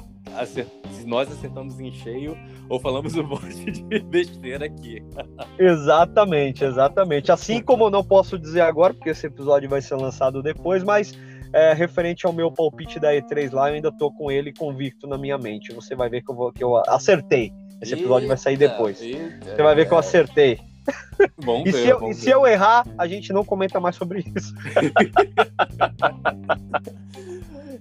[0.47, 0.67] se
[1.07, 2.37] nós acertamos em cheio
[2.69, 5.03] ou falamos um monte de besteira aqui.
[5.59, 7.33] Exatamente, exatamente.
[7.33, 11.12] Assim como eu não posso dizer agora, porque esse episódio vai ser lançado depois, mas
[11.53, 15.19] é, referente ao meu palpite da E3 lá, eu ainda tô com ele convicto na
[15.19, 15.73] minha mente.
[15.73, 17.53] Você vai ver que eu, vou, que eu acertei.
[17.81, 18.99] Esse episódio vai sair depois.
[18.99, 20.61] Você vai ver que eu acertei.
[21.39, 24.25] Vamos E ver, se, eu, e se eu errar, a gente não comenta mais sobre
[24.35, 24.55] isso.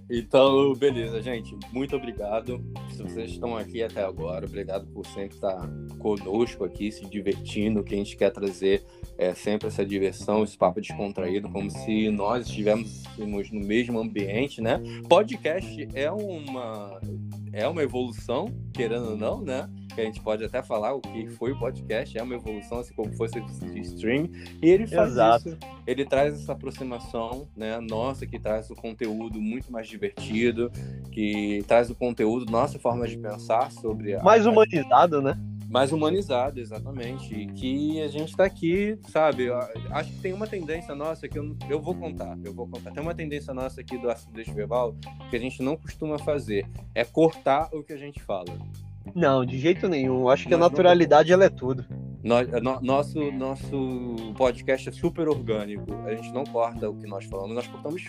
[0.10, 1.56] Então, beleza, gente.
[1.72, 2.64] Muito obrigado.
[2.92, 5.70] Se vocês estão aqui até agora, obrigado por sempre estar
[6.00, 7.84] conosco aqui, se divertindo.
[7.84, 8.84] Que a gente quer trazer
[9.18, 14.82] é sempre essa diversão, esse papo descontraído, como se nós estivéssemos no mesmo ambiente, né?
[15.08, 17.00] Podcast é uma
[17.52, 19.70] é uma evolução, querendo ou não, né?
[19.94, 22.94] Que a gente pode até falar o que foi o podcast, é uma evolução, assim
[22.94, 24.32] como foi o streaming.
[24.62, 25.50] E ele faz Exato.
[25.50, 25.58] isso
[25.90, 30.72] ele traz essa aproximação, né, nossa, que traz o conteúdo muito mais divertido,
[31.12, 35.36] que traz o conteúdo, nossa forma de pensar sobre a, Mais humanizado, né?
[35.70, 39.58] Mais humanizado, exatamente, e que a gente tá aqui, sabe, eu
[39.92, 43.04] acho que tem uma tendência nossa que eu, eu vou contar, eu vou contar, tem
[43.04, 44.96] uma tendência nossa aqui do acidez verbal
[45.30, 46.66] que a gente não costuma fazer,
[46.96, 48.58] é cortar o que a gente fala.
[49.16, 50.22] Não, de jeito nenhum.
[50.22, 51.86] Eu acho que a Nós não naturalidade ela é tudo.
[52.24, 55.92] É, no, nosso, nosso podcast é super orgânico.
[56.06, 57.56] A gente não corta o que nós falamos.
[57.56, 58.04] Nós cortamos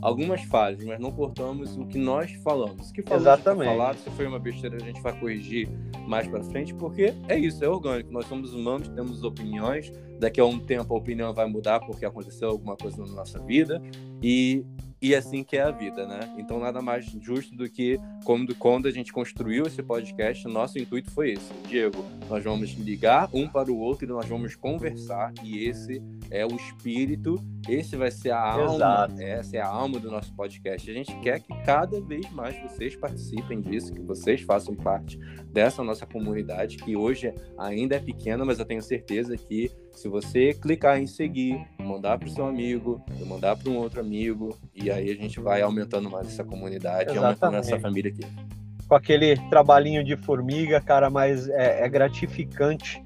[0.00, 2.90] algumas fases, mas não cortamos o que nós falamos.
[2.90, 3.68] O que falamos Exatamente.
[3.68, 5.68] falar, se foi uma besteira, a gente vai corrigir
[6.06, 8.12] mais para frente, porque é isso, é orgânico.
[8.12, 9.92] Nós somos humanos, temos opiniões.
[10.18, 13.82] Daqui a um tempo a opinião vai mudar porque aconteceu alguma coisa na nossa vida.
[14.22, 14.64] E
[15.00, 16.34] e assim que é a vida, né?
[16.38, 21.10] Então nada mais justo do que quando, quando a gente construiu esse podcast, nosso intuito
[21.10, 21.52] foi esse.
[21.68, 26.44] Diego, nós vamos ligar um para o outro e nós vamos conversar e esse é
[26.44, 27.36] o espírito,
[27.68, 29.20] esse vai ser a alma, Exato.
[29.20, 30.90] essa é a alma do nosso podcast.
[30.90, 35.18] A gente quer que cada vez mais vocês participem disso, que vocês façam parte
[35.52, 40.52] dessa nossa comunidade, que hoje ainda é pequena, mas eu tenho certeza que se você
[40.52, 45.10] clicar em seguir, mandar para o seu amigo, mandar para um outro amigo, e aí
[45.10, 47.72] a gente vai aumentando mais essa comunidade, e aumentando Exatamente.
[47.72, 48.26] essa família aqui.
[48.86, 53.02] com aquele trabalhinho de formiga, cara, mas é, é gratificante,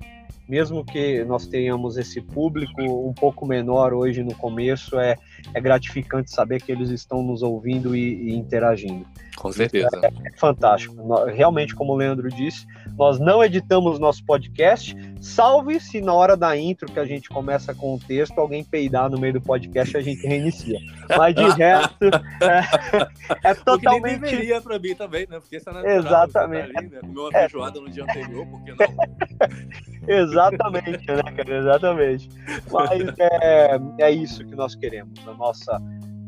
[0.49, 5.17] mesmo que nós tenhamos esse público um pouco menor hoje no começo, é,
[5.55, 9.07] é gratificante saber que eles estão nos ouvindo e, e interagindo.
[9.41, 9.89] Com certeza.
[10.05, 10.95] É fantástico.
[10.97, 12.67] No- Realmente, como o Leandro disse,
[12.99, 17.75] nós não editamos nosso podcast, salve se na hora da intro que a gente começa
[17.75, 20.79] com o texto, alguém peidar no meio do podcast e a gente reinicia.
[21.17, 25.41] Mas de resto, é, é O que totalmente deveria pra mim também, né?
[25.41, 25.97] Porque isso é natural.
[25.97, 26.73] Exatamente.
[26.75, 26.99] Tá ali, né?
[27.01, 28.87] Comeu uma feijoada no dia anterior, por que não?
[30.07, 31.59] Exatamente, né, cara?
[31.59, 32.29] Exatamente.
[32.71, 35.79] Mas é, é isso que nós queremos, a nossa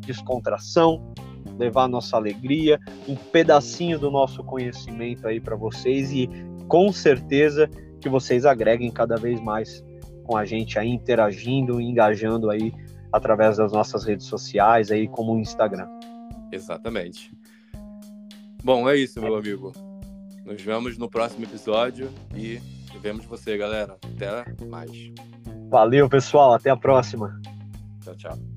[0.07, 1.13] descontração,
[1.59, 6.29] levar a nossa alegria, um pedacinho do nosso conhecimento aí para vocês e
[6.69, 7.69] com certeza
[8.01, 9.85] que vocês agreguem cada vez mais
[10.25, 12.73] com a gente aí interagindo, engajando aí
[13.13, 15.87] através das nossas redes sociais aí como o Instagram.
[16.51, 17.31] Exatamente.
[18.65, 19.73] Bom, é isso, meu amigo.
[20.45, 22.61] Nos vemos no próximo episódio e
[23.01, 23.97] vemos você, galera.
[24.15, 24.91] Até mais.
[25.69, 27.41] Valeu, pessoal, até a próxima.
[28.03, 28.52] Tchau, tchau.